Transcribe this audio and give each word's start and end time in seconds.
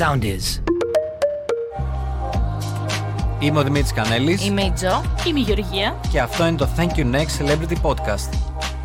sound 0.00 0.22
is. 0.24 0.62
Είμαι 3.38 3.58
ο 3.58 3.62
Δημήτρης 3.62 3.92
Κανέλης 3.92 4.46
Είμαι 4.46 4.62
η 4.62 4.70
Τζο. 4.70 5.02
Είμαι 5.26 5.38
η 5.38 5.42
Γεωργία. 5.42 6.00
και 6.10 6.20
αυτό 6.20 6.46
είναι 6.46 6.56
το 6.56 6.68
Thank 6.76 6.88
You 6.98 7.14
Next 7.14 7.44
Celebrity 7.44 7.76
Podcast. 7.82 8.32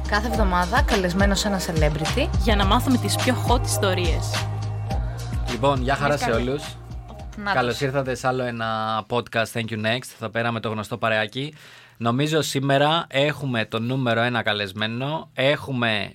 Κάθε 0.07 0.27
εβδομάδα 0.27 0.81
καλεσμένο 0.81 1.35
σε 1.35 1.47
ένα 1.47 1.59
celebrity. 1.59 2.27
Για 2.43 2.55
να 2.55 2.65
μάθουμε 2.65 2.97
τις 2.97 3.15
πιο 3.15 3.35
hot 3.47 3.61
ιστορίες. 3.65 4.47
Λοιπόν, 5.51 5.81
γεια 5.81 5.95
χαρά 5.95 6.17
σε 6.17 6.29
καλή. 6.29 6.49
όλους. 6.49 6.63
Να 7.43 7.53
Καλώς 7.53 7.71
τους. 7.71 7.81
ήρθατε 7.81 8.15
σε 8.15 8.27
άλλο 8.27 8.43
ένα 8.43 8.65
podcast 9.09 9.51
Thank 9.53 9.69
You 9.69 9.85
Next. 9.85 10.09
Θα 10.19 10.29
πέρα 10.29 10.51
με 10.51 10.59
το 10.59 10.69
γνωστό 10.69 10.97
παρεάκι. 10.97 11.53
Νομίζω 11.97 12.41
σήμερα 12.41 13.05
έχουμε 13.07 13.65
τον 13.65 13.85
νούμερο 13.85 14.21
ένα 14.21 14.41
καλεσμένο. 14.41 15.29
Έχουμε. 15.33 16.11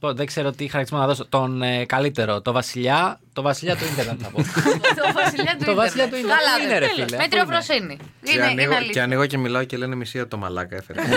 Πω, 0.00 0.14
Δεν 0.14 0.26
ξέρω 0.26 0.50
τι 0.50 0.68
χαρακτηρισμό 0.68 0.98
να 0.98 1.06
δώσω. 1.06 1.26
Τον 1.28 1.62
ε, 1.62 1.84
καλύτερο, 1.84 2.40
το 2.40 2.52
βασιλιά. 2.52 3.20
Το 3.32 3.42
βασιλιά 3.42 3.76
του 3.76 3.84
Ιντερνετ 3.92 4.18
θα 4.22 4.28
πω. 4.30 4.42
Το 5.02 5.12
βασιλιά 5.14 5.56
του 5.58 5.64
Το 5.64 5.74
βασιλιά 5.74 6.04
ίντερνετ. 6.04 6.10
του 6.10 6.16
ίντερνετ. 6.16 6.38
Καλά 6.38 6.56
Πού 6.56 6.62
είναι, 6.62 6.68
δεν. 6.72 6.78
ρε 6.78 6.88
φίλε, 7.04 7.16
Με 7.16 7.22
πού 7.22 7.28
τριοφροσύνη. 7.30 7.96
Και, 8.22 8.32
Είναι, 8.32 8.42
ανοίγω, 8.44 8.60
είναι 8.62 8.70
και 8.72 8.76
αλήθεια. 8.76 9.02
ανοίγω 9.04 9.26
και 9.26 9.38
μιλάω 9.38 9.64
και 9.64 9.76
λένε 9.76 9.94
μισή 9.94 10.20
από 10.20 10.30
το 10.30 10.36
μαλάκα 10.36 10.76
έφερε. 10.76 11.00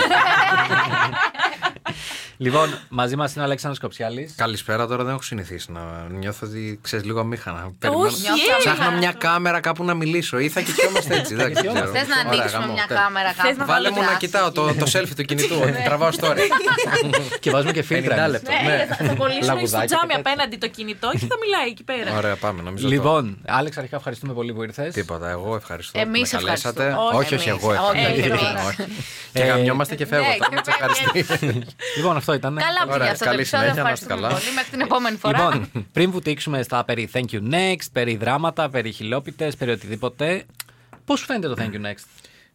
λοιπόν, 2.36 2.78
μαζί 2.88 3.16
μας 3.16 3.32
είναι 3.32 3.40
ο 3.42 3.44
Αλέξανδρος 3.44 3.80
Κοψιάλης. 3.82 4.34
Καλησπέρα 4.36 4.86
τώρα 4.86 5.04
δεν 5.04 5.12
έχω 5.12 5.22
συνηθίσει 5.22 5.72
να 5.72 5.80
νιώθω 6.10 6.46
ότι 6.46 6.78
ξέρεις 6.82 7.04
λίγο 7.06 7.20
αμήχανα. 7.20 7.72
Περιμένω. 7.78 8.06
Όχι, 8.06 8.20
Νιώθω 8.20 8.58
Ψάχνω 8.58 8.70
αμήχανα. 8.84 8.98
μια 8.98 9.12
κάμερα 9.12 9.60
κάπου 9.60 9.84
να 9.84 9.94
μιλήσω 9.94 10.38
ή 10.38 10.48
θα 10.48 10.60
κοιτιόμαστε 10.66 11.14
έτσι. 11.16 11.34
Δεν 11.34 11.54
ξέρω. 11.54 11.72
Θες 11.72 11.82
να 11.84 11.88
Ωραία, 11.90 12.06
ανοίξουμε 12.26 12.60
γαμώ. 12.62 12.72
μια 12.72 12.84
Τε- 12.88 12.98
κάμερα 12.98 13.28
Θες 13.32 13.42
κάπου. 13.44 13.58
να 13.58 13.64
Βάλε 13.64 13.90
μου 13.90 13.96
να 13.96 14.02
Δράση. 14.02 14.18
κοιτάω 14.18 14.52
το, 14.52 14.74
το 14.74 14.86
selfie 14.92 15.14
του 15.16 15.22
κινητού. 15.22 15.56
ότι 15.62 15.72
Τραβάω 15.84 16.08
story. 16.20 16.38
και 17.42 17.50
βάζουμε 17.50 17.72
και 17.72 17.80
50 17.80 17.84
φίλτρα. 17.84 18.28
λεπτά. 18.28 18.52
Ναι, 18.62 18.68
Ναι. 18.68 18.86
θα, 18.88 18.94
θα 19.04 19.14
κολλήσουμε 19.14 19.42
στο 19.44 19.54
Λαγουδάκι 19.54 19.86
τζάμι 19.86 20.06
και 20.06 20.14
τέτοια. 20.14 20.32
απέναντι 20.32 20.56
το 20.56 20.68
κινητό 20.68 21.08
και 21.10 21.26
θα 21.26 21.36
μιλάει 21.42 21.68
εκεί 21.68 21.82
πέρα. 21.84 22.16
Ωραία, 22.16 22.36
πάμε. 22.36 22.62
Νομίζω 22.62 22.84
το- 22.84 22.92
Λοιπόν, 22.94 23.38
Άλεξ, 23.46 23.76
αρχικά 23.76 23.96
ευχαριστούμε 23.96 24.32
πολύ 24.32 24.52
που 24.54 24.62
ήρθες. 24.62 24.94
Τίποτα, 24.94 25.28
εγώ 25.30 25.54
ευχαριστώ. 25.56 26.00
Εμείς 26.00 26.30
που 26.30 26.36
με 26.36 26.42
καλέσατε. 26.42 26.82
ευχαριστούμε. 26.86 27.18
Όχι, 27.18 27.34
όχι, 27.34 27.48
εμείς. 27.48 27.62
εγώ 27.62 27.70
Όχι, 27.70 27.98
ευχαριστώ. 27.98 28.34
εμείς. 28.46 28.66
Όχι. 28.68 28.84
Και 29.32 29.42
γαμιόμαστε 29.42 29.94
και 29.94 30.06
φεύγω. 30.06 30.26
Ναι, 30.28 30.36
τώρα, 30.36 30.48
και 30.48 30.54
με 30.54 30.60
τσακαριστεί. 30.60 31.64
Λοιπόν, 31.96 32.16
αυτό 32.24 32.34
ήταν. 32.34 32.54
Καλά 32.56 32.82
που 32.84 32.90
Ωραία, 32.92 33.02
για 33.02 33.12
αυτό 33.12 33.24
το 33.24 33.30
καλή 33.30 33.40
επεισόδιο. 33.40 33.66
συνέχεια, 33.66 33.82
να 33.82 33.92
είστε 33.92 34.04
Ευχαριστούμε 34.04 34.28
καλά. 34.28 34.40
πολύ. 34.40 34.54
Μέχρι 34.54 34.70
την 34.70 34.80
επόμενη 34.80 35.16
φορά. 35.16 35.38
Λοιπόν, 35.54 35.88
πριν 35.92 36.10
βουτήξουμε 36.10 36.62
στα 36.62 36.84
περί 36.84 37.08
Thank 37.12 37.24
You 37.30 37.40
Next, 37.52 37.86
περί 37.92 38.16
δράματα, 38.16 38.70
περί 38.70 38.92
χιλόπιτες, 38.92 39.56
περί 39.56 39.70
οτιδήποτε. 39.70 40.44
Πώς 41.04 41.18
σου 41.20 41.24
φαίνεται 41.26 41.48
το 41.48 41.54
Thank 41.58 41.74
You 41.74 41.86
Next; 41.86 42.04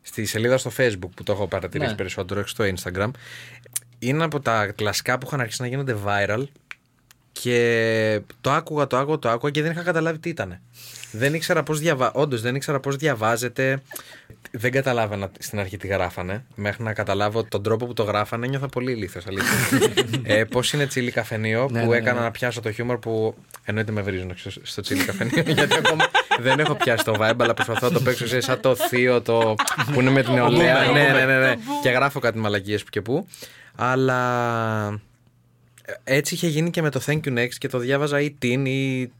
Στη 0.01 0.25
σελίδα 0.25 0.57
στο 0.57 0.71
Facebook 0.77 1.09
που 1.15 1.23
το 1.23 1.31
έχω 1.31 1.47
παρατηρήσει 1.47 1.89
Ναι. 1.89 1.95
περισσότερο, 1.95 2.39
όχι 2.39 2.49
στο 2.49 2.63
Instagram, 2.63 3.09
είναι 3.99 4.23
από 4.23 4.39
τα 4.39 4.65
κλασικά 4.67 5.17
που 5.17 5.25
είχαν 5.27 5.39
αρχίσει 5.39 5.61
να 5.61 5.67
γίνονται 5.67 5.95
viral 6.05 6.43
και 7.31 8.21
το 8.41 8.51
άκουγα, 8.51 8.87
το 8.87 8.97
άκουγα, 8.97 9.19
το 9.19 9.29
άκουγα 9.29 9.51
και 9.51 9.61
δεν 9.61 9.71
είχα 9.71 9.81
καταλάβει 9.83 10.19
τι 10.19 10.29
ήταν. 10.29 10.59
Δεν 11.11 11.33
ήξερα 11.33 11.63
πώς 11.63 11.79
διαβα... 11.79 12.11
Όντως 12.13 12.41
δεν 12.41 12.55
ήξερα 12.55 12.79
πώς 12.79 12.95
διαβάζεται. 12.95 13.81
Δεν 14.51 14.71
καταλάβαινα 14.71 15.31
στην 15.39 15.59
αρχή 15.59 15.77
τι 15.77 15.87
γράφανε. 15.87 16.45
Μέχρι 16.55 16.83
να 16.83 16.93
καταλάβω 16.93 17.43
τον 17.43 17.63
τρόπο 17.63 17.85
που 17.85 17.93
το 17.93 18.03
γράφανε, 18.03 18.47
νιώθα 18.47 18.67
πολύ 18.67 18.91
ηλίθιος, 18.91 19.25
αλήθεια. 19.27 19.53
ε, 20.35 20.43
πώς 20.43 20.73
είναι 20.73 20.85
τσίλι 20.85 21.11
καφενείο 21.11 21.67
Ναι, 21.71 21.83
που 21.83 21.89
ναι, 21.89 21.97
έκανα 21.97 22.17
ναι. 22.19 22.25
να 22.25 22.31
πιάσω 22.31 22.61
το 22.61 22.71
χιούμορ 22.71 22.97
που 22.99 23.35
εννοείται 23.63 23.91
με 23.91 24.01
βρίζουν 24.01 24.33
στο- 24.35 24.49
στο 24.61 24.81
τσίλι 24.81 25.03
καφενείο 25.03 25.43
γιατί 25.57 25.75
ακόμα 25.75 26.05
δεν 26.39 26.59
έχω 26.59 26.75
πιάσει 26.75 27.03
το 27.03 27.13
vibe 27.19 27.35
αλλά 27.39 27.53
προσπαθώ 27.53 27.87
να 27.87 27.93
το 27.93 27.99
παίξω 28.01 28.25
ξέρεις, 28.25 28.45
σαν 28.45 28.59
το 28.59 28.75
θείο 28.75 29.21
το... 29.21 29.55
που 29.93 29.99
είναι 30.01 30.09
με 30.11 30.23
την 30.23 30.33
νεολαία. 30.33 30.89
boomer, 30.89 30.93
ναι, 30.93 31.01
ναι, 31.01 31.25
ναι, 31.25 31.37
ναι. 31.39 31.53
το 31.55 31.59
boomer. 31.61 31.81
Και 31.81 31.89
γράφω 31.89 32.19
κάτι 32.19 32.37
μαλακίες 32.39 32.83
που 32.83 32.89
και 32.89 33.01
που. 33.01 33.27
Αλλά 33.75 35.01
έτσι 36.03 36.33
είχε 36.33 36.47
γίνει 36.47 36.69
και 36.69 36.81
με 36.81 36.89
το 36.89 37.01
Thank 37.05 37.19
You 37.25 37.37
Next 37.37 37.53
και 37.57 37.67
το 37.67 37.77
διάβαζα 37.77 38.19
ή 38.21 38.31
την 38.31 38.65
ή. 38.65 39.11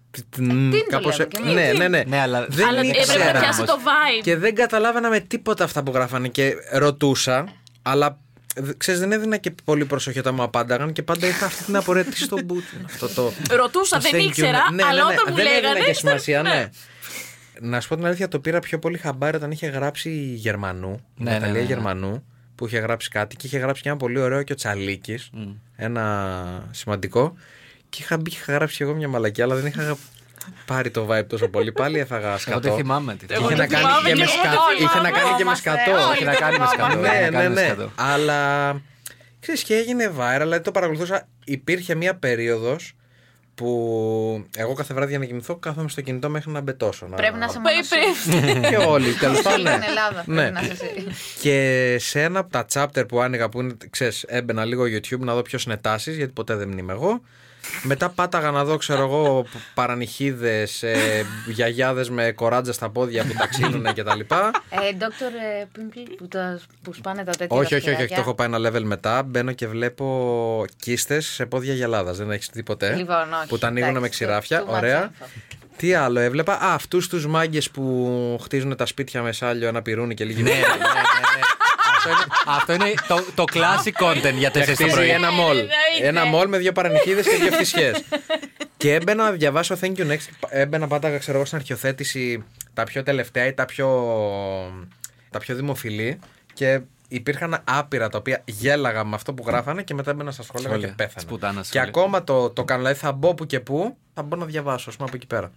Κάπως... 0.90 1.18
λέμε 1.18 1.30
κι 1.30 1.38
εμείς. 1.38 1.54
Ναι, 1.54 1.72
ναι, 1.78 1.88
ναι. 1.88 2.04
Ναι, 2.08 2.20
αλλά 2.20 2.46
δεν 2.50 2.68
Αλλά 2.68 2.80
έπρεπε 2.80 2.98
ήξερα. 3.00 3.34
να 3.34 3.40
πιάσει 3.40 3.62
όμως. 3.62 3.72
το 3.74 3.80
vibe. 3.84 4.24
Και 4.24 4.36
δεν 4.36 4.56
καταλάβαινα 4.56 5.10
με 5.10 5.20
τίποτα 5.20 5.64
αυτά 5.64 5.84
που 5.84 5.92
γράφανε 5.92 6.28
και 6.28 6.54
ρωτούσα, 6.72 7.54
αλλά 7.82 8.20
ε, 8.56 8.62
ξέρεις 8.78 9.00
δεν 9.00 9.12
έδινα 9.12 9.38
και 9.38 9.52
πολύ 9.64 9.86
προσοχή 9.86 10.20
όταν 10.20 10.34
μου 10.36 10.42
απάνταγαν 10.44 10.92
και 10.94 11.04
πάντα 11.04 11.28
είχα 11.28 11.46
αυτή 11.46 11.64
την 11.64 11.76
απορία 11.76 12.04
τι 12.04 12.18
στο 12.18 12.38
boot 12.38 12.50
είναι 12.76 12.86
αυτό 12.86 13.08
το... 13.08 13.32
Ρωτούσα, 13.62 13.96
το 13.98 14.02
δεν 14.02 14.12
thank 14.14 14.24
you. 14.24 14.28
ήξερα, 14.28 14.72
Ναι, 14.74 14.84
αλλά 14.84 15.04
ναι, 15.04 15.08
ναι. 15.08 15.14
όταν 15.14 15.26
μου 15.28 15.36
δεν 15.36 15.46
έδινα 15.46 15.62
λέγανε. 15.62 15.86
και 15.86 15.94
σημασία, 15.94 16.42
ναι. 16.42 16.50
ναι. 16.50 16.70
Να 17.62 17.82
σου 17.82 17.88
πω 17.88 17.96
την 17.96 18.06
αλήθεια, 18.06 18.28
το 18.28 18.40
πήρα 18.40 18.60
πιο 18.60 18.80
πολύ 18.80 18.98
χαμπάρι 18.98 19.36
όταν 19.36 19.52
είχε 19.52 19.68
γράψει 19.68 20.10
Γερμανού, 20.36 20.90
Ναι, 20.90 20.96
ναι, 21.16 21.32
ναι, 21.32 21.32
Ναταλία 21.32 21.54
ναι, 21.54 21.60
ναι. 21.60 21.74
Γερμανού, 21.74 22.24
που 22.56 22.66
είχε 22.66 22.78
γράψει 22.80 23.10
κάτι 23.10 23.36
και 23.36 23.48
είχε 23.48 23.58
γράψει 23.58 23.82
και 23.82 23.90
ένα 23.90 23.98
πολύ 23.98 24.20
ωραίο 24.20 24.44
και 24.44 24.52
ο 24.54 24.56
Τσαλίκης. 24.56 25.30
Ένα 25.82 26.68
σημαντικό. 26.72 27.34
Και 27.90 28.00
είχα 28.02 28.18
μπει, 28.18 28.30
είχα 28.32 28.54
γράψει 28.54 28.78
εγώ 28.84 28.94
μια 28.94 29.08
μαλακιά, 29.08 29.44
αλλά 29.44 29.56
δεν 29.56 29.66
είχα 29.66 29.98
πάρει 30.66 30.90
το 30.92 31.08
vibe 31.12 31.28
τόσο 31.28 31.48
πολύ. 31.48 31.72
Πάλι 31.72 32.00
έφαγα 32.00 32.28
Εγώ 32.30 32.38
σκατό. 32.38 32.60
δεν 32.60 32.74
θυμάμαι 32.76 33.16
τι. 33.16 33.26
Εγώ 33.30 33.46
Είχε 33.46 33.56
το 33.56 33.62
να 33.62 33.68
κάνει 33.68 33.86
θυμάμαι 33.86 34.02
και 34.10 34.14
και 34.14 34.16
με 34.16 34.24
εγώ 34.24 34.32
σκατό. 34.32 34.56
το 34.56 34.84
Είχε 34.86 35.00
να 35.02 35.12
κάνει 35.12 35.36
και 35.38 35.44
με 35.44 35.56
θυμόμαστε. 35.56 35.70
σκατό. 35.70 35.92
Όλοι 35.92 36.14
Έχει 36.14 36.24
να 36.24 36.32
το 36.34 36.40
κάνει 36.40 36.58
με 36.60 36.66
σκατό. 36.66 36.92
θυμόμαστε. 36.92 37.18
έχει 37.18 37.22
να 37.24 37.30
Ναι, 37.30 37.38
κάνει 37.38 37.48
ναι, 37.48 37.54
με 37.54 37.62
ναι. 37.62 37.68
σκατό. 37.68 37.92
Αλλά 37.96 38.82
ξέρεις 39.40 39.64
και 39.64 39.76
έγινε 39.76 40.12
viral, 40.20 40.40
δηλαδή 40.40 40.64
το 40.64 40.72
παρακολουθούσα. 40.72 41.28
Υπήρχε 41.44 41.96
μια 41.96 42.16
περίοδος 42.16 42.94
που 43.60 44.46
εγώ 44.56 44.74
κάθε 44.74 44.94
βράδυ 44.94 45.10
για 45.10 45.20
να 45.20 45.26
κοιμηθώ 45.26 45.56
κάθομαι 45.56 45.90
στο 45.90 46.02
κινητό 46.02 46.30
μέχρι 46.30 46.52
να 46.52 46.62
μπετώσω. 46.62 47.08
να- 47.08 47.16
Πρέπει 47.16 47.38
να 47.38 47.46
είσαι 47.46 47.60
Πε- 47.64 47.72
μόνος 47.74 47.92
εσύ. 47.92 48.62
πε- 48.62 48.70
Και 48.70 48.76
όλοι, 48.78 49.14
τέλος 49.14 49.42
πάντων. 49.42 49.62
ναι. 49.62 49.70
Στην 49.72 49.84
Ελλάδα 49.84 50.24
Ναι. 50.26 50.36
πρέπει 50.36 50.54
να 50.54 50.62
είσαι 50.62 50.72
εσύ. 50.72 51.08
Και 51.42 51.96
σε 52.00 52.22
ένα 52.24 52.40
από 52.40 52.52
τα 52.52 52.66
chapter 52.74 53.08
που 53.08 53.20
άνοιγα 53.22 53.50
που 53.50 53.62
είναι, 53.62 53.74
ξέρεις, 53.90 54.24
έμπαινα 54.24 54.66
λίγο 54.66 54.84
YouTube 54.84 55.20
να 55.20 55.34
δω 55.34 55.42
ποιος 55.42 55.64
είναι 55.66 55.78
τάσει, 55.78 56.12
γιατί 56.14 56.32
ποτέ 56.34 56.56
δεν 56.56 56.78
είμαι 56.78 56.94
εγώ. 56.94 57.22
Μετά 57.84 58.10
πάταγα 58.10 58.52
να 58.52 58.64
δω, 58.64 58.78
ξέρω 58.78 59.02
εγώ, 59.02 59.46
παρανυχίδες, 59.74 60.84
ε, 60.84 61.26
γιαγιάδες 61.48 62.10
με 62.10 62.32
κοράτζα 62.32 62.74
στα 62.74 62.90
πόδια 62.90 63.24
που 63.24 63.34
ταξίνουν 63.38 63.84
κτλ. 63.84 64.20
Ε, 64.20 64.26
Dr. 65.00 65.66
Pimple 65.78 66.14
που, 66.18 66.28
τα, 66.28 66.60
που 66.82 66.94
σπάνε 66.94 67.24
τα 67.24 67.32
τέτοια. 67.32 67.58
όχι, 67.58 67.64
όχι, 67.64 67.76
όχι, 67.76 67.78
όχι, 67.78 67.90
δαχτυλάκια. 67.90 68.16
το 68.16 68.22
έχω 68.22 68.34
πάει 68.34 68.48
ένα 68.48 68.70
level 68.70 68.84
μετά. 68.84 69.24
Μπαίνω 69.24 69.52
και 69.52 69.68
βλέπω 69.68 70.66
κίστες 70.80 71.26
σε 71.26 71.46
πόδια 71.46 71.74
γυαλάδας. 71.74 72.18
Δεν 72.18 72.32
έχεις 72.32 72.50
δει 72.54 72.64
ποτέ. 72.64 72.96
Λοιπόν, 72.96 73.34
όχι, 73.40 73.48
που 73.48 73.58
τα 73.58 73.68
ανοίγουν 73.68 73.92
με 73.92 73.98
εντάξει, 73.98 74.10
ξηράφια. 74.26 74.64
too 74.66 74.70
much 74.70 74.74
Ωραία. 74.78 75.12
info. 75.22 75.26
Τι 75.78 75.94
άλλο 75.94 76.20
έβλεπα; 76.20 76.54
Α, 76.54 76.74
αυτούς 76.74 77.08
τους 77.08 77.28
μάγκες 77.28 77.70
που 77.72 78.40
χτίζουν 78.44 78.76
τα 78.76 78.86
σπίτια 78.86 79.22
με 79.22 79.32
σάλιο, 79.32 79.68
ένα 79.68 79.82
πυρούνι 79.82 80.14
και 80.14 80.24
λίγη 80.24 80.42
Ναι, 80.42 80.50
ναι, 80.50 80.58
ναι, 80.58 80.64
ναι. 80.64 81.42
Αυτό 82.06 82.10
είναι- 82.10 82.26
Αυτό 82.46 82.74
είναι 82.74 82.94
το, 83.08 83.24
το 83.36 83.44
classic 83.54 84.04
content 84.06 84.34
για 84.38 84.50
Και 84.50 84.60
4 84.60 84.66
το 84.66 84.72
χτίζει 84.74 84.92
πρωί. 84.92 85.10
ένα 85.10 85.32
μολ. 85.32 85.58
Εννοείται. 85.58 86.08
ένα 86.08 86.26
μολ 86.26 86.48
με 86.48 86.58
δύο 86.58 86.72
παρανυχίδε 86.72 87.22
και 87.22 87.38
δύο 87.42 87.52
φυσιές. 87.52 88.04
και 88.78 88.94
έμπαινα 88.94 89.24
να 89.24 89.32
διαβάσω 89.32 89.76
Thank 89.82 89.96
you 89.98 90.08
next. 90.12 90.28
Έμπαινα 90.50 90.88
πάντα, 90.88 91.18
ξέρω 91.18 91.38
εγώ, 91.38 91.46
στην 91.46 91.58
αρχιοθέτηση 91.58 92.44
τα 92.74 92.84
πιο 92.84 93.04
τελευταία 93.04 93.46
ή 93.46 93.54
τα 93.54 93.66
πιο, 93.66 93.88
τα 95.30 95.40
πιο 95.40 95.56
δημοφιλή. 95.56 96.20
Και 96.54 96.80
υπήρχαν 97.08 97.62
άπειρα 97.64 98.10
τα 98.10 98.18
οποία 98.18 98.42
γέλαγα 98.46 99.04
με 99.04 99.16
αυτό 99.16 99.34
που 99.34 99.44
γράφανε 99.48 99.84
και 99.84 99.94
μετά 99.94 100.12
έμπαινα 100.12 100.32
στα 100.32 100.44
σχόλια 100.44 100.68
Σχόλια. 100.70 100.88
και 100.88 100.94
πέθανα. 100.94 101.16
Της 101.16 101.26
πουτάνας 101.26 101.70
Και 101.70 101.78
σχόλια. 101.78 101.90
ακόμα 101.90 102.24
το, 102.24 102.50
το 102.50 102.64
κάνω, 102.64 102.82
δηλαδή 102.82 103.00
θα 103.00 103.12
μπω 103.12 103.34
που 103.34 103.46
και 103.46 103.60
που, 103.60 103.98
θα 104.14 104.22
μπω 104.24 104.36
να 104.36 104.46
διαβάσω, 104.46 104.90
ας 104.90 104.96
πούμε 104.96 105.08
από 105.08 105.18
εκεί 105.18 105.28
πέρα. 105.28 105.52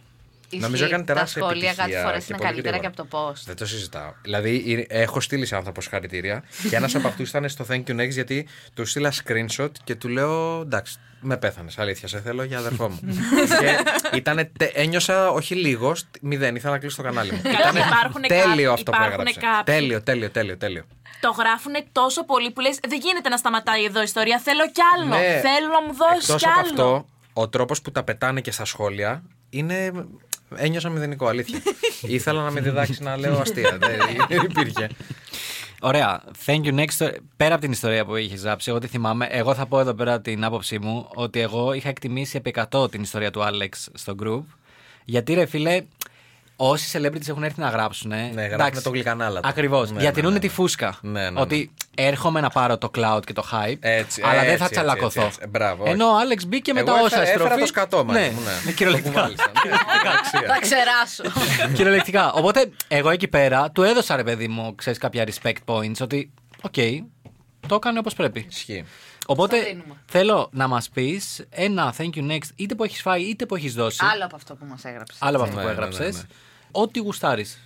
Ισχύει. 0.53 0.65
Νομίζω 0.65 0.85
έκανε 0.85 1.05
τεράστια 1.05 1.41
Τα 1.43 1.47
σχόλια 1.49 1.69
επιτυχία 1.71 1.93
κάτι 1.95 2.07
φορέ 2.07 2.19
και 2.19 2.25
είναι 2.29 2.37
πολύ 2.39 2.51
καλύτερα 2.51 2.77
και 2.77 2.83
γρήγορα. 2.87 3.05
από 3.09 3.17
το 3.27 3.31
post. 3.41 3.43
Δεν 3.47 3.57
το 3.57 3.67
συζητάω. 3.67 4.13
Δηλαδή, 4.23 4.85
ε, 4.89 5.01
έχω 5.03 5.21
στείλει 5.21 5.47
σε 5.47 5.57
άνθρωπος 5.57 5.83
συγχαρητήρια 5.85 6.45
και 6.71 6.77
ένας 6.77 6.95
από 6.95 7.09
αυτούς 7.09 7.29
ήταν 7.29 7.49
στο 7.49 7.65
Thank 7.69 7.83
you 7.87 8.01
next 8.01 8.11
γιατί 8.11 8.47
του 8.75 8.85
στείλα 8.87 9.13
screenshot 9.25 9.71
και 9.85 9.95
του 9.95 10.09
λέω 10.09 10.61
εντάξει, 10.61 10.99
με 11.21 11.37
πέθανες. 11.37 11.79
Αλήθεια, 11.79 12.09
σε 12.09 12.21
θέλω 12.21 12.43
για 12.45 12.59
αδερφό 12.59 12.89
μου. 12.89 12.99
και 13.61 13.79
ήτανε, 14.17 14.45
τε- 14.45 14.71
ένιωσα 14.77 15.31
όχι 15.31 15.55
λίγος, 15.55 15.99
σ- 15.99 16.07
μηδέν. 16.21 16.57
Ήθελα 16.57 16.73
να 16.73 16.79
κλείσω 16.79 16.97
το 16.97 17.03
κανάλι 17.03 17.33
μου. 17.33 17.41
Καλά, 17.43 17.59
Ήτανε 17.59 17.79
υπάρχουνε 17.79 18.27
τέλειο 18.27 18.45
κάποιοι- 18.47 18.67
αυτό 18.67 18.91
που 18.91 18.97
υπάρχουνε 19.01 19.31
έγραψε. 19.37 19.57
κάποιοι. 19.57 19.75
Τέλειο, 19.75 20.03
τέλειο, 20.03 20.31
τέλειο, 20.31 20.57
τέλειο. 20.57 20.85
Το 21.21 21.31
γράφουν 21.39 21.73
τόσο 21.93 22.25
πολύ 22.25 22.51
που 22.51 22.61
λες: 22.61 22.79
Δεν 22.89 22.99
γίνεται 23.03 23.29
να 23.29 23.37
σταματάει 23.37 23.85
εδώ 23.85 24.01
η 24.01 24.03
ιστορία. 24.03 24.39
Θέλω 24.39 24.67
κι 24.71 24.81
άλλο. 24.97 25.07
Ναι. 25.07 25.41
Θέλω 25.41 25.69
να 25.73 25.83
μου 25.83 25.95
δώσεις 25.95 26.29
Εκτός 26.29 26.43
κι 26.43 26.49
από 26.49 26.59
άλλο. 26.59 26.69
αυτό, 26.69 27.07
ο 27.33 27.49
τρόπος 27.49 27.83
που 27.83 27.91
τα 27.93 28.03
πετάνε 28.03 28.41
και 28.41 28.51
στα 28.51 28.65
σχόλια 28.65 29.23
είναι. 29.51 29.93
Ένιωσα 30.57 30.89
μηδενικό, 30.89 31.27
αλήθεια. 31.27 31.63
Ήθελα 32.03 32.43
να 32.43 32.51
με 32.51 32.61
διδάξει 32.61 33.03
να 33.03 33.17
λέω 33.17 33.39
αστεία. 33.39 33.79
Δεν 33.81 33.99
δεν 34.29 34.43
υπήρχε. 34.51 34.89
Ωραία. 35.81 36.23
Thank 36.47 36.65
you 36.65 36.75
next. 36.75 37.11
Πέρα 37.37 37.53
από 37.53 37.63
την 37.63 37.73
ιστορία 37.73 38.05
που 38.05 38.17
είχες 38.17 38.43
γράψει, 38.43 38.71
εγώ 38.71 38.79
τι 38.79 38.87
θυμάμαι. 38.87 39.27
Εγώ 39.31 39.55
θα 39.55 39.67
πω 39.67 39.81
εδώ 39.81 39.95
πέρα 39.95 40.21
την 40.21 40.45
άποψή 40.45 40.79
μου 40.79 41.09
ότι 41.15 41.41
εγώ 41.41 41.73
είχα 41.73 41.89
εκτιμήσει 41.89 42.37
επί 42.37 42.55
100 42.71 42.91
την 42.91 43.03
ιστορία 43.03 43.31
του 43.31 43.43
Άλεξ 43.43 43.89
στο 43.95 44.15
group. 44.23 44.43
Γιατί 45.05 45.35
ρε 45.35 45.47
φίλε, 45.47 45.83
όσοι 46.71 46.99
celebrities 46.99 47.29
έχουν 47.29 47.43
έρθει 47.43 47.61
να 47.61 47.69
γράψουν. 47.69 48.09
Ναι, 48.11 48.47
γράφουν 48.47 48.83
το 48.83 48.91
γλυκανάλατο. 48.91 49.49
Ακριβώς. 49.49 49.91
Ναι, 49.91 49.99
διατηρούν 50.01 50.29
ναι, 50.29 50.35
ναι, 50.35 50.41
τη 50.41 50.47
ναι. 50.47 50.53
φούσκα. 50.53 50.99
Ναι, 51.03 51.31
ναι, 51.31 51.41
ότι 51.41 51.71
έρχομαι 51.95 52.41
να 52.41 52.49
πάρω 52.51 52.79
το 52.79 52.91
clout 52.95 53.21
και 53.27 53.33
το 53.33 53.45
hype. 53.53 53.77
Έτσι, 53.81 54.23
αλλά 54.25 54.33
δεν 54.41 54.43
έτσι, 54.45 54.57
θα 54.57 54.65
έτσι, 54.65 54.69
τσαλακωθώ. 54.75 55.21
έτσι, 55.23 55.39
έτσι. 55.43 55.49
Μπράβο, 55.51 55.83
όχι. 55.83 55.93
Ενώ 55.93 56.07
ο 56.07 56.17
Άλεξ 56.17 56.45
μπήκε 56.47 56.73
με 56.73 56.81
Εγώ 56.81 56.89
τα 56.89 56.95
όσα 56.95 57.05
έφερα- 57.05 57.23
έφερα 57.23 57.45
στροφή. 57.45 57.61
το 57.61 57.67
σκατό 57.67 58.05
μαζί 58.05 58.19
ναι, 58.21 58.31
μου, 58.31 58.41
ναι. 58.41 58.51
ναι, 58.51 58.57
Το 58.65 58.73
κυριολεκτικά. 58.73 59.15
κουβάλισα, 59.15 59.51
ναι. 59.67 59.73
Αξία. 60.19 60.55
Θα 60.55 60.59
ξεράσω. 60.61 61.41
Κυριολεκτικά. 61.77 62.33
Οπότε 62.33 62.71
εγώ 62.89 63.11
εκεί 63.11 63.29
πέρα 63.29 63.71
του 63.71 63.83
έδωσα 63.83 64.17
ρε 64.17 64.25
παιδί 64.25 64.49
μου, 64.49 64.75
ξέρεις 64.75 64.99
κάποια 64.99 65.27
respect 65.27 65.57
points 65.65 66.01
ότι, 66.01 66.31
οκ, 66.61 66.75
το 67.67 67.75
έκανε 67.75 67.99
όπως 67.99 68.15
πρέπει. 68.15 68.47
Ισχύει. 68.51 68.85
Οπότε 69.27 69.57
Στο 69.57 69.67
δίνουμε. 69.67 69.95
θέλω 70.07 70.49
να 70.53 70.69
μας 70.69 70.89
πεις 70.89 71.45
ένα 71.51 71.95
thank 71.99 72.11
you 72.15 72.31
next, 72.31 72.49
είτε 72.57 72.75
που 72.75 72.85
έχεις 72.85 73.01
φάει 73.01 73.23
είτε 73.23 73.47
που 73.47 73.57
έχεις 73.57 73.75
δώσει. 73.75 73.99
Άλλο 74.13 74.25
από 74.25 74.37
αυτό 74.37 74.55
που 74.55 74.65
μας 74.69 74.85
έγραψες. 74.85 75.17
Άλλο 75.21 75.37
από 75.37 75.45
αυτό 75.45 75.57
Ναι, 75.57 75.63
που 75.63 75.69
ναι, 75.69 75.75
ναι, 75.75 75.81
έγραψες. 75.85 76.25
Ναι. 76.73 76.83
Ό,τι 76.83 76.99
γουστάρεις. 76.99 77.59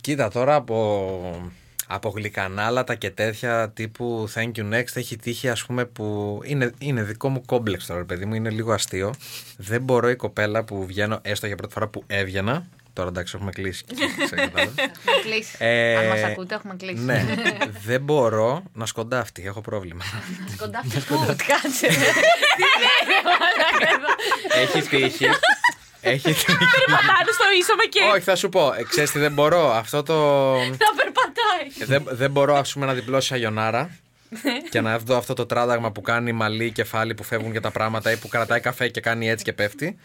Κοίτα 0.00 0.30
τώρα 0.30 0.54
από, 0.54 1.50
από 1.86 2.08
γλυκανάλατα 2.08 2.94
και 2.94 3.10
τέτοια 3.10 3.70
τύπου 3.70 4.28
thank 4.34 4.50
you 4.56 4.72
next 4.72 4.94
έχει 4.94 5.16
τύχει 5.16 5.48
ας 5.48 5.64
πούμε 5.66 5.84
που 5.84 6.38
είναι, 6.44 6.72
είναι 6.78 7.02
δικό 7.02 7.28
μου 7.28 7.42
κόμπλεξ 7.46 7.86
τώρα 7.86 8.04
παιδί 8.04 8.24
μου 8.24 8.34
είναι 8.34 8.50
λίγο 8.50 8.72
αστείο 8.72 9.14
δεν 9.56 9.82
μπορώ 9.82 10.08
η 10.10 10.16
κοπέλα 10.16 10.64
που 10.64 10.86
βγαίνω 10.86 11.18
έστω 11.22 11.46
για 11.46 11.56
πρώτη 11.56 11.72
φορά 11.72 11.88
που 11.88 12.02
έβγαινα 12.06 12.66
τώρα 12.92 13.08
εντάξει 13.08 13.32
έχουμε 13.36 13.50
κλείσει 13.50 13.84
ξέρω, 14.24 14.42
κατάλαβες. 14.42 14.74
Έχουμε 14.86 15.16
κλείσει. 15.22 15.56
Ε, 15.58 15.96
Αν 15.96 16.06
μας 16.06 16.22
ακούτε, 16.22 16.54
έχουμε 16.54 16.74
κλείσει. 16.76 17.02
ναι 17.02 17.24
δεν 17.86 18.00
μπορώ 18.00 18.62
να 18.72 18.86
σκοντάφτει 18.86 19.42
έχω 19.46 19.60
πρόβλημα 19.60 20.04
Κοντά 20.56 20.78
αυτό. 20.78 21.16
Κάτσε. 21.26 21.86
Τι 22.58 22.64
λέει, 22.82 23.22
μαλάκα 23.24 23.88
εδώ. 23.94 24.10
έχει 24.62 24.88
τύχει 24.88 25.26
έχει 26.02 26.22
τύχει 26.32 26.44
Πατάνε 26.86 27.32
στο 27.32 27.44
ίσο 27.58 27.74
με 27.76 27.84
και 27.90 28.00
όχι 28.12 28.20
θα 28.20 28.36
σου 28.36 28.48
πω 28.48 28.72
ε, 28.78 28.82
ξέρεις 28.82 29.10
τι 29.10 29.18
δεν 29.18 29.32
μπορώ 29.32 29.72
αυτό 29.72 30.02
το 30.02 30.14
να 30.56 30.76
περπατάει. 30.96 31.66
Ε, 31.78 31.84
δεν, 31.84 32.02
δεν 32.10 32.30
μπορώ 32.30 32.56
ας 32.56 32.72
πούμε 32.72 32.86
να 32.86 32.92
διπλώσει 32.94 33.26
σαγιονάρα 33.28 33.90
και 34.70 34.80
να 34.80 34.98
δω 34.98 35.16
αυτό 35.16 35.34
το 35.34 35.46
τράδαγμα 35.46 35.92
που 35.92 36.00
κάνει 36.00 36.32
μαλλί, 36.32 36.70
κεφάλι 36.70 37.14
που 37.14 37.22
φεύγουν 37.24 37.50
για 37.50 37.60
τα 37.60 37.70
πράγματα 37.70 38.10
ή 38.12 38.16
που 38.16 38.28
κρατάει 38.28 38.60
καφέ 38.60 38.88
και 38.88 39.00
κάνει 39.00 39.28
έτσι 39.30 39.44
και 39.44 39.52
πέφτει. 39.52 39.98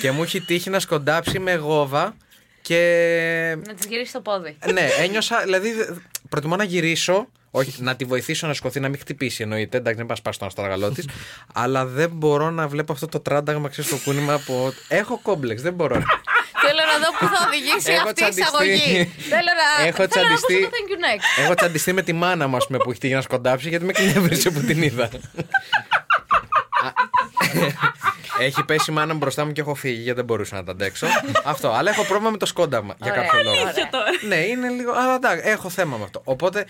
και 0.00 0.10
μου 0.10 0.22
έχει 0.22 0.40
τύχει 0.40 0.70
να 0.70 0.78
σκοντάψει 0.80 1.38
με 1.38 1.54
γόβα 1.54 2.16
και. 2.62 3.56
Να 3.66 3.74
της 3.74 3.86
γυρίσει 3.86 4.12
το 4.12 4.20
πόδι. 4.20 4.56
ναι, 4.72 4.88
ένιωσα. 5.00 5.40
Δηλαδή, 5.44 5.72
δε- 5.72 5.86
προτιμώ 6.28 6.56
να 6.56 6.64
γυρίσω. 6.64 7.28
Όχι, 7.50 7.82
να 7.82 7.96
τη 7.96 8.04
βοηθήσω 8.04 8.46
να 8.46 8.54
σκοθεί, 8.54 8.80
να 8.80 8.88
μην 8.88 8.98
χτυπήσει 8.98 9.42
εννοείται. 9.42 9.76
Εντάξει, 9.76 9.98
δεν 9.98 10.06
πας 10.06 10.22
πα 10.22 10.32
στον 10.32 10.46
αστραγαλό 10.48 10.90
της. 10.90 11.08
αλλά 11.62 11.86
δεν 11.86 12.10
μπορώ 12.10 12.50
να 12.50 12.68
βλέπω 12.68 12.92
αυτό 12.92 13.06
το 13.06 13.20
τράνταγμα, 13.20 13.68
ξέρεις 13.68 13.90
το 13.90 13.96
κούνημα 14.04 14.32
από. 14.34 14.72
Έχω 14.88 15.18
κόμπλεξ, 15.22 15.62
δεν 15.62 15.74
μπορώ. 15.74 15.94
Θέλω 16.60 16.80
να 16.92 16.98
δω 17.04 17.10
πού 17.18 17.34
θα 17.34 17.46
οδηγήσει 17.46 17.92
Έχω 17.92 18.08
αυτή 18.08 18.10
η 18.10 18.28
τσαντιστεί. 18.28 18.40
εισαγωγή. 18.42 19.12
Θέλω 19.32 19.50
να. 19.60 19.86
Έχω 19.86 19.96
θέλω 19.96 20.26
να 20.26 20.30
ακούσω 20.30 20.46
τσαντιστεί. 20.46 20.60
το 20.62 20.68
thank 20.70 20.90
you 20.92 20.98
next. 21.38 21.44
Έχω 21.44 21.54
τσαντιστεί 21.54 21.92
με 21.92 22.02
τη 22.02 22.12
μάνα 22.12 22.46
μου, 22.46 22.56
ας 22.56 22.66
πούμε, 22.66 22.78
που 22.78 22.90
έχει 22.90 23.00
τύχει 23.00 23.14
να 23.14 23.20
σκοντάψει, 23.20 23.68
γιατί 23.68 23.84
με 23.84 23.92
εκνεύρισε 23.96 24.50
που 24.50 24.60
την 24.60 24.82
είδα. 24.82 25.08
Έχει 28.40 28.64
πέσει 28.64 28.90
η 28.90 28.94
μάνα 28.94 29.12
μου 29.12 29.18
μπροστά 29.18 29.44
μου 29.44 29.52
και 29.52 29.60
έχω 29.60 29.74
φύγει 29.74 30.00
γιατί 30.00 30.16
δεν 30.16 30.24
μπορούσα 30.24 30.56
να 30.56 30.64
τα 30.64 30.72
αντέξω. 30.72 31.06
Αυτό. 31.44 31.70
Αλλά 31.72 31.90
έχω 31.90 32.04
πρόβλημα 32.04 32.30
με 32.30 32.36
το 32.36 32.46
σκόνταμα 32.46 32.94
για 33.02 33.12
Ωραία, 33.12 33.24
κάποιο 33.24 33.42
λόγο. 33.42 33.60
ωραία. 33.60 33.72
ναι, 34.28 34.36
είναι 34.36 34.68
λίγο. 34.68 34.92
Αλλά 34.92 35.14
εντάξει, 35.14 35.48
έχω 35.48 35.68
θέμα 35.68 35.96
με 35.96 36.04
αυτό. 36.04 36.20
Οπότε 36.24 36.66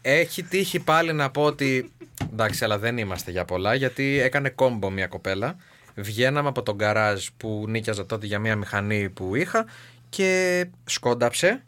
έχει 0.00 0.42
τύχει 0.42 0.78
πάλι 0.78 1.12
να 1.12 1.30
πω 1.30 1.42
ότι. 1.42 1.92
Εντάξει, 2.32 2.64
αλλά 2.64 2.78
δεν 2.78 2.98
είμαστε 2.98 3.30
για 3.30 3.44
πολλά, 3.44 3.74
γιατί 3.74 4.20
έκανε 4.20 4.48
κόμπο 4.48 4.90
μια 4.90 5.06
κοπέλα. 5.06 5.56
Βγαίναμε 5.94 6.48
από 6.48 6.62
τον 6.62 6.74
γκαράζ 6.74 7.26
που 7.36 7.64
νίκιαζα 7.68 8.06
τότε 8.06 8.26
για 8.26 8.38
μια 8.38 8.56
μηχανή 8.56 9.08
που 9.08 9.34
είχα 9.34 9.66
και 10.08 10.64
σκόνταψε. 10.84 11.62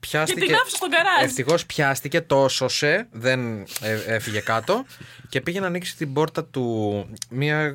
Πιάστηκε. 0.00 0.40
την 0.46 0.54
άφησε 0.54 0.76
στον 0.76 0.88
γκαράζ. 0.88 1.24
Ευτυχώς 1.24 1.66
πιάστηκε, 1.66 2.20
το 2.20 2.48
σώσε, 2.48 3.06
δεν 3.10 3.60
ε, 3.80 3.98
έφυγε 4.06 4.40
κάτω 4.40 4.84
και 5.28 5.40
πήγε 5.40 5.60
να 5.60 5.66
ανοίξει 5.66 5.96
την 5.96 6.12
πόρτα 6.12 6.44
του. 6.44 7.06
Μια 7.30 7.74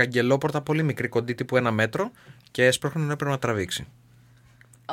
καγκελόπορτα 0.00 0.60
πολύ 0.60 0.82
μικρή, 0.82 1.08
κοντή 1.08 1.34
τύπου 1.34 1.56
ένα 1.56 1.70
μέτρο 1.70 2.10
και 2.50 2.66
έσπροχνε 2.66 3.04
να 3.04 3.12
έπρεπε 3.12 3.30
να 3.30 3.38
τραβήξει. 3.38 3.86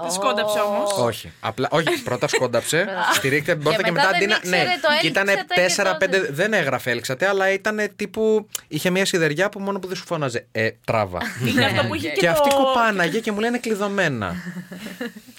Δεν 0.01 0.11
σκόνταψε 0.11 0.59
όμως. 0.59 0.91
Όχι. 0.91 1.31
Απλά, 1.39 1.67
όχι, 1.71 2.03
πρώτα 2.03 2.27
σκόνταψε, 2.27 2.87
στηρίχτε 3.13 3.53
την 3.53 3.63
πόρτα 3.63 3.77
Και 3.77 3.83
και, 3.83 3.91
μετά 3.91 4.07
μετά 4.07 4.17
δεν 4.19 4.33
αντί 4.33 4.33
να. 4.33 4.35
ήξερε 4.35 4.63
Ναι, 4.63 4.79
το 4.81 4.87
και 5.01 5.07
ήταν 5.07 5.27
έλξατε 5.27 6.07
και 6.09 6.27
4-5. 6.27 6.27
Δεν 6.31 6.53
έγραφε 6.53 6.91
έλξατε, 6.91 7.27
αλλά 7.27 7.51
ήταν 7.51 7.79
τύπου. 7.95 8.47
Είχε 8.67 8.89
μια 8.89 9.05
σιδεριά 9.05 9.49
που 9.49 9.59
μόνο 9.59 9.79
που 9.79 9.87
δεν 9.87 9.95
σου 9.97 10.05
φώναζε. 10.05 10.47
Ε, 10.51 10.69
τράβα. 10.85 11.19
Είναι 11.47 11.65
αυτό 11.65 11.87
που 11.87 11.95
είχε 11.95 12.09
και 12.09 12.19
και, 12.19 12.27
αυτή 12.27 12.49
το... 12.49 12.55
κοπάναγε 12.55 13.19
και 13.19 13.31
μου 13.31 13.39
λένε 13.39 13.57
κλειδωμένα. 13.57 14.35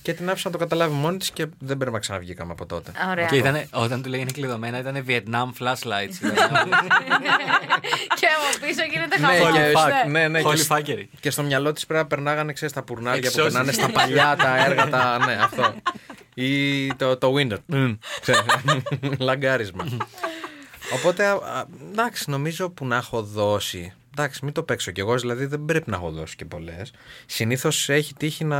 Και 0.08 0.14
την 0.14 0.30
άφησα 0.30 0.48
να 0.48 0.52
το 0.52 0.58
καταλάβει 0.60 0.94
μόνη 0.94 1.16
της 1.16 1.30
και 1.30 1.46
δεν 1.58 1.76
πρέπει 1.76 1.92
να 1.92 1.98
ξαναβγήκαμε 1.98 2.52
από 2.52 2.66
τότε. 2.66 2.92
Ωραία. 3.10 3.26
Και 3.26 3.36
ήτανε, 3.36 3.68
όταν 3.72 4.02
του 4.02 4.08
λέγανε 4.08 4.30
κλειδωμένα 4.32 4.78
ήταν 4.78 5.04
Vietnam 5.08 5.48
flashlights. 5.62 6.16
Και 8.20 8.26
από 8.36 8.66
πίσω 8.66 8.82
γίνεται 8.92 9.18
Ναι, 9.20 9.26
χαμό. 9.26 9.56
και- 9.56 9.72
fuck. 9.76 10.10
ναι, 10.10 10.28
ναι, 10.28 10.42
και 10.42 10.48
Holy 10.48 10.58
σ- 10.58 10.72
fuckery. 10.72 11.04
Και 11.20 11.30
στο 11.30 11.42
μυαλό 11.42 11.72
της 11.72 11.86
πρέπει 11.86 12.02
να 12.02 12.08
περνάγανε 12.08 12.52
ξέρεις, 12.52 12.74
τα 12.74 12.82
πουρνάρια 12.82 13.20
που 13.20 13.26
Εξώσεις. 13.26 13.52
περνάνε 13.52 13.72
στα 13.72 13.90
παλιά 13.90 14.36
τα 14.36 14.64
έργα. 14.64 14.88
Τα, 14.88 15.18
ναι, 15.26 15.32
αυτό. 15.42 15.74
Ή 16.34 16.94
το, 16.94 17.16
το 17.16 17.34
Windows. 17.36 17.58
Μμμ, 17.66 17.94
ξέρεις, 18.20 18.40
Λαγκάρισμα. 19.18 19.84
Οπότε, 20.94 21.24
α, 21.24 21.32
α, 21.32 21.64
εντάξει, 21.90 22.30
νομίζω 22.30 22.70
που 22.70 22.86
να 22.86 22.96
έχω 22.96 23.22
δώσει. 23.22 23.92
Εντάξει, 24.16 24.44
μην 24.44 24.52
το 24.54 24.62
παίξω 24.62 24.90
κι 24.90 25.00
εγώ, 25.00 25.16
δηλαδή 25.16 25.46
δεν 25.46 25.64
πρέπει 25.64 25.90
να 25.90 25.96
έχω 25.96 26.10
δώσει 26.10 26.36
και 26.36 26.44
πολλές. 26.44 26.92
Συνήθως 27.26 27.88
έχει 27.88 28.14
τύχει 28.14 28.44
να. 28.44 28.58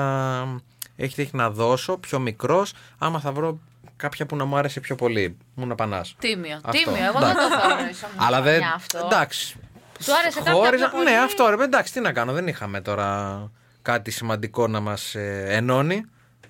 Έχει 1.01 1.15
τύχει 1.15 1.31
να 1.37 1.51
δώσω 1.51 1.97
πιο 1.99 2.19
μικρός, 2.19 2.73
άμα 2.99 3.21
θα 3.21 3.33
βρω 3.33 3.59
κάποια 3.97 4.27
που 4.27 4.37
να 4.37 4.45
μου 4.45 4.57
άρεσε 4.57 4.81
πιο 4.81 4.95
πολύ. 4.95 5.37
Μου 5.55 5.67
να 5.67 5.75
πανάς. 5.75 6.15
Τίμιο. 6.19 6.61
Αυτό. 6.65 6.71
Τίμιο. 6.85 7.05
Εγώ 7.05 7.19
δεν 7.19 7.35
το 7.35 7.59
θεωρώ 7.61 7.89
ίσο 7.91 8.07
μου 8.17 8.25
Αλλά 8.27 8.41
δεν. 8.41 8.55
σπανιά 8.57 8.75
αυτό. 8.75 8.99
Εντάξει. 9.13 9.57
Του 10.05 10.15
άρεσε 10.23 10.39
κάποια 10.39 10.53
Χώριζα- 10.53 10.89
πιο 10.89 10.99
πολύ; 10.99 11.11
Ναι, 11.11 11.17
αυτό 11.19 11.49
ρε, 11.57 11.65
εντάξει, 11.65 11.93
τι 11.93 12.01
να 12.01 12.13
κάνω. 12.13 12.33
Δεν 12.33 12.47
είχαμε 12.47 12.81
τώρα 12.81 13.51
κάτι 13.83 14.11
σημαντικό 14.11 14.67
να 14.69 14.81
μας 14.81 15.15
ενώνει. 15.47 16.05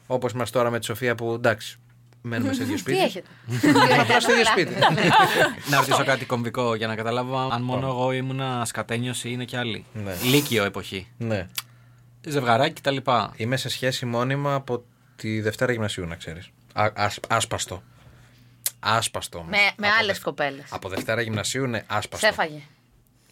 Όπως 0.07 0.33
είμαστε 0.33 0.59
τώρα 0.59 0.71
με 0.71 0.79
τη 0.79 0.85
Σοφία 0.85 1.15
που 1.15 1.33
εντάξει, 1.35 1.79
μένουμε 2.23 2.53
σε 2.53 2.63
ίδιο 2.63 2.75
Τι 2.75 2.81
σπίτι. 2.81 2.99
έχετε; 2.99 3.29
Απλά 4.01 4.21
στο 4.21 4.33
ίδιο 4.33 4.45
σπίτι. 4.45 4.75
να 5.71 5.77
ρωτήσω 5.79 6.05
κάτι 6.05 6.25
κομβικό 6.25 6.75
για 6.75 6.87
να 6.87 6.95
καταλάβω 6.95 7.39
αν 7.53 7.63
μόνο 7.63 7.87
εγώ 7.87 8.13
ήμουνα 8.13 8.65
σκατένιος 8.65 9.25
ή 9.25 9.29
είναι 9.33 9.45
και 9.45 9.57
άλλοι. 9.57 9.85
Ναι. 9.93 10.15
Λύκειο 10.23 10.65
εποχή. 10.65 11.09
Ναι. 12.25 12.31
Ζευγαράκι 12.33 12.81
κτλ. 12.81 12.97
Είμαι 13.37 13.57
σε 13.57 13.69
σχέση 13.69 14.07
μόνιμα 14.07 14.55
από 14.55 14.85
τη 15.17 15.41
Δευτέρα 15.41 15.73
Γυμνασίου, 15.73 16.07
να 16.07 16.15
ξέρεις. 16.17 16.51
Άσπαστο. 17.29 17.83
Άσπαστο. 18.81 19.39
όμως. 19.39 19.51
Με, 19.51 19.57
με 19.77 19.87
Από 19.87 19.97
άλλες 19.97 20.07
Δευ- 20.07 20.23
κοπέλες. 20.25 20.65
Από 20.71 20.89
Δευτέρα 20.89 21.21
Γυμνασίου, 21.21 21.67
ναι, 21.67 21.85
άσπαστο. 21.87 22.27
Σε 22.27 22.33
έφαγε. 22.33 22.61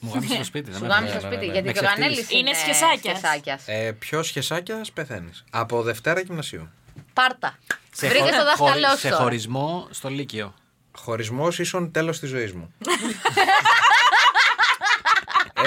Μου 0.01 0.11
γάμισε 0.15 0.37
το 0.37 0.45
σπίτι. 0.45 0.71
δεν 0.71 0.79
Σου 0.81 0.87
με 0.87 0.93
γάμισε 0.95 1.17
έφαγε. 1.17 1.23
το 1.23 1.29
ναι, 1.29 1.35
σπίτι. 1.37 1.47
ναι, 1.47 1.53
Γιατί 1.53 1.67
Με 1.67 1.73
και 1.73 1.79
ο 1.79 1.89
Γανέλη 1.89 2.13
ξεφτύλισε. 2.15 2.49
Είναι 2.49 2.59
σχεσάκιας. 2.59 3.19
σχεσάκιας. 3.19 3.63
Ε, 3.67 3.93
Ποιος 3.93 4.27
σχεσάκιας 4.27 4.93
πεθαίνεις. 4.93 5.45
Από 5.51 5.83
Δευτέρα 5.83 6.21
Γυμνασίου. 6.21 6.69
Πάρτα. 7.13 7.59
Σε 7.93 8.09
Βρήκες 8.09 8.29
χω- 8.29 8.39
το 8.39 8.45
δάσκαλό 8.45 8.71
χωρι- 8.71 8.91
σου. 8.91 8.99
Σε 8.99 9.09
τώρα. 9.09 9.23
χωρισμό 9.23 9.87
στο 9.91 10.09
Λύκειο. 10.09 10.55
Χωρισμός 10.99 11.59
ίσον 11.59 11.91
τέλος 11.93 12.19
της 12.21 12.29
ζωής 12.29 12.53
μου. 12.53 12.73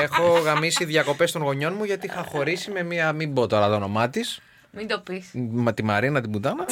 Έχω 0.02 0.40
γαμίσει 0.40 0.86
διακοπές 0.86 1.32
των 1.32 1.42
γονιών 1.42 1.74
μου 1.78 1.84
γιατί 1.84 2.06
είχα 2.06 2.26
χωρίσει 2.30 2.72
με 2.72 2.84
μία. 2.84 3.14
Μην 3.14 3.34
πω 3.34 3.48
τώρα 3.48 3.68
το 3.68 3.76
όνομά 3.76 4.10
της. 4.10 4.42
Μην 4.72 4.88
το 4.88 5.00
πεις. 5.00 5.30
Με 5.34 5.74
τη 5.74 5.84
Μαρίνα 5.84 6.22
την 6.22 6.32
Πουτάνα. 6.32 6.66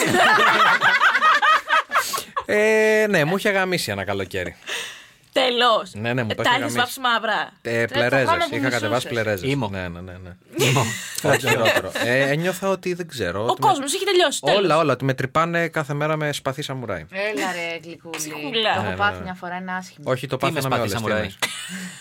ε, 2.46 3.05
ναι, 3.10 3.24
μου 3.24 3.38
είχε 3.38 3.50
γαμίσει 3.50 3.91
ένα 3.91 4.03
καλοκαίρι. 4.03 4.55
Τέλος. 5.41 5.94
Ναι, 5.94 6.13
ναι, 6.13 6.24
μου 6.24 6.29
το 6.36 6.44
Τα 6.44 6.50
έχει 6.50 6.62
έχεις 6.62 6.75
γαμίσεις. 6.75 6.77
βάψει 6.79 7.00
μαύρα. 7.00 7.51
Ε, 7.62 7.86
το 7.86 7.94
πλερέζες. 7.94 8.27
χρόνο 8.27 8.44
που 8.50 8.56
Είχα 8.56 8.70
κατεβάσει 8.70 8.88
μισούσες. 9.08 9.12
πλερέζες. 9.12 9.50
Ήμο. 9.51 9.67
Ναι, 9.70 9.88
ναι, 9.88 10.01
ναι. 10.01 10.12
ναι. 10.24 10.32
Όχι 11.32 11.48
χειρότερο. 11.48 11.91
Ε, 12.06 12.29
ένιωθα 12.32 12.70
ότι 12.70 12.94
δεν 12.94 13.08
ξέρω. 13.08 13.41
Ο 13.41 13.44
ότι 13.48 13.62
με- 13.62 13.67
κόσμος 13.67 13.94
έχει 13.94 14.06
τελειώσει. 14.06 14.39
τέλος. 14.41 14.58
Όλα, 14.60 14.77
όλα. 14.77 14.94
Ότι 14.94 15.06
με 15.06 15.13
τρυπάνε 15.13 15.67
κάθε 15.67 15.94
μέρα 15.94 16.15
με 16.17 16.32
σπαθί 16.34 16.62
σαμουράι. 16.62 17.06
Έλα 17.12 17.51
ρε 17.51 17.79
γλυκούλη. 17.84 18.17
Ψυχούλα. 18.17 18.74
Το 18.75 18.82
Ναι, 18.82 18.82
έχω 18.82 18.89
ναι, 18.89 18.96
πάθει 18.96 19.17
ναι. 19.17 19.24
μια 19.24 19.34
φορά, 19.34 19.56
είναι 19.56 19.72
άσχημο. 19.74 20.12
Όχι, 20.12 20.27
το 20.27 20.38
Τι 20.38 20.46
με 20.46 20.51
πάθαινα 20.51 20.70
με 20.70 20.75
σπαθί 20.75 20.89
όλες 20.89 20.91
σαμουράι; 20.91 21.29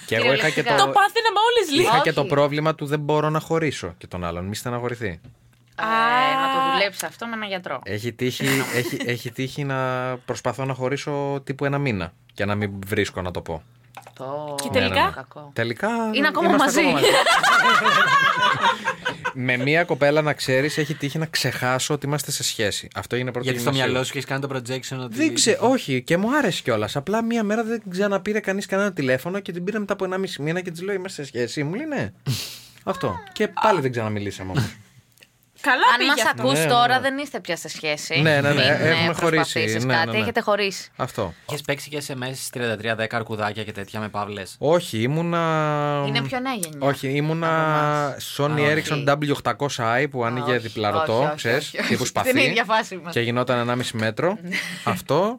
Και 0.07 0.15
εγώ 0.17 0.33
είχα 0.33 0.49
και 0.51 0.63
Κυριολεκτικά. 0.63 0.75
Το 0.77 0.85
το, 0.85 0.91
πάθαινα 0.99 1.29
με 1.37 1.41
όλες 1.49 1.71
λίγο. 1.77 1.89
είχα 1.89 2.01
και 2.03 2.13
το 2.13 2.21
Όχι. 2.21 2.29
πρόβλημα 2.31 2.75
του 2.75 2.87
δεν 2.87 3.01
μπορώ 3.01 3.31
να 3.31 3.41
χωρίσω 3.41 3.95
και 3.99 4.07
τον 4.07 4.25
άλλον. 4.25 4.45
Μη 4.45 4.55
στεναχωρηθεί. 4.57 5.21
Ε, 5.81 6.35
να 6.47 6.53
το 6.55 6.73
δουλέψει 6.73 7.07
αυτό 7.07 7.27
με 7.27 7.33
έναν 7.37 7.49
γιατρό. 7.49 7.81
Έχει 7.85 8.13
τύχει, 8.13 8.47
έχει, 8.75 8.99
έχει 9.07 9.31
τύχει 9.31 9.65
να 9.65 9.77
προσπαθώ 10.25 10.65
να 10.65 10.75
χωρίσω 10.75 11.41
τύπου 11.45 11.65
ένα 11.65 11.79
μήνα 11.79 12.13
και 12.35 12.45
να 12.45 12.55
μην 12.55 12.71
βρίσκω 12.87 13.23
να 13.23 13.31
το 13.31 13.41
πω. 13.41 13.63
Το... 14.15 14.55
Και 14.63 14.69
Ναι, 14.73 14.79
ναι, 14.81 14.87
τελικά; 14.89 15.05
ναι. 15.05 15.11
Κακό. 15.15 15.51
Τελικά. 15.53 15.89
Είναι 16.13 16.27
ακόμα 16.29 16.49
είμαστε 16.49 16.83
μαζί. 16.83 17.05
Με 19.39 19.57
μία 19.57 19.85
κοπέλα 19.85 20.23
να 20.23 20.33
ξέρεις, 20.33 20.79
έχει 20.79 20.95
τύχει 20.95 21.19
να 21.19 21.27
ξεχάσω 21.27 21.95
ότι 21.95 22.07
είμαστε 22.07 22.31
σε 22.31 22.43
σχέση. 22.43 22.89
Αυτό 22.95 23.17
είναι 23.17 23.31
πρώτο 23.31 23.45
Γιατί 23.45 23.61
στο 23.61 23.71
γυμνασίου. 23.71 23.93
μυαλό 23.93 24.07
σου 24.07 24.13
έχεις 24.15 24.29
κάνει 24.29 24.41
το 24.41 24.49
projection 24.53 25.05
ότι. 25.05 25.17
Δεν 25.17 25.35
ξέρω, 25.35 25.69
όχι, 25.71 26.03
και 26.03 26.17
μου 26.17 26.37
άρεσε 26.37 26.63
κιόλας. 26.63 26.97
Απλά 26.97 27.23
μία 27.23 27.43
μέρα 27.43 27.65
δεν 27.65 27.83
ξαναπήρε 27.91 28.41
κανείς 28.41 28.67
κανένα 28.67 28.93
τηλέφωνο 28.93 29.41
και 29.41 29.53
την 29.53 29.65
πήρε 29.65 29.79
μετά 29.79 29.93
από 29.93 30.07
1,5 30.11 30.19
μήνα 30.39 30.61
και 30.61 30.71
της 30.71 30.83
λέω: 30.83 30.95
Είμαστε 30.95 31.23
σε 31.23 31.29
σχέση. 31.29 31.63
Μου 31.65 31.75
λέει 31.75 31.87
ναι. 31.87 32.13
Αυτό. 32.85 33.17
Και 33.33 33.49
πάλι 33.49 33.81
δεν 33.81 33.91
ξαναμιλήσαμε 33.91 34.51
όμως. 34.51 34.77
Καλά 35.71 35.87
Αν 35.93 35.99
πήγε 35.99 36.11
μας 36.11 36.21
αυτό. 36.25 36.43
ακούς 36.43 36.53
Ναι, 36.59 36.65
ναι, 36.65 36.71
τώρα, 36.71 36.95
ναι. 36.95 37.01
δεν 37.01 37.19
είστε 37.19 37.41
πια 37.41 37.57
σε 37.57 37.69
σχέση. 37.69 38.21
Ναι, 38.21 38.41
ναι, 38.41 38.41
ναι, 38.41 38.49
Μην, 38.49 38.59
ε, 38.61 38.89
έχουμε 38.91 39.15
χωρίσει. 39.15 39.19
προσπαθήσεις 39.19 39.85
Ναι, 39.85 39.95
κάτι, 39.95 40.07
ναι, 40.07 40.13
ναι. 40.13 40.19
έχετε 40.19 40.41
χωρίσει. 40.41 40.91
Αυτό. 40.97 41.35
Έχεις 41.51 41.63
παίξει 41.63 41.89
και 41.89 42.03
SMS 42.09 42.33
στι 42.35 42.61
33-10 42.83 43.07
αρκουδάκια 43.11 43.65
και 43.65 43.73
τέτοια 43.73 44.01
με 44.01 44.09
παύλες; 44.09 44.57
Όχι, 44.59 45.03
ήμουνα. 45.03 46.05
Είναι 46.07 46.21
πιο 46.23 46.41
νέα 46.41 46.53
γενιά. 46.55 46.79
Όχι, 46.89 47.09
ήμουνα 47.09 47.49
Από 48.07 48.17
Sony 48.37 48.61
Α, 48.61 48.75
Ericsson 48.75 49.05
W800i 49.15 50.07
που 50.11 50.25
άνοιγε 50.25 50.51
όχι, 50.51 50.59
διπλαρωτό, 50.59 51.17
όχι, 51.17 51.27
όχι, 51.27 51.37
ξέρεις, 51.37 51.67
όχι, 51.67 51.79
όχι. 51.79 51.89
τύπου 51.89 52.05
Στην 52.07 52.23
σπαθί. 52.23 52.43
ίδια 52.43 52.65
φάση 52.65 52.95
είμαστε. 52.95 53.19
Και 53.19 53.25
γινόταν 53.25 53.71
1,5 53.71 53.85
μέτρο. 53.93 54.39
Αυτό. 54.85 55.39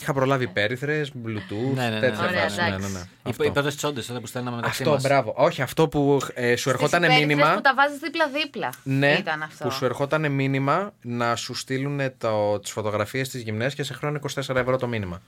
Είχα 0.00 0.12
προλάβει 0.12 0.46
πέριθρε, 0.48 1.02
Bluetooth, 1.26 1.74
Ναι, 1.74 1.82
ναι, 1.82 1.88
ναι. 1.88 2.00
τέτοια 2.00 2.24
Ωραία, 2.28 2.40
φάση. 2.42 2.56
Ναι, 2.60 2.62
ναι, 2.68 2.74
εντάξει. 2.74 2.92
ναι. 2.92 2.98
Οι 2.98 3.30
Αυτό. 3.30 3.44
οι 3.44 3.50
πρώτε 3.50 3.70
τσόντες 3.70 4.06
τότε 4.06 4.20
που 4.20 4.26
στέλναμε 4.26 4.56
μεταξύ 4.56 4.82
Αυτό, 4.82 4.94
μας. 4.94 5.02
μπράβο. 5.02 5.32
Όχι, 5.36 5.62
αυτό 5.62 5.88
που 5.88 6.18
ε, 6.34 6.56
σου 6.56 6.68
ερχόταν 6.68 7.02
Στις 7.02 7.14
υπέρυθρες 7.14 7.26
μήνυμα. 7.36 7.54
που 7.54 7.60
τα 7.60 7.74
βάζεις 7.74 7.98
δίπλα-δίπλα. 7.98 8.72
Ναι, 8.82 9.12
Ήταν 9.18 9.42
αυτό. 9.42 9.64
που 9.64 9.70
σου 9.70 9.84
ερχόταν 9.84 10.32
μήνυμα 10.32 10.92
να 11.00 11.36
σου 11.36 11.54
στείλουν 11.54 12.00
τις 12.62 12.70
φωτογραφίες 12.70 13.28
της 13.28 13.42
γυμναίας 13.42 13.74
και 13.74 13.82
σε 13.82 13.94
χρόνο 13.94 14.18
24 14.34 14.54
ευρώ 14.56 14.76
το 14.76 14.86
μήνυμα. 14.86 15.20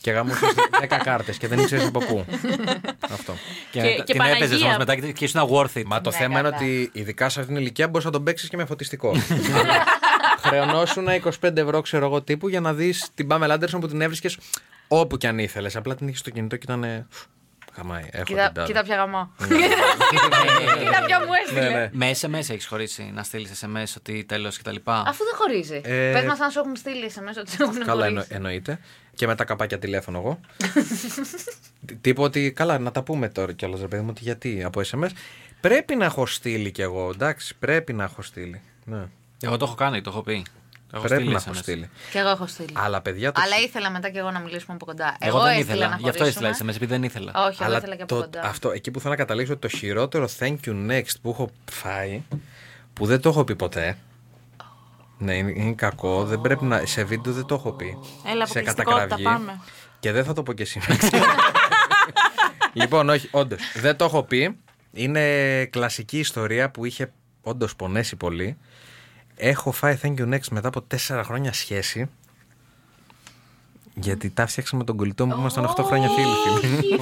Και 0.00 0.10
γαμούσε 0.10 0.40
10 0.82 0.86
κάρτες 1.04 1.36
και 1.38 1.48
δεν 1.48 1.58
ήξερες 1.58 1.86
από 1.86 1.98
πού. 1.98 2.24
Αυτό. 3.12 3.34
Και, 3.70 3.80
Και- 3.80 3.86
και, 3.88 4.02
και 4.02 4.12
την 4.12 4.20
έπαιζες 4.20 4.38
Παναγία. 4.40 4.64
όμως 4.66 4.76
μετά 4.78 4.94
και 4.96 5.12
και 5.12 5.24
ήσουν 5.24 5.48
worth 5.52 5.78
it. 5.78 5.82
Μα 5.86 6.00
το 6.00 6.10
Ναι, 6.10 6.16
θέμα 6.16 6.38
είναι 6.38 6.50
κατά. 6.50 6.62
ότι 6.64 6.90
ειδικά 6.92 7.28
σε 7.28 7.40
αυτήν 7.40 7.54
την 7.54 7.64
ηλικία 7.64 7.88
μπορείς 7.88 8.04
να 8.06 8.12
τον 8.12 8.22
παίξεις 8.24 8.48
και 8.48 8.56
με 8.56 8.64
φωτιστικό. 8.64 9.12
Χρεωνόσουν 10.48 11.06
25 11.42 11.56
ευρώ, 11.56 11.80
ξέρω 11.80 12.06
εγώ, 12.06 12.22
τύπου 12.22 12.48
για 12.48 12.60
να 12.60 12.74
δεις 12.74 13.10
την 13.14 13.26
Πάμελ 13.26 13.50
Άντερσον 13.50 13.80
που 13.80 13.88
την 13.88 14.00
έβρισκες 14.00 14.38
όπου 14.88 15.16
κι 15.16 15.26
αν 15.26 15.38
ήθελες. 15.38 15.76
Απλά 15.76 15.94
την 15.94 16.06
είχες 16.08 16.20
στο 16.20 16.30
κινητό 16.30 16.56
και 16.56 16.72
ήταν. 16.72 17.08
Χαμάει. 17.74 18.08
Έχω 18.10 18.24
Κοίτα, 18.24 18.44
την 18.44 18.54
τάδε. 18.54 18.66
κοίτα 18.66 18.82
ποια 18.82 18.96
γαμό. 18.96 19.30
Κοίτα 20.78 21.04
ποια 21.06 21.18
μου 21.20 21.26
Ναι, 21.26 21.60
έστειλε. 21.60 21.78
ναι. 21.78 21.90
Με 21.92 22.10
SMS 22.20 22.50
έχεις 22.54 22.66
χωρίσει 22.66 23.10
να 23.14 23.22
στείλεις 23.22 23.64
SMS 23.64 23.84
ότι 23.96 24.24
τέλος 24.24 24.58
κτλ. 24.58 24.76
Αφού 24.84 25.24
δεν 25.24 25.34
χωρίζει. 25.36 25.80
Ε, 25.84 26.12
Πες 26.12 26.24
μας 26.24 26.40
αν 26.40 26.50
σου 26.50 26.58
έχουν 26.58 26.76
στείλει 26.76 27.10
σε 27.10 27.22
μέσα 27.22 27.40
ότι 27.40 27.50
σου 27.50 27.62
έχουν 27.62 27.84
Καλά, 27.84 28.04
εννο, 28.06 28.16
χωρίσει. 28.18 28.34
εννοείται. 28.36 28.78
Και 29.14 29.26
με 29.26 29.34
τα 29.34 29.44
καπάκια 29.44 29.78
τηλέφωνο 29.78 30.18
εγώ. 30.18 30.40
Τύπου 32.00 32.22
ότι. 32.22 32.52
Καλά, 32.52 32.78
να 32.78 32.90
τα 32.90 33.02
πούμε 33.02 33.28
τώρα 33.28 33.52
κιόλας, 33.52 33.80
ρε 33.80 33.86
παιδί 33.88 34.02
μου, 34.02 34.08
ότι 34.10 34.20
γιατί 34.22 34.62
από 34.64 34.80
SMS. 34.90 35.08
Πρέπει 35.60 35.94
να 35.96 36.04
έχω 36.04 36.26
στείλει 36.26 36.70
κι 36.70 36.82
εγώ, 36.82 37.10
εντάξει, 37.14 37.56
πρέπει 37.58 37.92
να 37.92 38.04
έχω 38.04 38.22
στείλει. 38.22 38.60
Ναι. 38.84 39.04
Εγώ 39.40 39.56
το 39.56 39.64
έχω 39.64 39.74
κάνει, 39.74 40.00
το 40.00 40.10
έχω 40.10 40.22
πει. 40.22 40.44
Το 40.90 40.96
έχω 40.96 41.06
Πρέπει 41.06 41.20
στείλει 41.22 41.34
να 41.34 41.40
SMS. 41.40 41.44
έχω 41.46 41.54
στείλει. 41.54 41.90
Και 42.10 42.18
εγώ 42.18 42.28
έχω 42.28 42.46
στείλει. 42.46 42.72
Αλλά 42.72 43.00
παιδιά 43.00 43.32
το 43.32 43.40
Αλλά 43.44 43.56
ήθελα 43.56 43.90
μετά 43.90 44.10
και 44.10 44.18
εγώ 44.18 44.30
να 44.30 44.38
μιλήσουμε 44.38 44.74
από 44.74 44.84
κοντά. 44.84 45.16
Εγώ, 45.20 45.40
δεν 45.42 45.48
έστειλα 45.48 45.74
ήθελα. 45.74 45.88
να 45.88 45.96
Γι' 45.96 46.08
αυτό 46.08 46.24
έστειλα 46.24 46.46
χωρίσουμε. 46.46 46.72
SMS, 46.72 46.76
επειδή 46.76 46.92
δεν 46.92 47.02
ήθελα. 47.02 47.32
Όχι, 47.36 47.56
εγώ 47.60 47.64
Αλλά 47.64 47.76
ήθελα 47.76 47.94
και 47.96 48.02
από 48.02 48.14
το, 48.14 48.20
κοντά. 48.20 48.40
αυτό, 48.42 48.70
εκεί 48.70 48.90
που 48.90 48.98
θέλω 49.00 49.12
να 49.12 49.18
καταλήξω 49.18 49.52
ότι 49.52 49.68
το 49.68 49.76
χειρότερο 49.76 50.28
thank 50.38 50.56
you 50.66 50.90
next 50.90 51.12
που 51.22 51.30
έχω 51.30 51.50
φάει, 51.70 52.22
που 52.92 53.06
δεν 53.06 53.20
το 53.20 53.28
έχω 53.28 53.44
πει 53.44 53.56
ποτέ. 53.56 53.98
Ναι, 55.18 55.34
είναι, 55.36 55.50
είναι 55.56 55.72
κακό. 55.72 56.24
Δεν 56.24 56.40
πρέπει 56.40 56.64
να, 56.64 56.86
σε 56.86 57.04
βίντεο 57.04 57.32
δεν 57.32 57.44
το 57.46 57.54
έχω 57.54 57.72
πει. 57.72 57.98
Έλα, 58.32 58.46
σε 58.46 58.58
αποκλειστικότητα, 58.58 59.16
πάμε. 59.22 59.60
Και 60.00 60.12
δεν 60.12 60.24
θα 60.24 60.32
το 60.32 60.42
πω 60.42 60.52
και 60.52 60.64
σήμερα. 60.64 60.96
λοιπόν, 62.72 63.08
όχι, 63.08 63.28
όντως. 63.30 63.60
Δεν 63.74 63.96
το 63.96 64.04
έχω 64.04 64.22
πει. 64.22 64.56
Είναι 64.92 65.64
κλασική 65.64 66.18
ιστορία 66.18 66.70
που 66.70 66.84
είχε 66.84 67.12
όντως 67.42 67.76
πονέσει 67.76 68.16
πολύ. 68.16 68.56
Έχω 69.40 69.72
φάει 69.72 69.98
thank 70.02 70.14
you 70.18 70.34
next 70.34 70.48
μετά 70.50 70.68
από 70.68 70.82
τέσσερα 70.82 71.24
χρόνια 71.24 71.52
σχέση. 71.52 72.10
Γιατί 73.94 74.30
τα 74.30 74.46
φτιάξα 74.46 74.76
με 74.76 74.84
τον 74.84 74.96
κολλητό 74.96 75.26
μου 75.26 75.34
που 75.34 75.40
ήμασταν 75.40 75.74
8 75.76 75.84
χρόνια 75.84 76.08
φίλοι. 76.08 76.34
φίλοι. 76.60 76.98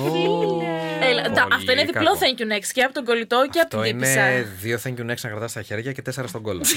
Έλα, 1.00 1.22
τα- 1.22 1.30
Πολύ 1.42 1.54
αυτό 1.54 1.72
είναι 1.72 1.84
διπλό 1.84 2.02
κακό. 2.04 2.18
thank 2.20 2.40
you 2.40 2.44
next 2.56 2.66
και 2.72 2.82
από 2.82 2.94
τον 2.94 3.04
κολλητό 3.04 3.46
και 3.50 3.60
από 3.60 3.76
Αυτό 3.76 3.88
την 3.90 3.98
τύπησα. 3.98 4.30
είναι 4.30 4.42
δύο 4.60 4.78
thank 4.84 4.94
you 4.98 5.10
next 5.10 5.20
να 5.22 5.28
κρατάς 5.28 5.50
στα 5.50 5.62
χέρια 5.62 5.92
και 5.92 6.02
τέσσερα 6.02 6.26
στον 6.28 6.42
κόλλο. 6.42 6.64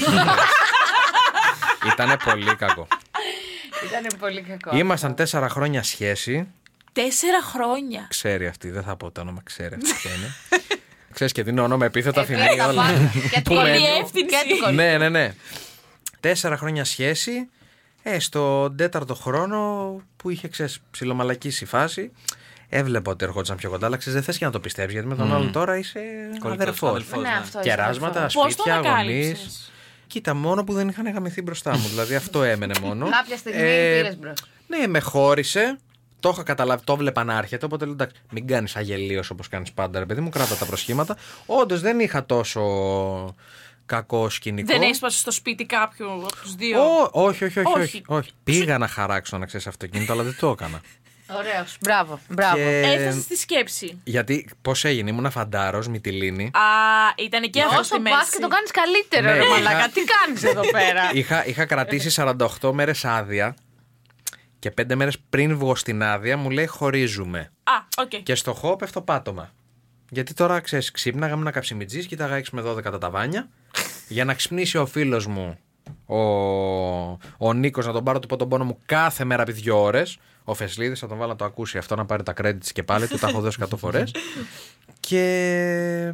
Ήτανε 1.93 2.17
πολύ 2.23 2.55
κακό. 2.55 2.87
Ήταν 3.87 4.19
πολύ 4.19 4.41
κακό. 4.41 4.77
Ήμασταν 4.77 5.15
τέσσερα 5.15 5.49
χρόνια 5.49 5.83
σχέση. 5.83 6.47
Τέσσερα 6.93 7.41
χρόνια. 7.41 8.05
Ξέρει 8.09 8.47
αυτή, 8.47 8.69
δεν 8.69 8.83
θα 8.83 8.95
πω 8.95 9.11
το 9.11 9.21
όνομα, 9.21 9.41
ξέρει 9.43 9.75
αυτή 9.75 9.93
ποια 10.01 10.11
είναι. 10.15 10.33
Ξέρεις 11.19 11.33
και 11.33 11.43
δίνω 11.43 11.63
όνομα 11.63 11.85
επίθετα 11.85 12.21
Ε, 12.21 12.25
θυμίζει 12.25 12.55
τα 12.57 12.67
όλα. 12.67 12.81
πάντα. 12.81 13.11
Και 13.31 13.41
του 13.41 13.53
κολλητού. 13.53 13.77
Διεύθυνση. 13.79 14.25
Και 14.25 14.37
του 14.49 14.57
κολλητού. 14.59 14.71
ναι, 14.81 14.97
ναι, 14.97 15.09
ναι. 15.09 15.33
Τέσσερα 16.19 16.57
χρόνια 16.57 16.85
σχέση. 16.85 17.49
Ε, 18.03 18.19
στο 18.19 18.71
τέταρτο 18.71 19.15
χρόνο 19.15 19.57
που 20.17 20.29
είχε 20.29 20.47
ξέρεις, 20.47 20.79
ψιλομαλακίσει 20.91 21.63
η 21.63 21.67
φάση, 21.67 22.11
έβλεπα 22.69 23.11
ότι 23.11 23.25
ερχόντουσαν 23.25 23.57
πιο 23.57 23.69
κοντά. 23.69 23.85
Αλλά 23.85 23.97
ξέρεις, 23.97 24.13
δεν 24.13 24.23
θες 24.23 24.37
και 24.37 24.45
να 24.45 24.51
το 24.51 24.59
πιστέψει 24.59 24.91
γιατί 24.93 25.07
με 25.07 25.15
τον 25.15 25.33
άλλον 25.33 25.51
τώρα 25.51 25.77
είσαι 25.77 25.99
Κολλητός, 26.39 26.51
αδερφός. 26.63 26.89
αδελφός, 26.89 27.21
Ναι, 27.21 27.29
ναι. 27.29 27.35
αυτό 27.41 27.59
είσαι 27.59 27.69
Κεράσματα, 27.69 28.17
αδερφός. 28.17 28.33
Πώς 28.43 28.55
τον 28.55 28.65
σπίτια, 28.65 28.73
γονείς. 28.75 28.87
ανακάλυψες; 29.25 29.71
Κοίτα, 30.07 30.33
μόνο 30.33 30.63
που 30.63 30.73
δεν 30.73 30.87
είχαν 30.87 31.11
γαμηθεί 31.11 31.41
μπροστά 31.41 31.77
μου. 31.77 31.87
Δηλαδή 31.87 32.15
αυτό 32.15 32.43
έμενε 32.43 32.73
μόνο. 32.81 33.09
Κάποια 33.09 33.37
στιγμή 33.37 33.59
Ε, 33.61 34.01
πήρες 34.01 34.17
μπρος. 34.17 34.43
Ναι, 34.67 34.87
με 34.87 34.99
χώρισε. 34.99 35.77
Το 36.19 36.29
είχα 36.33 36.43
καταλάβει, 36.43 36.83
το 36.83 36.95
βλέπα 36.95 37.23
να 37.23 37.37
έρχεται. 37.37 37.65
Οπότε 37.65 37.85
λέω 37.85 37.93
εντάξει, 37.93 38.15
μην 38.29 38.47
κάνεις 38.47 38.75
αγελίο 38.75 39.23
όπως 39.31 39.47
κάνεις 39.47 39.71
πάντα, 39.71 39.99
ρε 39.99 40.05
παιδί 40.05 40.21
μου, 40.21 40.29
κράτα 40.29 40.55
τα 40.55 40.65
προσχήματα. 40.65 41.17
Όντως 41.45 41.81
δεν 41.81 41.99
είχα 41.99 42.25
τόσο 42.25 42.61
κακό 43.85 44.29
σκηνικό. 44.29 44.73
Δεν 44.73 44.81
έσπασε 44.81 45.17
στο 45.17 45.31
σπίτι 45.31 45.65
κάποιου 45.65 46.11
από 46.11 46.35
τους 46.41 46.55
δύο; 46.55 46.81
Ω, 46.81 47.09
όχι, 47.11 47.43
όχι, 47.43 47.59
όχι, 47.59 47.67
όχι, 47.79 47.79
Όχι. 47.81 48.01
όχι. 48.07 48.29
Πήγα 48.43 48.77
να 48.77 48.87
χαράξω 48.87 49.37
να 49.37 49.45
ξέρεις 49.45 49.67
αυτοκίνητο, 49.67 50.11
αλλά 50.13 50.23
δεν 50.23 50.35
το 50.39 50.49
έκανα. 50.49 50.81
Ωραίος. 51.37 51.77
Μπράβο. 51.81 52.19
Μπράβο. 52.29 52.55
Και- 52.55 52.81
Έφτασες 52.85 53.23
στη 53.23 53.35
σκέψη. 53.37 54.01
Γιατί 54.03 54.49
πώς 54.61 54.85
έγινε, 54.85 55.09
ήμουν 55.09 55.31
φαντάρος, 55.31 55.87
Μυτιλήνη. 55.87 56.43
Α, 56.45 56.59
ήταν 57.17 57.49
και 57.49 57.61
αυτό 57.61 57.73
Όσο 57.79 57.83
στη 57.83 57.99
πας 57.99 58.11
μέση. 58.19 58.31
και 58.31 58.39
το 58.41 58.47
κάνεις 58.47 58.71
καλύτερο, 58.71 59.23
Ναι, 59.25 59.33
ρε 59.33 59.39
είχα- 59.45 59.49
μαλάκα. 59.49 59.89
Τι 59.89 60.01
κάνεις 60.03 60.43
εδώ 60.43 60.61
πέρα; 60.71 61.09
είχα, 61.13 61.45
είχα 61.47 61.65
κρατήσει 61.65 62.09
48 62.61 62.71
μέρες 62.73 63.05
άδεια 63.05 63.55
και 64.59 64.73
5 64.81 64.95
μέρες 64.95 65.17
πριν 65.29 65.57
βγω 65.57 65.75
στην 65.75 66.03
άδεια 66.03 66.37
μου 66.37 66.49
λέει 66.49 66.65
χωρίζουμε. 66.65 67.39
Α, 67.63 67.73
οκ. 67.97 68.09
Και 68.23 68.35
στο 68.35 68.53
χώ 68.53 68.75
πέφτω 68.75 69.01
πάτωμα. 69.01 69.51
Γιατί 70.09 70.33
τώρα 70.33 70.59
ξέρεις, 70.59 70.91
ξύπναγα, 70.91 71.33
ήμουν 71.33 71.51
καψιμιτζής, 71.51 72.05
κοίταγα 72.07 72.35
6 72.35 72.43
με 72.51 72.61
12 72.61 72.81
τα 72.83 72.97
ταβάνια. 72.97 73.49
για 74.07 74.25
να 74.25 74.33
ξυπνήσει 74.33 74.77
ο 74.77 74.85
φίλος 74.85 75.25
μου, 75.27 75.57
ο, 76.05 76.17
ο 77.37 77.53
Νίκος, 77.53 77.85
να 77.85 77.91
τον 77.93 78.03
πάρω 78.03 78.19
του 78.19 78.27
πω 78.27 78.35
τον 78.35 78.49
πόνο 78.49 78.65
μου 78.65 78.77
κάθε 78.85 79.23
μέρα 79.23 79.41
επί 79.41 79.51
δύο 79.51 79.81
ώρες. 79.81 80.17
Ο 80.43 80.53
Φεσλίδης 80.53 80.99
θα 80.99 81.07
τον 81.07 81.17
βάλω 81.17 81.31
να 81.31 81.37
το 81.37 81.45
ακούσει 81.45 81.77
αυτό, 81.77 81.95
να 81.95 82.05
πάρει 82.05 82.23
τα 82.23 82.33
credits 82.41 82.67
και 82.73 82.83
πάλι, 82.83 83.07
του 83.07 83.17
τα 83.17 83.27
έχω 83.27 83.39
δώσει 83.39 83.57
100 83.69 83.77
φορές. 83.77 84.11
και 84.99 86.13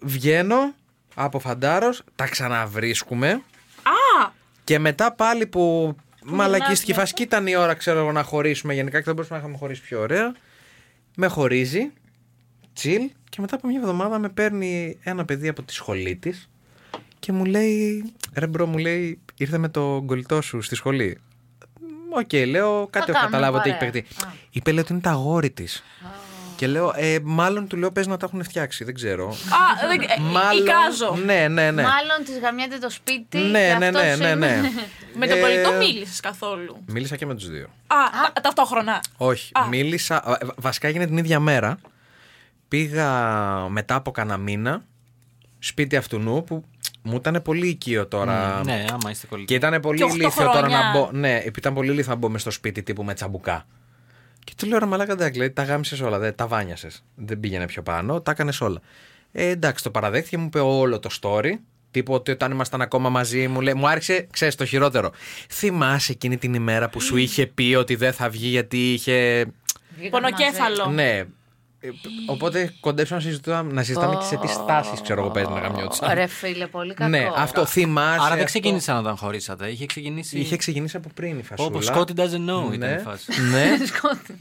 βγαίνω 0.00 0.74
από 1.14 1.38
φαντάρο, 1.38 1.90
τα 2.16 2.26
ξαναβρίσκουμε. 2.28 3.28
Α, 3.82 4.30
Και 4.64 4.78
μετά 4.78 5.12
πάλι 5.12 5.46
που 5.46 5.96
μαλακίστηκε 6.24 6.80
η 6.80 6.84
γυρνάς 6.84 7.10
φάση, 7.10 7.14
και 7.14 7.22
ήταν 7.22 7.46
η 7.46 7.56
ώρα 7.56 7.74
ξέρω 7.74 7.98
εγώ 7.98 8.12
να 8.12 8.22
χωρίσουμε 8.22 8.74
γενικά 8.74 8.98
και 8.98 9.04
δεν 9.04 9.14
μπορούσαμε 9.14 9.40
να 9.40 9.46
είχαμε 9.46 9.60
χωρίσει 9.60 9.82
πιο 9.82 10.00
ωραία. 10.00 10.34
Με 11.16 11.26
χωρίζει, 11.26 11.90
chill 12.82 13.08
και 13.28 13.40
μετά 13.40 13.56
από 13.56 13.68
μια 13.68 13.80
εβδομάδα 13.80 14.18
με 14.18 14.28
παίρνει 14.28 14.98
ένα 15.02 15.24
παιδί 15.24 15.48
από 15.48 15.62
τη 15.62 15.72
σχολή 15.72 16.16
της 16.16 16.50
και 17.18 17.32
μου 17.32 17.44
λέει, 17.44 18.12
ρε 18.34 18.46
bro 18.46 18.66
μου 18.66 18.78
λέει, 18.78 19.20
ήρθε 19.36 19.58
με 19.58 19.68
το 19.68 20.02
κολλητό 20.06 20.40
σου 20.40 20.60
στη 20.60 20.74
σχολή. 20.74 21.18
Οκ, 22.10 22.32
λέω, 22.32 22.88
κάτι 22.90 23.10
έχω 23.10 23.12
κάνουμε 23.12 23.24
καταλάβει 23.24 23.56
ότι 23.56 23.68
έχει 23.68 23.78
παρέα. 23.78 23.92
παιχτεί. 23.92 24.24
Α. 24.24 24.32
Είπε, 24.50 24.70
λέει, 24.70 24.80
ότι 24.80 24.92
είναι 24.92 25.00
τα 25.02 25.10
αγόρι 25.10 25.50
της. 25.50 25.82
Και 26.62 26.68
λέω, 26.68 26.92
ε, 26.96 27.18
μάλλον 27.22 27.66
του 27.68 27.76
λέω, 27.76 27.92
πες 27.92 28.06
να 28.06 28.16
τα 28.16 28.26
έχουν 28.26 28.44
φτιάξει, 28.44 28.84
δεν 28.84 28.94
ξέρω. 28.94 29.28
α, 29.28 29.88
δεν- 29.88 30.00
ε, 30.00 30.06
εικάζω. 30.60 31.16
Ναι, 31.24 31.48
ναι, 31.48 31.70
ναι. 31.70 31.82
Μάλλον 31.82 32.24
της 32.24 32.38
γαμιάται 32.42 32.78
το 32.78 32.90
σπίτι. 32.90 33.38
Ναι, 33.38 33.68
και 33.72 33.74
ναι, 33.78 33.86
αυτός 33.86 34.02
ναι, 34.02 34.14
ναι, 34.16 34.28
είναι- 34.28 34.34
ναι. 34.34 34.60
Με 35.18 35.26
τον 35.26 35.38
Ε, 35.38 35.40
κολλητό 35.40 35.72
μίλησες 35.72 36.20
καθόλου; 36.20 36.76
Μίλησα 36.86 37.16
και 37.16 37.26
με 37.26 37.34
τους 37.34 37.48
δύο. 37.50 37.64
Α, 37.64 37.96
τα- 38.32 38.40
ταυτόχρονα. 38.40 39.00
Όχι, 39.16 39.50
Α. 39.54 39.66
μίλησα. 39.68 40.38
ε, 40.40 40.46
Βασικά 40.56 40.88
έγινε 40.88 41.06
την 41.06 41.16
ίδια 41.16 41.40
μέρα. 41.40 41.78
Πήγα 42.68 43.10
μετά 43.68 43.94
από 43.94 44.10
κανένα 44.10 44.36
μήνα 44.36 44.84
σπίτι 45.58 45.96
αυτού 45.96 46.18
νου 46.18 46.44
που 46.44 46.64
μου 47.02 47.14
ήταν 47.16 47.40
πολύ 47.42 47.66
οικείο 47.68 48.06
τώρα. 48.06 48.60
Ναι, 48.64 48.84
άμα 48.92 49.10
είστε 49.10 49.26
κολλητοί. 49.26 49.46
Και 49.48 49.54
ήταν 49.66 49.80
πολύ 49.80 49.98
Και 49.98 50.04
οχτώ 50.04 50.16
ηλίθιο 50.16 50.44
τώρα 50.44 50.58
χρόνια. 50.58 50.78
να 50.78 50.90
μπω. 50.98 51.08
Ναι, 51.12 51.42
ήταν 51.56 51.74
πολύ 51.74 51.90
ηλίθιο 51.90 52.12
να 52.12 52.18
μπω 52.18 52.28
μες 52.28 52.40
στο 52.40 52.50
σπίτι 52.50 52.82
τύπου 52.82 53.04
με 53.04 53.14
τσαμπουκά. 53.14 53.66
Και 54.44 54.52
του 54.56 54.66
λέω 54.66 54.78
ρε 54.78 54.86
Μαλάκα, 54.86 55.12
εντάξει, 55.12 55.38
λέει, 55.38 55.50
τα 55.50 55.62
γάμισες 55.62 56.00
όλα, 56.00 56.18
δεν, 56.18 56.34
τα 56.34 56.46
βάνιασες. 56.46 57.04
Δεν 57.14 57.40
πήγαινε 57.40 57.66
πιο 57.66 57.82
πάνω, 57.82 58.20
τα 58.20 58.30
έκανες 58.30 58.60
όλα. 58.60 58.80
Ε, 59.32 59.46
εντάξει, 59.46 59.84
το 59.84 59.90
παραδέχτηκε, 59.90 60.38
μου 60.38 60.44
είπε 60.44 60.60
όλο 60.60 60.98
το 60.98 61.10
story. 61.20 61.52
Τύπου 61.90 62.14
ότι 62.14 62.30
όταν 62.30 62.50
ήμασταν 62.50 62.82
ακόμα 62.82 63.08
μαζί 63.08 63.48
μου, 63.48 63.60
λέει, 63.60 63.74
μου 63.74 63.88
άρχισε, 63.88 64.26
ξέρεις 64.30 64.54
το 64.54 64.64
χειρότερο. 64.64 65.10
Θυμάσαι 65.48 66.12
εκείνη 66.12 66.36
την 66.36 66.54
ημέρα 66.54 66.88
που 66.88 67.00
σου 67.00 67.16
είχε 67.16 67.46
πει 67.46 67.74
ότι 67.74 67.94
δεν 67.94 68.12
θα 68.12 68.28
βγει 68.28 68.48
γιατί 68.48 68.92
είχε. 68.92 69.46
Βγήκαμε 69.96 70.10
Πονοκέφαλο. 70.10 70.86
Ναι. 70.86 71.24
Ε, 71.84 71.88
Οπότε 72.26 72.74
κοντέψαμε 72.80 73.20
να 73.22 73.26
συζητάμε, 73.26 73.72
να 73.72 73.82
συζητάμε 73.82 74.16
και 74.16 74.24
σε 74.24 74.36
τι 74.36 74.48
στάσεις 74.48 75.00
ξέρω 75.00 75.20
εγώ 75.20 75.30
παίζει 75.30 75.48
να 75.48 75.54
μαζί. 75.54 75.66
γαμιώτησα. 75.68 76.14
Ρε 76.14 76.26
φίλε, 76.26 76.66
πολύ 76.66 76.94
κακό. 76.94 77.10
Ναι, 77.10 77.28
αυτό 77.36 77.66
θυμάσαι. 77.66 78.08
Άρα 78.14 78.22
δεν 78.22 78.32
αυτό. 78.32 78.44
ξεκίνησαν 78.44 78.96
όταν 78.96 79.16
χωρίσατε. 79.16 79.68
Είχε 79.70 79.86
ξεκινήσει. 79.86 80.38
Είχε 80.38 80.56
ξεκινήσει 80.56 80.96
από 80.96 81.08
πριν 81.14 81.38
η 81.38 81.42
φασούλα. 81.42 81.68
Όπως 81.68 81.88
Scotty 81.90 82.14
doesn't 82.20 82.48
know 82.50 82.74
ήταν 82.74 82.78
Ναι, 82.78 82.96
η 83.00 83.02
φάση. 83.04 83.42
ναι. 83.50 83.76
Σκότη. 83.86 84.36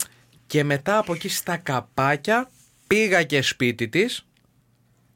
και 0.47 0.63
μετά 0.63 0.97
από 0.97 1.13
εκεί 1.13 1.29
στα 1.29 1.57
καπάκια 1.57 2.49
πήγα 2.87 3.23
και 3.23 3.41
σπίτι 3.41 3.87
της 3.87 4.25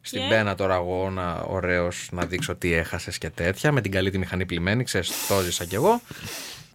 Στην 0.02 0.20
Και; 0.22 0.28
πένα 0.30 0.56
τώρα 0.56 0.76
εγώ 0.76 1.10
να, 1.10 1.34
ωραίος 1.34 2.08
να 2.12 2.26
δείξω 2.26 2.56
τι 2.56 2.74
έχασες 2.74 3.18
και 3.18 3.30
τέτοια 3.30 3.72
με 3.72 3.82
την 3.82 3.92
καλή 3.92 4.10
τη 4.10 4.18
μηχανή 4.18 4.46
πλημμένη, 4.46 4.84
ξέρεις, 4.84 5.12
το 5.28 5.40
ζήσα 5.42 5.66
κι 5.66 5.76
εγώ. 5.76 6.02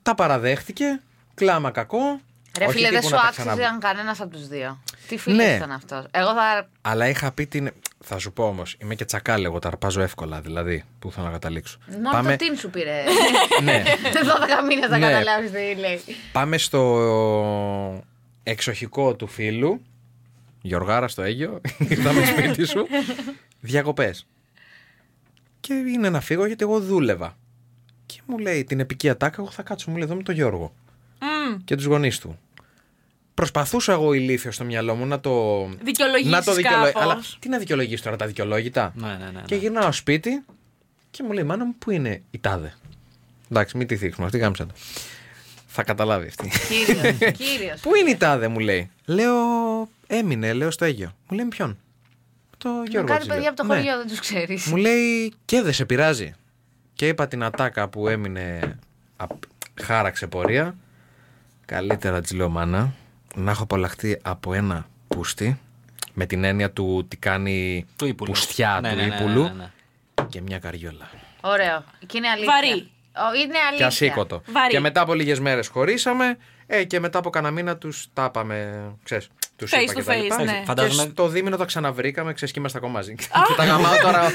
Τα 0.02 0.14
παραδέχτηκε, 0.14 1.00
κλάμα 1.34 1.70
κακό. 1.70 2.20
Ρε 2.58 2.64
όχι 2.64 2.76
φίλε, 2.76 2.88
δεν 2.90 2.96
τύπου 3.00 3.08
σου 3.08 3.14
να 3.14 3.20
τα 3.20 3.28
άξιζε 3.28 3.48
ξανα- 3.48 3.68
αν 3.68 3.80
κανένας 3.80 4.20
από 4.20 4.30
τους 4.30 4.48
δύο. 4.48 4.82
Τι 5.08 5.16
φίλο 5.16 5.34
Ναι. 5.36 5.54
ήταν 5.56 5.70
αυτός. 5.72 6.04
Εγώ 6.10 6.28
θα. 6.34 6.68
Αλλά 6.80 7.08
είχα 7.08 7.32
πει 7.32 7.46
την. 7.46 7.70
Θα 8.04 8.18
σου 8.18 8.32
πω 8.32 8.44
όμως, 8.46 8.76
είμαι 8.78 8.94
και 8.94 9.04
τσακάλι, 9.04 9.44
εγώ 9.44 9.58
τα 9.58 9.68
αρπάζω 9.68 10.00
εύκολα, 10.00 10.40
δηλαδή. 10.40 10.84
Πού 10.98 11.12
θέλω 11.12 11.26
να 11.26 11.32
καταλήξω. 11.32 11.78
Μόνο 12.12 12.22
το 12.28 12.36
team 12.38 12.58
σου 12.58 12.70
πήρε. 12.70 13.02
ναι. 13.62 13.82
12 14.62 14.66
μήνες 14.68 14.90
να 14.90 14.98
Ναι. 14.98 15.06
καταλάβεις 15.06 15.50
τι 15.50 15.74
λέει. 15.80 16.00
Πάμε 16.32 16.58
στο 16.58 18.04
εξοχικό 18.42 19.14
του 19.16 19.26
φίλου. 19.26 19.82
Γιωργάρα 20.62 21.08
στο 21.08 21.22
Αίγιο. 21.22 21.60
Ήρθαμε 21.88 22.24
σπίτι 22.24 22.66
σου. 22.66 22.86
Διακοπές. 23.60 24.26
Και 25.60 25.74
είναι 25.74 26.10
να 26.10 26.20
φύγω 26.20 26.46
γιατί 26.46 26.64
εγώ 26.64 26.80
δούλευα. 26.80 27.36
Και 28.06 28.20
μου 28.26 28.38
λέει 28.38 28.64
την 28.64 28.80
επική 28.80 29.08
ατάκα, 29.08 29.36
εγώ 29.42 29.50
θα 29.50 29.62
κάτσω. 29.62 29.90
Μου 29.90 29.96
λέει 29.96 30.04
εδώ 30.06 30.14
με 30.14 30.22
τον 30.22 30.34
Γιώργο. 30.34 30.72
Μμ. 31.20 31.56
Και 31.64 31.74
τους 31.76 31.84
γονείς 31.84 32.18
του. 32.18 32.38
Προσπαθούσα 33.34 33.92
εγώ 33.92 34.12
ηλίθιος 34.12 34.54
στο 34.54 34.64
μυαλό 34.64 34.94
μου 34.94 35.06
να 35.06 35.20
το. 35.20 35.64
Δικαιολογήσεις 35.82 36.30
να 36.30 36.42
το 36.42 36.54
δικαιολογήσω. 36.54 36.92
κάπως. 36.98 37.02
Αλλά 37.12 37.22
τι 37.38 37.48
να 37.48 37.58
δικαιολογήσει 37.58 38.02
τώρα 38.02 38.16
τα 38.16 38.26
δικαιολόγητα; 38.26 38.92
Ναι, 38.96 39.06
ναι, 39.08 39.14
ναι. 39.24 39.30
ναι. 39.30 39.40
Και 39.46 39.54
γυρνάω 39.54 39.92
σπίτι 39.92 40.44
και 41.10 41.22
μου 41.22 41.32
λέει: 41.32 41.44
Μάνα 41.44 41.64
μου, 41.64 41.74
πού 41.78 41.90
είναι 41.90 42.22
η 42.30 42.38
τάδε; 42.38 42.74
Εντάξει, 43.50 43.76
μην 43.76 43.86
τη 43.86 43.96
θίξουμε, 43.96 44.26
αυτή 44.26 44.38
γάμισα 44.38 44.66
το. 44.66 44.72
Θα 45.66 45.82
καταλάβει 45.82 46.26
αυτή. 46.26 46.50
Κύριος. 46.68 47.16
Κύριος. 47.46 47.80
Πού 47.80 47.94
είναι 47.94 48.10
η 48.10 48.16
τάδε, 48.16 48.48
μου 48.48 48.58
λέει. 48.58 48.90
Λέω: 49.04 49.34
Έμεινε, 50.06 50.52
λέω 50.52 50.70
στο 50.70 50.84
Αίγιο. 50.84 51.14
Μου 51.28 51.36
λέει: 51.36 51.44
«Με 51.44 51.50
Ποιον; 51.50 51.78
Το 52.58 52.68
Γιώργο. 52.88 53.06
Κάτι 53.08 53.18
της 53.18 53.28
παιδιά 53.28 53.42
λέω. 53.42 53.50
από 53.50 53.62
το 53.62 53.66
«Ναι». 53.68 53.74
χωριό 53.76 53.96
δεν 53.96 54.06
τους 54.06 54.18
ξέρεις. 54.20 54.66
Μου 54.66 54.76
λέει: 54.76 55.32
Και 55.44 55.62
δεν 55.62 55.72
σε 55.72 55.84
πειράζει. 55.84 56.34
Και 56.94 57.08
είπα 57.08 57.28
την 57.28 57.42
ατάκα 57.42 57.88
που 57.88 58.08
έμεινε. 58.08 58.78
απ- 59.16 59.42
Χάραξε 59.82 60.26
πορεία. 60.26 60.74
Καλύτερα 61.74 62.20
της 62.20 62.32
λέω 62.32 62.48
μάνα 62.48 62.92
να 63.34 63.50
έχω 63.50 63.62
απολαχθεί 63.62 64.18
από 64.22 64.54
ένα 64.54 64.86
πούστη 65.08 65.60
με 66.12 66.26
την 66.26 66.44
έννοια 66.44 66.70
του 66.70 67.06
τι 67.08 67.16
κάνει 67.16 67.86
Του 67.96 68.06
ύπουλου. 68.06 68.30
πουστιά 68.32 68.78
Ναι, 68.82 68.90
του 68.90 68.96
ναι, 68.96 69.02
ναι, 69.06 69.14
ύπουλου 69.14 69.42
ναι, 69.42 69.48
ναι, 69.48 69.70
ναι. 70.20 70.26
και 70.28 70.40
μια 70.40 70.58
καριόλα. 70.58 71.10
Ωραίο. 71.40 71.84
Και 72.06 72.16
είναι 72.18 72.28
αλήθεια. 72.28 72.52
Βαρύ. 72.52 72.90
Ο, 73.30 73.34
είναι 73.42 73.52
Και 73.52 73.58
αλήθεια. 73.68 73.86
ασήκωτο. 73.86 74.42
Βαρύ. 74.46 74.70
Και 74.70 74.80
μετά 74.80 75.00
από 75.00 75.14
λίγες 75.14 75.40
μέρες 75.40 75.68
χωρίσαμε. 75.68 76.36
Ε, 76.66 76.84
και 76.84 77.00
μετά 77.00 77.18
από 77.18 77.30
κανένα 77.30 77.52
μήνα 77.52 77.76
τους 77.76 78.06
τα 78.12 78.24
είπαμε. 78.24 78.82
Ξέρεις, 79.02 79.28
τους 79.56 79.70
Face 79.74 79.80
είπα 79.82 79.92
to 79.92 79.94
και 79.94 80.02
τα 80.02 80.14
λοιπά. 80.14 80.36
face, 80.36 80.44
ναι. 80.44 80.52
Και 80.58 80.64
Φαντάζομαι- 80.64 81.10
στο 81.12 81.28
δίμηνο 81.28 81.56
τα 81.56 81.64
ξαναβρήκαμε, 81.64 82.32
ξέρεις, 82.32 82.52
και 82.54 82.58
είμαστε 82.60 82.78
ακόμα 82.78 82.92
μαζί. 82.92 83.14
και 83.14 83.26
τα 83.56 83.64
γαμάω 83.64 83.96
τώρα. 84.02 84.22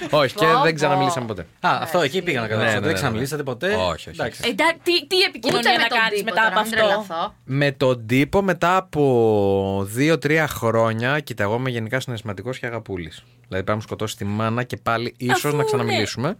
Όχι, 0.20 0.34
και 0.34 0.44
Πω, 0.44 0.50
δεν 0.52 0.70
πω. 0.70 0.72
ξαναμιλήσαμε 0.74 1.26
ποτέ. 1.26 1.46
Α, 1.60 1.78
αυτό 1.82 2.00
εκεί 2.00 2.22
πήγα 2.22 2.40
να 2.40 2.46
Ναι, 2.46 2.48
καταλάβω. 2.52 2.70
ναι, 2.72 2.74
ναι, 2.78 2.80
Δεν 2.84 2.92
ναι. 2.92 2.98
ξαναμιλήσατε 2.98 3.42
ποτέ; 3.42 3.66
Όχι, 3.74 3.80
όχι, 3.90 4.08
Εντάξει. 4.10 4.40
όχι. 4.42 4.50
Εντάξει, 4.50 4.78
τι, 4.82 5.06
τι 5.06 5.16
Ούτε 5.16 5.24
επικοινωνία 5.28 5.70
με 5.70 5.76
να 5.82 5.88
τον 5.88 5.98
κάνεις 5.98 6.18
τύπο 6.18 6.30
μετά 6.34 6.40
τώρα, 6.48 6.60
από 6.60 6.68
μην 6.68 6.74
αυτό; 6.74 6.86
τρελαθώ. 7.06 7.34
Με 7.44 7.72
τον 7.72 8.06
τύπο 8.06 8.42
μετά 8.42 8.76
από 8.76 9.88
2-3 9.98 10.44
χρόνια, 10.48 11.20
κοίτα, 11.20 11.42
εγώ 11.42 11.54
είμαι 11.54 11.70
γενικά 11.70 12.00
συναισθηματικός 12.00 12.58
και 12.58 12.66
αγαπούλης. 12.66 13.24
Δηλαδή, 13.48 13.64
πάμε 13.64 13.78
να 13.78 13.84
σκοτώσει 13.84 14.16
τη 14.16 14.24
μάνα 14.24 14.62
και 14.62 14.76
πάλι 14.76 15.14
ίσως 15.16 15.44
Αφού, 15.44 15.56
να 15.56 15.62
ναι. 15.62 16.34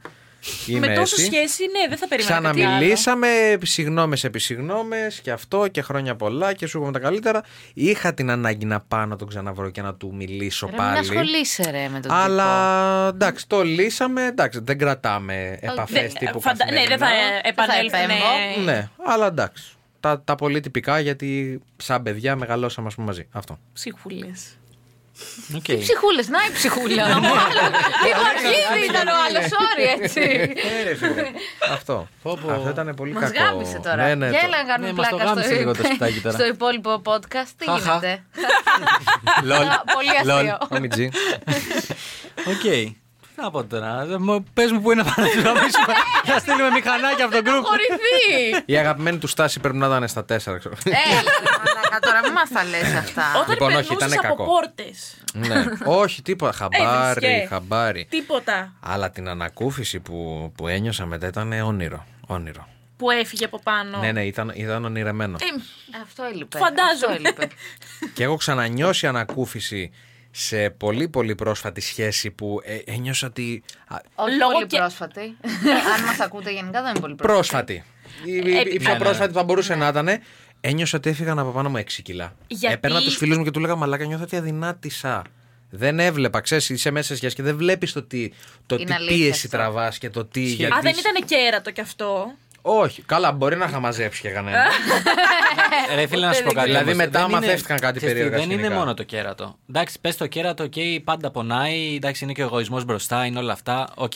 Ξαναμιλήσουμε. 0.44 0.76
Είμαι 0.76 0.86
Με 0.86 0.94
τόσο 0.94 1.14
έτσι. 1.18 1.24
σχέση, 1.34 1.62
ναι, 1.72 1.88
δεν 1.88 1.98
θα 1.98 2.08
περίμενα 2.08 2.34
κάτι 2.36 2.46
άλλο. 2.46 2.58
Ξαναμιλήσαμε, 2.64 3.28
συγγνώμε 3.62 4.16
επί 4.22 4.38
συγγνώμε 4.38 5.10
και 5.22 5.30
αυτό 5.30 5.68
και 5.70 5.82
χρόνια 5.82 6.16
πολλά 6.16 6.52
και 6.52 6.66
σου 6.66 6.76
είπαμε 6.78 6.92
τα 6.92 6.98
καλύτερα. 6.98 7.42
Είχα 7.74 8.14
την 8.14 8.30
ανάγκη 8.30 8.64
να 8.64 8.80
πάω 8.80 9.06
να 9.06 9.16
τον 9.16 9.28
ξαναβρω 9.28 9.70
και 9.70 9.82
να 9.82 9.94
του 9.94 10.14
μιλήσω 10.14 10.66
Ρε, 10.66 10.72
μην 10.72 10.80
πάλι. 10.80 10.98
ασχολείσαι 10.98 11.70
ρε 11.70 11.88
με 11.88 12.00
τον 12.00 12.10
Αλλά 12.12 13.08
εντάξει, 13.08 13.48
το 13.48 13.62
λύσαμε. 13.62 14.26
Εντάξει, 14.26 14.60
δεν 14.62 14.78
κρατάμε 14.78 15.58
επαφές 15.60 16.00
Δεν- 16.02 16.12
τύπου 16.18 16.40
φαντα- 16.40 16.64
Ναι, 16.64 16.84
δεν 16.86 16.98
θα 16.98 17.06
καθημερινά. 17.06 17.36
ε, 17.44 17.48
επανέλθουν. 17.48 18.00
επέμβω. 18.00 18.64
ναι. 18.64 18.72
Ναι, 18.72 18.88
αλλά 19.06 19.26
εντάξει. 19.26 19.64
Τα, 20.00 20.22
τα 20.22 20.34
πολύ 20.34 20.60
τυπικά 20.60 20.98
γιατί 21.00 21.60
σαν 21.76 22.02
παιδιά 22.02 22.36
μεγαλώσαμε 22.36 22.86
ας 22.86 22.94
πούμε, 22.94 23.06
μαζί. 23.06 23.26
Αυτό. 23.32 23.58
Ψυχούλες. 23.72 24.58
Οκ. 25.56 25.62
Ψυχούλες, 25.62 26.28
να 26.28 26.38
η 26.49 26.52
ψυχούλα. 26.52 27.04
Λίγο 28.04 28.21
αρχίδι 28.35 28.87
ήταν 28.90 29.06
ο 29.09 29.16
άλλος, 29.26 29.44
sorry 29.54 30.00
έτσι. 30.02 30.52
Αυτό. 31.73 32.09
Αυτό 32.50 32.68
ήταν 32.71 32.94
πολύ 32.97 33.12
Μας 33.12 33.30
κακό. 33.30 33.44
γάμισε 33.44 33.80
τώρα. 33.85 33.97
Ναι, 33.97 34.14
ναι, 34.14 34.28
Για 34.28 34.40
το- 34.40 34.47
έλα 34.47 34.56
να 34.62 34.68
κάνουμε 34.68 34.90
Ναι, 34.90 34.97
μας 34.97 35.09
το 35.09 35.14
πλάκα 35.16 35.30
γάμισε 35.30 35.49
στο, 35.49 35.59
λίγο 35.59 35.73
το 35.75 35.83
σπιτάκι 35.85 36.21
τώρα. 36.21 36.35
στο 36.37 36.47
υπόλοιπο 36.47 37.02
podcast. 37.04 37.49
Τι 37.59 37.64
Χαχα. 37.66 37.78
γίνεται; 37.83 38.23
Λολ. 39.49 39.66
Πολύ 39.94 40.35
αστείο. 40.35 40.59
Μάμι 40.71 40.88
Τζι. 40.88 41.09
Οκ. 42.52 42.94
Τι 43.37 43.42
να 43.42 43.50
πω 43.50 43.64
τώρα. 43.64 44.06
Πες 44.54 44.71
μου 44.73 44.80
πού 44.83 44.90
είναι 44.92 45.02
να 45.02 45.12
πάμε 45.14 45.28
να 45.28 45.40
γαμίσουμε. 45.42 45.94
Να 46.26 46.38
στείλουμε 46.38 46.71
μηχανάκια 46.71 47.25
από 47.25 47.35
τον 47.35 47.42
γκρουπ. 47.44 47.64
Χωρηθεί. 47.64 48.62
Η 48.64 48.77
αγαπημένη 48.77 49.18
του 49.18 49.27
στάση 49.27 49.61
πρέπει 49.61 49.77
να 49.77 49.87
ήταν 49.87 50.09
στα 50.09 50.24
τέσσερα, 50.24 50.59
ξέρω. 50.59 50.74
Έλα, 51.96 52.00
μαλάκα, 52.02 52.07
τώρα 52.07 52.20
μην 52.22 52.33
μας 52.33 52.48
τα 52.50 52.64
λες 52.64 52.94
αυτά. 52.94 53.22
Όταν 53.37 53.50
Λοιπόν, 53.50 53.68
όχι, 53.74 53.76
περνούσες 53.87 53.96
ήτανε 53.96 54.14
από 54.14 54.37
κακό. 54.37 54.44
πόρτες. 54.44 55.16
ναι. 55.35 55.64
Όχι, 55.85 56.22
τίποτα. 56.22 56.52
Χαμπάρι, 56.52 57.26
Έβρισκε. 57.26 57.46
χαμπάρι. 57.48 58.07
Τίποτα. 58.11 58.72
Αλλά 58.80 59.11
την 59.11 59.28
ανακούφιση 59.28 60.00
που, 60.00 60.52
που 60.57 60.68
ένιωσα 60.68 61.07
μετά 61.07 61.26
ήταν 61.26 61.52
όνειρο. 61.52 62.07
Όνειρο. 62.26 62.68
Που 62.96 63.11
έφυγε 63.11 63.44
από 63.44 63.61
πάνω. 63.62 63.98
Ναι, 63.98 64.12
ναι, 64.12 64.24
ήταν, 64.24 64.52
ήταν 64.54 64.85
ονειρεμένο. 64.85 65.37
Ε, 65.40 65.98
Αυτό 66.02 66.22
έλειπε. 66.24 66.59
Φαντάζομαι. 66.59 67.12
Αυτό 67.28 67.42
έλειπε. 67.42 67.48
Και 68.14 68.22
έχω 68.24 68.37
ξανανιώσει 68.37 69.07
ανακούφιση 69.07 69.90
σε 70.30 70.70
πολύ 70.70 71.09
πολύ 71.09 71.35
πρόσφατη 71.35 71.80
σχέση 71.80 72.30
που 72.30 72.61
ε, 72.64 72.92
ένιωσα 72.92 73.26
ότι. 73.26 73.62
α, 73.88 73.96
Όχι 74.14 74.37
Λόγω 74.37 74.52
πολύ 74.52 74.66
και- 74.66 74.76
πρόσφατη. 74.78 75.37
Αν 75.96 76.04
μας 76.07 76.20
ακούτε 76.20 76.50
γενικά 76.52 76.83
δεν 76.83 76.90
είναι 76.90 77.00
πολύ 77.00 77.14
πρόσφατη. 77.14 77.74
πρόσφατη. 77.74 77.85
Η, 78.24 78.33
η- 78.37 78.74
η 78.74 78.78
πιο 78.78 78.88
ναι, 78.88 78.92
ναι. 78.92 79.04
πρόσφατη 79.04 79.33
που 79.33 79.38
θα 79.38 79.44
μπορούσε 79.44 79.74
να 79.74 79.88
ήταν. 79.88 80.09
Ένιωσα 80.66 80.96
ότι 80.98 81.11
έφυγαν 81.11 81.38
από 81.38 81.50
πάνω 81.50 81.68
μου 81.70 81.77
6 81.77 82.03
κιλά. 82.03 82.35
Γιατί- 82.48 82.74
Έπαιρνα 82.74 83.00
τους 83.03 83.16
φίλους 83.16 83.37
μου 83.38 83.44
και 83.44 83.50
τους 83.50 83.61
έλεγα 83.61 83.76
Μαλάκα, 83.77 84.05
νιώθω 84.05 84.22
ότι 84.22 84.37
αδυνάτησα. 84.37 85.22
Δεν 85.70 85.98
έβλεπα, 85.98 86.40
ξέρεις, 86.40 86.68
είσαι 86.68 86.90
μέσα 86.90 87.07
σε 87.07 87.16
σχέση 87.16 87.35
και 87.35 87.42
δεν 87.42 87.57
βλέπεις 87.57 87.92
το 87.92 88.03
τι, 88.03 88.31
το 88.66 88.74
Είναι 88.74 88.85
τι 88.85 88.92
αλήθεια 88.92 89.16
πίεση 89.16 89.31
αυτό. 89.46 89.48
τραβάς 89.57 89.98
και 89.98 90.11
το 90.11 90.24
τι. 90.24 90.40
Ισχύει. 90.42 90.55
γιατί 90.55 90.74
Α, 90.74 90.81
δεν 90.83 90.94
σ- 90.94 91.00
ήταν 91.00 91.24
κέρατο 91.27 91.70
κι 91.70 91.81
αυτό. 91.81 92.33
Όχι, 92.66 93.03
καλά, 93.03 93.33
μπορεί 93.33 93.57
να 93.57 93.64
είχα 93.64 93.81
μαζέψει 93.81 94.20
και 94.20 94.29
κανένα. 94.31 94.64
Ρε 95.94 96.07
φίλε, 96.07 96.27
να 96.27 96.33
σου 96.33 96.42
πω 96.42 96.53
κάτι. 96.53 96.66
Δηλαδή, 96.66 96.85
όμως. 96.85 96.96
μετά 96.96 97.18
Δεν 97.20 97.29
είναι- 97.29 97.38
μαθεύτηκαν 97.40 97.79
κάτι 97.79 97.96
ξέρεις 97.98 98.14
τι, 98.14 98.20
περίεργα 98.20 98.37
Δεν 98.37 98.50
είναι 98.50 98.62
σκηνικά. 98.62 98.79
μόνο 98.81 98.94
το 98.94 99.03
κέρατο. 99.03 99.57
Εντάξει, 99.68 100.00
πες 100.00 100.16
το 100.16 100.27
κέρατο, 100.27 100.64
οκ, 100.64 100.72
πάντα 101.05 101.31
πονάει. 101.31 101.94
Εντάξει, 101.94 102.24
είναι 102.24 102.33
και 102.33 102.42
ο 102.42 102.44
εγωισμός 102.46 102.85
μπροστά, 102.85 103.24
είναι 103.24 103.38
όλα 103.38 103.53
αυτά. 103.53 103.88
Οκ. 103.94 104.12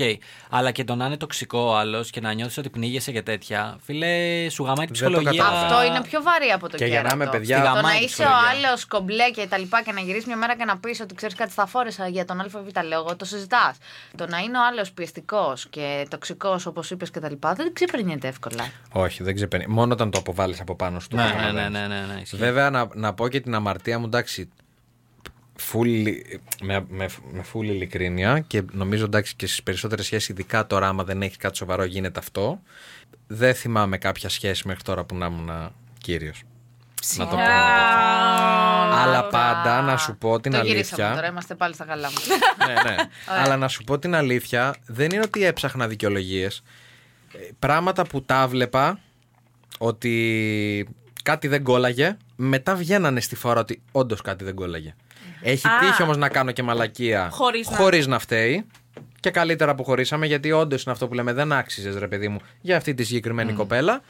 Αλλά 0.51 0.71
και 0.71 0.85
το 0.85 0.95
να 0.95 1.07
είναι 1.07 1.17
τοξικό 1.17 1.59
ο 1.61 1.77
άλλος 1.77 2.11
και 2.11 2.21
να 2.21 2.33
νιώθεις 2.33 2.59
ότι 2.59 2.71
πνίγεσαι 2.71 3.13
και 3.13 3.23
τέτοια. 3.23 3.79
Φίλε, 3.85 4.47
σου 4.51 4.65
γαμάει 4.65 4.87
τη 4.87 4.93
Δεν 4.99 5.13
το 5.13 5.19
ψυχολογία. 5.19 5.43
καταλαβαίνω. 5.43 5.75
Αυτό 5.77 5.87
είναι 5.87 6.01
πιο 6.03 6.23
βαρύ 6.23 6.49
από 6.55 6.69
το 6.69 6.77
Και 6.77 6.85
για 6.85 6.95
να 6.95 7.01
κέρατο. 7.09 7.23
είμαι 7.23 7.31
παιδιά- 7.31 7.57
Στη 7.59 7.67
Το 7.67 7.73
γαμάει 7.75 7.93
να 7.93 7.99
τη 7.99 8.05
είσαι 8.05 8.23
ο 8.23 8.25
ψυχολογία. 8.27 8.69
άλλος 8.69 8.87
κομπλέ 8.87 9.31
και 9.31 9.47
τα 9.47 9.59
λοιπά 9.59 9.83
και 9.83 9.93
να 9.93 10.01
γυρίσεις 10.01 10.27
μια 10.27 10.37
μέρα 10.37 10.57
και 10.57 10.65
να 10.65 10.77
πεις 10.79 11.01
ότι 11.01 11.15
ξέρεις 11.15 11.35
κάτι 11.35 11.51
στα 11.51 11.67
φόρεσα 11.67 12.09
για 12.09 12.25
τον 12.25 12.41
ΑΒ 12.41 12.55
λόγο, 12.89 13.17
το 13.17 13.25
συζητάς. 13.25 13.77
Το 14.17 14.27
να 14.27 14.39
είναι 14.39 14.59
ο 14.59 14.67
άλλος 14.71 14.91
πιεστικός 14.93 15.67
και 15.71 16.07
τοξικός 16.11 16.67
όπως 16.67 16.91
είπες 16.91 17.11
και 17.11 17.21
τα 17.21 17.29
λοιπά 17.31 17.53
δεν 17.55 17.73
ξεπερνιέται 17.73 18.29
εύκολα. 18.41 18.71
Όχι, 18.93 19.23
δεν 19.23 19.35
ξεπερνάει. 19.35 19.69
Μόνο 19.69 19.93
όταν 19.93 20.11
το 20.11 20.19
αποβάλεις 20.19 20.61
από 20.61 20.77
πάνω 20.77 21.01
σου. 21.01 21.09
το 21.09 21.17
Ναι, 21.17 21.23
ναι, 21.23 21.29
καταλαβαίνεις. 21.29 21.71
ναι, 21.71 21.79
ναι, 21.79 21.87
ναι, 21.87 22.15
ναι, 22.15 22.21
ισχύει. 22.21 22.37
Βέβαια, 22.37 22.71
να, 22.71 22.89
να 22.95 23.15
πω 23.15 23.29
και 23.29 23.41
την 23.41 23.55
αμαρτία 23.55 23.99
μου, 23.99 24.05
εντάξει. 24.07 24.49
Full, 25.73 26.05
με, 26.63 26.85
με, 26.89 27.09
με 27.33 27.45
full 27.53 27.63
ειλικρίνεια 27.65 28.41
και 28.47 28.63
νομίζω 28.73 29.05
εντάξει 29.05 29.37
και 29.37 29.47
στις 29.47 29.63
περισσότερες 29.63 30.05
σχέσεις, 30.05 30.29
ειδικά 30.29 30.67
τώρα, 30.67 30.89
άμα 30.89 31.05
δεν 31.05 31.23
έχεις 31.23 31.37
κάτι 31.37 31.57
σοβαρό, 31.57 31.85
γίνεται 31.85 32.19
αυτό. 32.19 32.61
Δεν 33.27 33.55
θυμάμαι 33.55 33.99
κάποια 33.99 34.29
σχέση 34.29 34.67
μέχρι 34.67 34.83
τώρα 34.83 35.05
που 35.05 35.15
να 35.15 35.27
ήμουν 35.27 35.73
κύριος. 35.99 36.43
Να 37.17 37.27
το 37.29 37.37
πω. 37.37 37.43
Αλλά 38.93 39.25
πάντα 39.31 39.81
να 39.83 39.97
σου 39.97 40.17
πω 40.17 40.41
την 40.41 40.53
το 40.53 40.61
γυρίσαμε 40.61 41.03
αλήθεια. 41.03 41.15
τώρα, 41.15 41.27
είμαστε 41.33 41.55
πάλι 41.55 41.75
στα 41.75 41.85
καλά 41.85 42.11
μας. 42.11 42.27
ναι, 42.67 42.91
ναι. 42.91 42.97
Αλλά 43.43 43.57
να 43.57 43.69
σου 43.69 43.85
πω 43.85 43.99
την 43.99 44.15
αλήθεια, 44.15 44.75
δεν 44.87 45.11
είναι 45.11 45.23
ότι 45.25 45.45
έψαχνα 45.45 45.89
δικαιολογίες. 45.89 46.63
Πράγματα 47.59 48.07
που 48.07 48.23
τα 48.23 48.49
βλέπα 48.49 48.99
ότι 49.79 50.89
κάτι 51.23 51.49
δεν 51.49 51.63
κόλλαγε, 51.63 52.17
μετά 52.37 52.75
βγαίνανε 52.75 53.21
στη 53.21 53.37
φορά 53.37 53.61
ότι 53.61 53.83
όντως 53.93 54.21
κάτι 54.21 54.45
δεν 54.45 54.55
κόλλαγε. 54.55 54.95
Έχει 55.43 55.67
Α. 55.69 55.71
τύχει 55.81 56.03
όμως 56.03 56.17
να 56.17 56.29
κάνω 56.29 56.53
και 56.53 56.63
μαλακία 56.63 57.29
Χωρίς 57.33 57.71
να- 57.71 57.77
χωρίς 57.77 58.07
να 58.07 58.19
φταίει. 58.19 58.65
Και 59.21 59.31
καλύτερα 59.31 59.75
που 59.75 59.85
χωρίσαμε, 59.85 60.27
γιατί 60.27 60.53
όντως 60.53 60.83
είναι 60.83 60.93
αυτό 60.93 61.09
που 61.09 61.15
λέμε, 61.15 61.33
δεν 61.33 61.53
άξιζες 61.53 61.97
ρε 61.97 62.09
παιδί 62.09 62.29
μου 62.29 62.39
για 62.61 62.77
αυτή 62.77 62.95
τη 62.95 63.05
συγκεκριμένη 63.05 63.53
κοπέλα. 63.53 64.03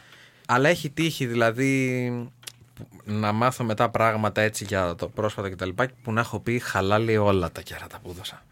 Αλλά 0.46 0.68
έχει 0.68 0.90
τύχει 0.90 1.26
δηλαδή 1.26 2.08
που- 2.10 2.57
να 3.04 3.32
μάθω 3.32 3.64
μετά 3.64 3.88
πράγματα 3.88 4.40
έτσι 4.40 4.64
για 4.64 4.94
το 4.94 5.08
πρόσφατο 5.08 5.50
κτλ. 5.50 5.68
Που 6.02 6.12
να 6.12 6.20
έχω 6.20 6.38
πει 6.40 6.58
χαλάλι 6.58 7.16
όλα 7.16 7.50
τα 7.52 7.60
κέρατα 7.60 7.98
που 8.02 8.10
έδωσα. 8.10 8.42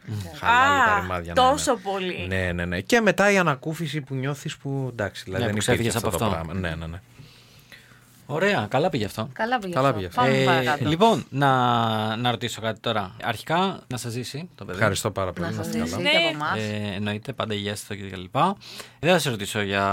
Χαλάλι 0.41 0.85
τα 0.87 0.93
Α, 0.93 1.01
ρημάδια. 1.01 1.33
ναι, 1.37 1.41
ναι. 1.43 1.49
τόσο 1.49 1.77
πολύ. 1.77 2.25
Ναι, 2.29 2.53
ναι, 2.53 2.65
ναι. 2.65 2.81
Και 2.81 3.01
μετά 3.01 3.31
η 3.31 3.39
ανακούφιση 3.39 4.01
που 4.01 4.15
νιώθεις 4.15 4.57
που 4.57 4.89
εντάξει, 4.93 5.23
δηλαδή 5.25 5.45
Ναι, 5.45 5.51
δεν 5.53 5.57
που 5.59 5.63
υπήρχε 5.63 5.91
ξέφυγες 5.91 5.97
αυτό, 5.97 6.09
από 6.09 6.19
το 6.19 6.25
αυτό. 6.25 6.37
πράγμα. 6.37 6.61
Ναι, 6.69 6.75
ναι, 6.77 6.87
ναι. 6.87 7.01
Ωραία, 8.29 8.67
καλά 8.71 8.89
πήγε 8.91 9.05
αυτό. 9.05 9.29
Καλά 9.33 9.59
πήγε. 9.59 9.75
Καλά 9.75 9.89
αυτό. 9.89 9.97
πήγε 10.01 10.09
αυτό. 10.09 10.21
Πάμε 10.21 10.37
Ε, 10.39 10.45
παρακάτω. 10.45 10.89
λοιπόν, 10.89 11.25
να, 11.31 12.17
να 12.17 12.31
ρωτήσω 12.31 12.61
κάτι 12.61 12.81
τώρα. 12.81 13.15
Αρχικά, 13.23 13.81
να 13.87 13.97
σας 13.97 14.13
ζήσει 14.13 14.49
το 14.55 14.65
παιδί. 14.65 14.79
Ευχαριστώ 14.79 15.11
πάρα 15.11 15.33
πολύ. 15.33 15.47
Να 15.51 15.57
να 15.57 15.63
σας 15.63 15.67
είστε 15.75 15.79
καλά. 15.79 15.89
ζήσει 15.91 16.03
και 16.11 16.19
Ναι. 16.19 16.25
από 16.25 16.35
εμά. 16.35 16.57
Ε, 16.93 16.95
εννοείται, 16.95 17.33
πάντα 17.33 17.55
υγιέστο 17.55 17.95
και 17.95 18.03
τα 18.11 18.17
λοιπά. 18.17 18.57
Δεν 19.01 19.13
θα 19.13 19.19
σε 19.19 19.31
ρωτήσω 19.31 19.61
για 19.61 19.85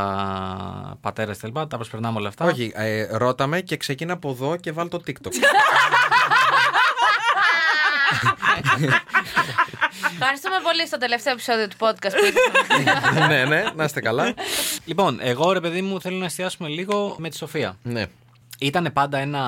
πατέρες 1.02 1.36
και 1.36 1.42
τα 1.42 1.48
λοιπά, 1.48 1.68
τα 1.68 1.76
προσπερνάμε 1.76 2.18
όλα 2.20 2.28
αυτά. 2.28 2.46
Όχι, 2.46 2.72
ε, 2.76 3.08
ρώταμε 3.18 3.62
και 3.62 3.78
ξεκίνα 3.78 4.14
από 4.14 4.30
εδώ 4.30 4.56
και 4.56 4.72
βάλ 4.72 4.88
το 4.90 5.02
TikTok. 5.08 5.32
Ευχαριστούμε 10.20 10.56
πολύ 10.64 10.88
στο 10.88 10.98
τελευταίο 10.98 11.34
επεισόδιο 11.34 11.68
του 11.68 11.76
podcast 11.80 12.12
που 12.20 12.26
ήρθατε. 12.26 13.28
ναι, 13.34 13.46
ναι, 13.46 13.64
να 13.76 13.84
είστε 13.84 14.00
καλά. 14.02 14.34
Λοιπόν, 14.86 15.18
εγώ 15.22 15.52
ρε 15.52 15.60
παιδί 15.60 15.82
μου 15.82 16.02
θέλω 16.02 16.18
να 16.18 16.26
εστιάσουμε 16.26 16.68
λίγο 16.70 17.16
με 17.20 17.30
τη 17.30 17.38
Σοφία. 17.38 17.78
ναι. 17.84 18.06
Ήταν 18.64 18.90
πάντα 18.94 19.18
ένα 19.18 19.44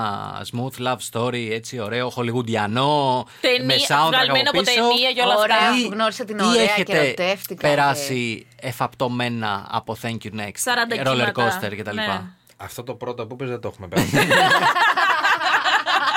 smooth 0.52 0.82
love 0.88 0.98
story, 1.12 1.48
έτσι 1.52 1.80
ωραίο, 1.80 2.10
χολιγουντιανό, 2.10 3.26
Ταινία- 3.42 3.66
με 3.66 3.74
soundtrack 3.88 4.08
βγαλμένο 4.08 4.50
από 4.50 4.60
πίσω. 4.60 4.74
ταινία 4.74 5.12
και 5.14 5.22
όλα 5.22 5.36
Ωραία, 5.38 5.56
αυτά. 5.58 5.78
Ή- 5.80 5.84
που 5.88 5.90
γνώρισε 5.94 6.26
την 6.26 6.38
ή 6.38 6.42
ωραία 6.44 6.66
και 6.66 6.72
έχετε 6.72 6.98
ερωτεύτηκα. 7.06 7.68
περάσει 7.68 8.46
εφαπτωμένα 8.62 9.68
από 9.72 9.98
Thank 10.02 10.18
You 10.24 10.30
Next, 10.40 10.60
40 10.64 11.08
roller 11.08 11.32
κύματα. 11.32 11.60
coaster 11.62 11.76
κτλ. 11.78 11.96
Ναι. 11.96 12.22
Αυτό 12.58 12.84
το 12.84 12.94
πρώτο 12.96 13.26
που 13.28 13.34
είπες 13.34 13.50
δεν 13.50 13.60
το 13.60 13.68
έχουμε 13.74 13.88
περάσει. 13.88 14.18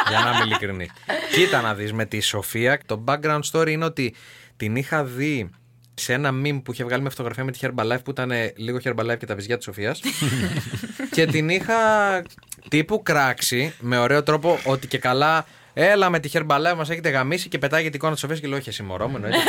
Για 0.08 0.18
να 0.18 0.30
είμαι 0.30 0.44
ειλικρινή. 0.44 0.88
Κοίτα 1.32 1.60
να 1.60 1.74
δεις 1.74 1.92
με 1.92 2.04
τη 2.04 2.20
Σοφία. 2.20 2.80
Το 2.86 3.04
background 3.08 3.40
story 3.52 3.68
είναι 3.70 3.84
ότι 3.84 4.14
την 4.56 4.76
είχα 4.76 5.04
δει 5.04 5.50
σε 5.94 6.12
ένα 6.12 6.30
meme 6.44 6.60
που 6.64 6.72
είχε 6.72 6.84
βγάλει 6.84 7.02
με 7.02 7.08
φωτογραφία 7.10 7.44
με 7.44 7.52
τη 7.52 7.58
Herbalife 7.62 7.98
που 8.04 8.10
ήταν 8.10 8.30
ε, 8.30 8.52
λίγο 8.56 8.78
Herbalife 8.84 9.16
και 9.18 9.26
τα 9.26 9.34
βυζιά 9.34 9.56
της 9.56 9.64
Σοφίας 9.64 10.00
και 11.14 11.26
την 11.26 11.48
είχα 11.48 11.74
τύπου 12.68 13.02
κράξει 13.02 13.74
με 13.80 13.98
ωραίο 13.98 14.22
τρόπο 14.22 14.58
ότι 14.64 14.86
και 14.86 14.98
καλά 14.98 15.46
έλα 15.72 16.10
με 16.10 16.18
τη 16.18 16.30
Herbalife 16.32 16.74
μας 16.76 16.90
έχετε 16.90 17.08
γαμίσει 17.08 17.48
και 17.48 17.58
πετάγει 17.58 17.86
την 17.86 17.94
εικόνα 17.94 18.12
της 18.12 18.20
Σοφίας 18.20 18.40
και 18.40 18.46
λέω 18.46 18.58
όχι 18.58 18.68
εσύ 18.68 18.82
μωρό 18.82 19.08
μου 19.08 19.16
εννοείται». 19.16 19.38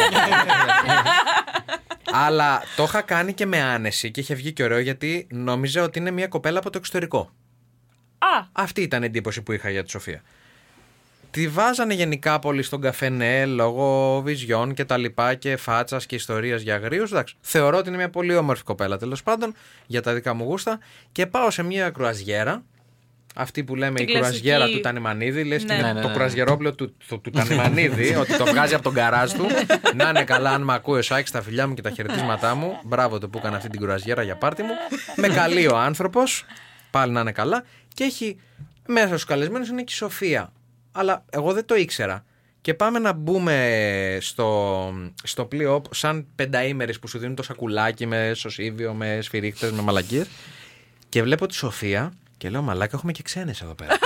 Αλλά 2.25 2.61
το 2.75 2.83
είχα 2.83 3.01
κάνει 3.01 3.33
και 3.33 3.45
με 3.45 3.61
άνεση 3.61 4.11
και 4.11 4.19
είχε 4.19 4.33
βγει 4.33 4.53
και 4.53 4.63
ωραίο 4.63 4.79
γιατί 4.79 5.27
νόμιζα 5.31 5.83
ότι 5.83 5.99
είναι 5.99 6.11
μια 6.11 6.27
κοπέλα 6.27 6.59
από 6.59 6.69
το 6.69 6.77
εξωτερικό. 6.77 7.31
Α, 8.17 8.47
Αυτή 8.51 8.81
ήταν 8.81 9.03
η 9.03 9.05
εντύπωση 9.05 9.41
που 9.41 9.51
είχα 9.51 9.69
για 9.69 9.83
τη 9.83 9.89
Σοφία. 9.89 10.21
Τη 11.31 11.47
βάζανε 11.47 11.93
γενικά 11.93 12.39
πολύ 12.39 12.63
στον 12.63 12.81
καφενέ 12.81 13.45
λόγω 13.45 14.21
βυζιών 14.21 14.73
και 14.73 14.85
τα 14.85 14.97
λοιπά 14.97 15.33
και 15.33 15.57
φάτσας 15.57 16.05
και 16.05 16.15
ιστορίας 16.15 16.61
για 16.61 16.75
αγρίους. 16.75 17.11
Εντάξει, 17.11 17.35
θεωρώ 17.41 17.77
ότι 17.77 17.87
είναι 17.87 17.97
μια 17.97 18.09
πολύ 18.09 18.35
όμορφη 18.35 18.63
κοπέλα 18.63 18.97
τέλος 18.97 19.23
πάντων 19.23 19.53
για 19.85 20.01
τα 20.01 20.13
δικά 20.13 20.33
μου 20.33 20.43
γούστα. 20.43 20.79
Και 21.11 21.25
πάω 21.25 21.49
σε 21.49 21.63
μια 21.63 21.89
κρουαζιέρα. 21.89 22.63
Αυτή 23.35 23.63
που 23.63 23.75
λέμε 23.75 23.99
Την 23.99 24.07
η 24.09 24.11
κρουαζιέρα 24.11 24.57
κλασική. 24.57 24.75
του 24.77 24.81
Τανιμανίδη, 24.83 25.43
λες 25.43 25.63
Ναι. 25.63 25.75
και 25.75 25.81
Ναι, 25.81 25.93
ναι, 25.93 26.01
το 26.01 26.07
ναι. 26.07 26.13
κρουαζιερόπλαιο 26.13 26.75
του, 26.75 26.95
του, 27.07 27.21
του 27.21 27.29
Τανιμανίδη, 27.29 28.15
ότι 28.21 28.37
το 28.37 28.45
βγάζει 28.45 28.73
από 28.73 28.83
τον 28.83 28.93
καράζ 28.93 29.31
του. 29.31 29.45
να 29.95 30.09
είναι 30.09 30.23
καλά, 30.23 30.49
αν 30.51 30.61
με 30.61 30.73
ακούει 30.73 30.99
ο 30.99 31.01
Σάκης, 31.01 31.31
τα 31.31 31.41
φιλιά 31.41 31.67
μου 31.67 31.73
και 31.73 31.81
τα 31.81 31.89
χαιρετίσματά 31.89 32.55
μου. 32.55 32.79
Μπράβο 32.85 33.17
του 33.19 33.29
που 33.29 33.37
έκανε 33.37 33.55
αυτή 33.55 33.69
την 33.69 33.79
κρουαζιέρα 33.81 34.23
για 34.23 34.35
πάρτι 34.35 34.63
μου. 34.63 34.73
με 35.15 35.27
καλεί 35.27 35.67
ο 35.67 35.77
άνθρωπος, 35.77 36.45
πάλι 36.91 37.11
να 37.11 37.19
είναι 37.21 37.31
καλά. 37.31 37.63
Και 37.93 38.03
έχει 38.03 38.37
μέσα 38.87 39.07
στους 39.07 39.23
καλεσμένους 39.25 39.69
είναι 39.69 39.83
και 39.83 39.93
η 39.93 39.95
Σοφία. 39.95 40.51
Αλλά 40.91 41.25
εγώ 41.29 41.53
δεν 41.53 41.65
το 41.65 41.75
ήξερα. 41.75 42.23
Και 42.61 42.73
πάμε 42.73 42.99
να 42.99 43.13
μπούμε 43.13 44.17
στο, 44.21 44.93
στο 45.23 45.45
πλοίο 45.45 45.81
σαν 45.91 46.25
πενταήμερες 46.35 46.99
που 46.99 47.07
σου 47.07 47.17
δίνουν 47.17 47.35
το 47.35 47.43
σακουλάκι 47.43 48.05
με 48.05 48.31
σωσίβιο, 48.35 48.93
με 48.93 49.19
σφυρίχτες, 49.21 49.71
με 49.71 49.81
μαλακίες. 49.81 50.27
Και 51.09 51.23
βλέπω 51.23 51.45
τη 51.45 51.53
Σοφία 51.53 52.13
και 52.39 52.49
λέω 52.49 52.61
μαλάκα 52.61 52.95
έχουμε 52.95 53.11
και 53.11 53.21
ξένες 53.23 53.61
εδώ 53.61 53.73
πέρα. 53.75 53.97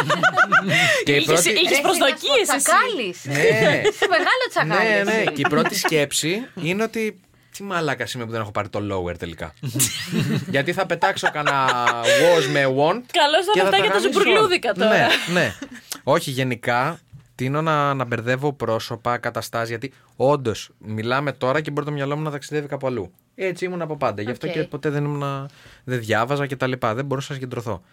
και 1.06 1.12
η 1.12 1.15
Είχες- 1.15 1.26
πρώτη... 1.26 1.50
είχες 1.50 1.82
προσδοκίες 1.82 2.48
εσύ. 2.56 2.63
Τσακάλης. 2.63 3.26
Ναι. 3.26 3.34
Είσαι 3.89 4.08
μεγάλο 4.10 4.43
τσακάλι. 4.50 4.89
ναι, 5.04 5.04
ναι. 5.04 5.24
Και 5.24 5.41
η 5.41 5.48
πρώτη 5.50 5.76
σκέψη 5.76 6.48
είναι 6.62 6.84
ότι 6.84 7.19
τι 7.58 7.63
μαλάκα 7.63 8.06
είμαι 8.15 8.26
που 8.26 8.32
δεν 8.32 8.41
έχω 8.41 8.52
πάρει 8.52 8.69
το 8.69 8.80
lower 8.91 9.17
τελικά. 9.17 9.54
Γιατί 10.54 10.74
θα 10.74 10.86
πετάξω 10.86 11.30
κανένα 11.32 11.69
was 12.04 12.46
με 12.52 12.63
want. 12.65 13.02
Καλώς 13.22 13.46
θα 13.46 13.52
και 13.54 13.60
είναι 13.60 13.67
αυτά 13.69 13.78
για 13.78 13.91
τα 13.91 13.98
γαμίσω. 13.98 14.12
ζουμπουρλούδικα 14.12 14.74
τώρα. 14.74 14.89
Ναι, 14.98 15.08
ναι. 15.34 15.54
Όχι, 16.04 16.32
γενικά 16.32 17.00
τίνω 17.36 17.62
να, 17.62 17.93
να 17.93 18.06
μπερδεύω 18.06 18.54
πρόσωπα, 18.54 19.17
καταστάσεις. 19.17 19.69
Γιατί 19.69 19.93
όντως 20.15 20.69
μιλάμε 20.78 21.32
τώρα 21.32 21.62
και 21.62 21.72
μπορεί 21.72 21.86
το 21.86 21.91
μυαλό 21.91 22.15
μου 22.15 22.22
να 22.24 22.32
ταξιδεύει 22.32 22.67
κάπου 22.67 22.88
αλλού. 22.88 23.12
Έτσι 23.36 23.65
ήμουν 23.65 23.82
από 23.82 23.98
πάντα. 23.98 24.22
Γι' 24.22 24.32
αυτό 24.32 24.48
Οκ. 24.48 24.54
και 24.54 24.63
ποτέ 24.63 24.89
δεν 24.89 25.04
ήμουν. 25.04 25.50
Δεν 25.84 26.00
διάβαζα 26.00 26.48
και 26.48 26.56
τα 26.56 26.67
λοιπά. 26.67 26.93
Δεν 26.93 27.06
μπορούσα 27.06 27.28
να 27.30 27.36
συγκεντρωθώ. 27.36 27.84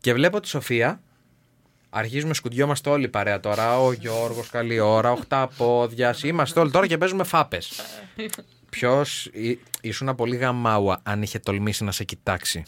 Και 0.00 0.12
βλέπω 0.14 0.40
τη 0.40 0.48
Σοφία. 0.48 1.00
Αρχίζουμε, 1.90 2.34
σκουντιόμαστε 2.34 2.90
όλοι 2.90 3.08
παρέα 3.08 3.40
τώρα. 3.40 3.80
Ο 3.80 3.92
Γιώργος, 3.92 4.48
καλή 4.50 4.80
ώρα. 4.80 5.12
Οχτά 5.12 5.48
πόδια. 5.56 6.16
Είμαστε 6.22 6.60
όλοι 6.60 6.70
τώρα 6.70 6.86
και 6.86 6.98
παίζουμε 6.98 7.24
φάπες. 7.24 7.80
Ποιος 8.70 9.30
ήσουν 9.80 10.14
πολύ 10.14 10.36
γαμάουα 10.36 11.00
αν 11.02 11.22
είχε 11.22 11.38
τολμήσει 11.38 11.84
να 11.84 11.92
σε 11.92 12.04
κοιτάξει. 12.04 12.62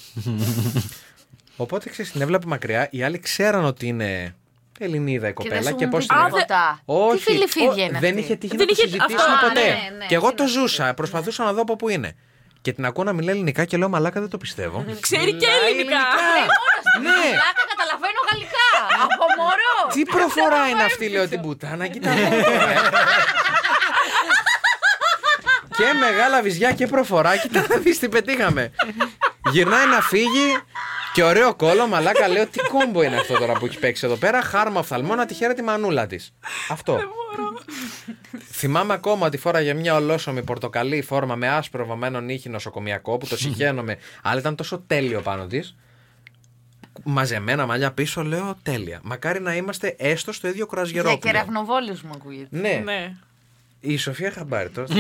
Οπότε 1.57 1.89
ξέρεις, 1.91 2.13
την 2.13 2.21
έβλεπα 2.21 2.47
μακριά. 2.47 2.89
Οι 2.91 3.03
άλλοι 3.03 3.19
ξέραν 3.19 3.65
ότι 3.65 3.87
είναι 3.87 4.35
Ελληνίδα 4.79 5.29
η 5.29 5.33
Και 5.33 5.43
δεν 5.43 5.51
κοπέλα 5.51 5.71
σου 5.71 5.77
και 5.77 5.85
έχουν 5.85 5.99
πώς 5.99 6.07
πει 6.07 6.15
την 6.15 6.23
Α, 6.23 6.25
τίποτα. 6.25 6.81
όχι, 6.85 7.17
Τι 7.17 7.23
φίλη 7.33 7.47
φίδια 7.47 7.71
ο- 7.71 7.77
είναι 7.89 7.99
δεν 7.99 8.11
αυτή; 8.11 8.21
είχε 8.21 8.37
τύχει 8.37 8.57
Δεν 8.57 8.67
να 8.67 8.67
το 8.67 8.73
είχε- 8.73 8.83
συζητήσουμε 8.89 9.23
αυτό, 9.33 9.47
ποτέ. 9.49 9.61
ναι, 9.61 9.97
ναι, 9.99 10.07
και 10.07 10.15
εγώ 10.15 10.29
τι 10.29 10.35
το 10.37 10.43
να 10.43 10.49
σου 10.49 10.59
ζούσα. 10.59 10.95
Προσπαθούσα 10.95 11.45
να 11.45 11.53
δω 11.53 11.61
από 11.61 11.77
πού 11.77 11.89
είναι. 11.89 12.17
Και 12.63 12.73
την 12.73 12.85
ακούω 12.85 13.05
να 13.05 13.13
μιλάει 13.13 13.35
ελληνικά 13.35 13.65
και 13.65 13.77
λέω 13.77 13.89
Μαλάκα 13.89 14.21
δεν 14.21 14.29
το 14.29 14.39
πιστεύω. 14.39 14.85
Ξέρει 15.01 15.33
και 15.33 15.47
Μιλάει 15.47 15.71
ελληνικά. 15.71 15.99
Ναι. 17.01 17.09
Μαλάκα, 17.09 17.63
καταλαβαίνω 17.69 18.21
γαλλικά. 18.31 18.69
Από 19.05 19.25
μωρό. 19.39 19.77
Τι 19.95 20.03
προφορά 20.03 20.69
είναι 20.69 20.83
αυτή, 20.83 21.09
λέω 21.09 21.29
την 21.29 21.41
πουτάνα. 21.41 21.87
Κοίτα 21.87 22.11
εδώ 22.11 22.29
τώρα, 22.43 22.71
ε. 22.71 22.77
Και 25.77 25.87
μεγάλα 26.01 26.43
βυζιά 26.43 26.73
και 26.73 26.87
προφορά. 26.87 27.37
Κοίτα 27.37 27.67
να 27.69 27.77
δεις 27.77 27.99
τι 27.99 28.09
πετύχαμε. 28.09 28.73
Γυρνάει 29.51 29.87
να 29.87 30.01
φύγει 30.01 30.57
και 31.13 31.23
ωραίο 31.23 31.55
κόλλο. 31.55 31.87
Μαλάκα 31.87 32.29
λέω 32.29 32.47
τι 32.47 32.59
κόμπο 32.59 33.03
είναι 33.03 33.17
αυτό 33.17 33.39
τώρα 33.39 33.53
που 33.53 33.67
έχει 33.67 33.79
παίξει 33.79 34.07
εδώ 34.07 34.17
πέρα. 34.17 34.43
Χάρμα 34.43 34.81
οφθαλμό 34.81 35.15
να 35.15 35.27
τη 35.27 35.35
χαίρε 35.35 35.55
τη 35.55 35.63
μανούλα 35.63 36.07
της. 36.07 36.35
Αυτό. 36.69 37.01
Θυμάμαι 38.53 38.93
ακόμα 38.93 39.27
ότι 39.27 39.37
φόραγε 39.37 39.75
μια 39.75 39.95
ολόσωμη 39.95 40.43
πορτοκαλί 40.43 41.03
φόρμα 41.03 41.35
με 41.35 41.49
άσπρο 41.49 41.87
βαμμένο 41.87 42.21
νύχι 42.21 42.49
νοσοκομιακό 42.49 43.19
που 43.19 43.27
το 43.27 43.37
συγχαίρομαι, 43.43 43.97
αλλά 44.23 44.41
ήταν 44.41 44.55
τόσο 44.57 44.79
τέλειο 44.87 45.21
πάνω 45.21 45.47
της. 45.47 45.77
Μαζεμένα 47.05 47.67
μαλλιά 47.67 47.93
πίσω, 47.93 48.23
λέω 48.23 48.57
τέλεια. 48.63 49.01
Μακάρι 49.03 49.41
να 49.41 49.55
είμαστε 49.57 49.95
έστω 49.99 50.33
στο 50.33 50.47
ίδιο 50.47 50.57
Για 50.59 50.67
κρουαζιερόπλαιο. 50.71 51.19
κεραυνοβόλους 51.19 52.03
μου 52.03 52.11
ακούγεται. 52.15 52.57
Ναι. 52.59 52.83
Ναι. 52.85 53.13
Η 53.81 53.97
Σοφία 53.97 54.31
Χαμπάρη 54.31 54.71
τώρα. 54.71 54.87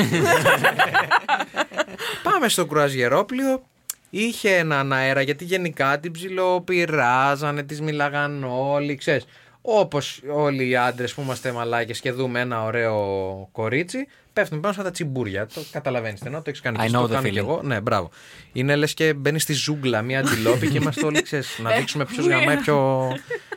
Πάμε 2.22 2.48
στο 2.48 2.66
κρουαζιερόπλαιο. 2.66 3.62
Είχε 4.10 4.56
έναν 4.56 4.92
αέρα 4.92 5.20
γιατί 5.20 5.44
γενικά 5.44 6.00
την 6.00 6.12
ψιλοπειράζανε, 6.12 7.62
τη 7.62 7.82
μιλάγαν 7.82 8.44
όλοι, 8.44 8.94
ξέρεις. 8.94 9.24
Όπως 9.62 10.20
όλοι 10.32 10.68
οι 10.68 10.76
άντρες 10.76 11.14
που 11.14 11.20
είμαστε 11.20 11.52
μαλάκες 11.52 12.00
και 12.00 12.12
δούμε 12.12 12.40
ένα 12.40 12.62
ωραίο 12.64 13.48
κορίτσι, 13.52 14.06
πέφτουν 14.32 14.60
πάνω 14.60 14.74
σαν 14.74 14.84
τα 14.84 14.90
τσιμπούρια. 14.90 15.46
Το 15.46 15.62
καταλαβαίνεις 15.70 16.20
ενώ 16.20 16.36
το 16.36 16.44
έχεις 16.46 16.60
κάνει 16.60 16.76
I 16.76 16.80
και 16.80 16.86
εσύ, 16.86 16.94
know 16.96 17.00
το 17.00 17.06
the 17.06 17.10
κάνω 17.10 17.28
κι 17.28 17.34
feeling. 17.34 17.36
εγώ. 17.36 17.60
Ναι, 17.62 17.80
μπράβο. 17.80 18.10
Είναι 18.52 18.76
λες 18.76 18.94
και 18.94 19.14
μπαίνεις 19.14 19.42
στη 19.42 19.52
ζούγκλα 19.52 20.02
μια 20.02 20.18
αντιλόπη 20.18 20.68
και 20.68 20.78
είμαστε 20.78 21.06
όλοι, 21.06 21.22
ξέρεις, 21.22 21.58
να 21.62 21.70
δείξουμε 21.70 22.04
ποιος 22.04 22.26
γαμάει 22.26 22.56
πιο, 22.56 23.08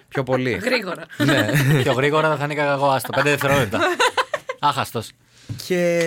πιο 0.08 0.24
πολύ. 0.24 0.52
Γρήγορα. 0.52 1.06
ναι. 1.18 1.52
Πιο 1.82 1.94
γρήγορα 1.94 2.30
θα 2.30 2.38
χάνηκα 2.38 2.72
εγώ, 2.72 2.88
άστο. 2.90 3.10
Πέντε 3.12 3.30
δευτερόλεπτα. 3.30 3.80
Άχαστος. 4.60 5.12
Και. 5.68 6.02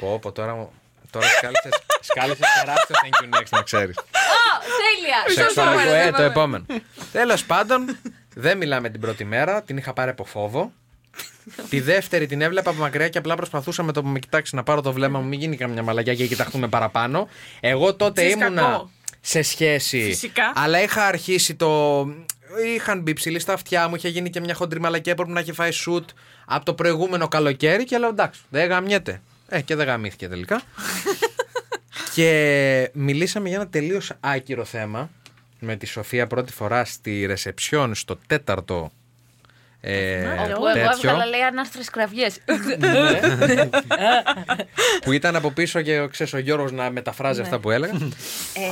Πω, 0.00 0.18
πω, 0.22 0.32
τώρα 0.32 0.54
μου. 0.54 0.70
Τώρα 1.10 1.26
σκάλισες, 1.28 1.72
σκάλισες 2.00 2.46
τεράστιο 2.60 2.96
thank 3.02 3.24
you 3.24 3.38
next, 3.38 3.48
να 3.50 3.62
ξέρεις. 3.62 3.96
Τέλεια. 4.80 5.44
Σεξουαλικό, 5.44 5.92
ε, 5.94 6.10
το 6.10 6.22
επόμενο. 6.22 6.64
Τέλος 7.12 7.44
πάντων, 7.44 7.98
δεν 8.34 8.56
μιλάμε 8.56 8.90
την 8.90 9.00
πρώτη 9.00 9.24
μέρα, 9.24 9.62
την 9.62 9.76
είχα 9.76 9.92
πάρει 9.92 10.10
από 10.10 10.24
φόβο. 10.24 10.72
Τη 11.68 11.80
δεύτερη 11.80 12.26
την 12.26 12.40
έβλεπα 12.40 12.70
από 12.70 12.80
μακριά 12.80 13.08
και 13.08 13.18
απλά 13.18 13.34
προσπαθούσα 13.34 13.82
με 13.82 13.92
το 13.92 14.02
που 14.02 14.08
με 14.08 14.18
κοιτάξεις 14.18 14.52
να 14.52 14.62
πάρω 14.62 14.80
το 14.80 14.92
βλέμμα 14.92 15.18
μου, 15.20 15.28
μην 15.28 15.40
γίνει 15.40 15.56
καμιά 15.56 15.82
μαλακιά 15.82 16.14
και 16.14 16.26
κοιταχτούμε 16.26 16.68
παραπάνω. 16.68 17.28
Εγώ 17.60 17.94
τότε 17.94 18.24
Ξέρεις 18.26 18.44
ήμουνα 18.46 18.62
κακό. 18.62 18.90
σε 19.20 19.42
σχέση. 19.42 20.02
Φυσικά. 20.02 20.52
Αλλά 20.54 20.82
είχα 20.82 21.06
αρχίσει 21.06 21.54
το. 21.54 22.00
Είχαν 22.74 23.00
μπει 23.00 23.12
ψηλή 23.12 23.38
στα 23.38 23.52
αυτιά 23.52 23.88
μου, 23.88 23.94
είχε 23.94 24.08
γίνει 24.08 24.30
και 24.30 24.40
μια 24.40 24.54
χοντρή 24.54 24.80
μαλακιά 24.80 25.14
που 25.14 25.24
να 25.30 25.40
έχει 25.40 25.52
φάει 25.52 25.70
σουτ 25.70 26.08
από 26.46 26.64
το 26.64 26.74
προηγούμενο 26.74 27.28
καλοκαίρι 27.28 27.84
και 27.84 27.98
λέω 27.98 28.08
εντάξει, 28.08 28.40
δεν 28.48 28.68
γαμιέται. 28.68 29.20
Ε, 29.52 29.60
και 29.60 29.74
δεν 29.74 29.86
γαμήθηκε 29.86 30.28
τελικά. 30.28 30.62
και 32.14 32.90
μιλήσαμε 32.92 33.48
για 33.48 33.56
ένα 33.56 33.68
τελείως 33.68 34.12
άκυρο 34.20 34.64
θέμα 34.64 35.10
με 35.58 35.76
τη 35.76 35.86
Σοφία 35.86 36.26
πρώτη 36.26 36.52
φορά 36.52 36.84
στη 36.84 37.24
ρεσεψιόν 37.26 37.94
στο 37.94 38.18
τέταρτο 38.26 38.92
Ε, 39.80 40.26
Όπου 40.26 40.42
εγώ 40.50 40.64
τέτοιο, 40.72 40.88
έβγαλα 41.10 41.26
λέει 41.26 41.40
ανάστρε 41.40 41.82
κραυγές. 41.92 42.38
που 45.02 45.12
ήταν 45.12 45.36
από 45.36 45.50
πίσω 45.50 45.80
και 45.82 46.08
ξέρεις, 46.10 46.32
ο 46.32 46.38
Γιώργος 46.38 46.72
να 46.72 46.90
μεταφράζει 46.90 47.40
αυτά 47.40 47.58
που 47.58 47.70
έλεγα. 47.70 47.92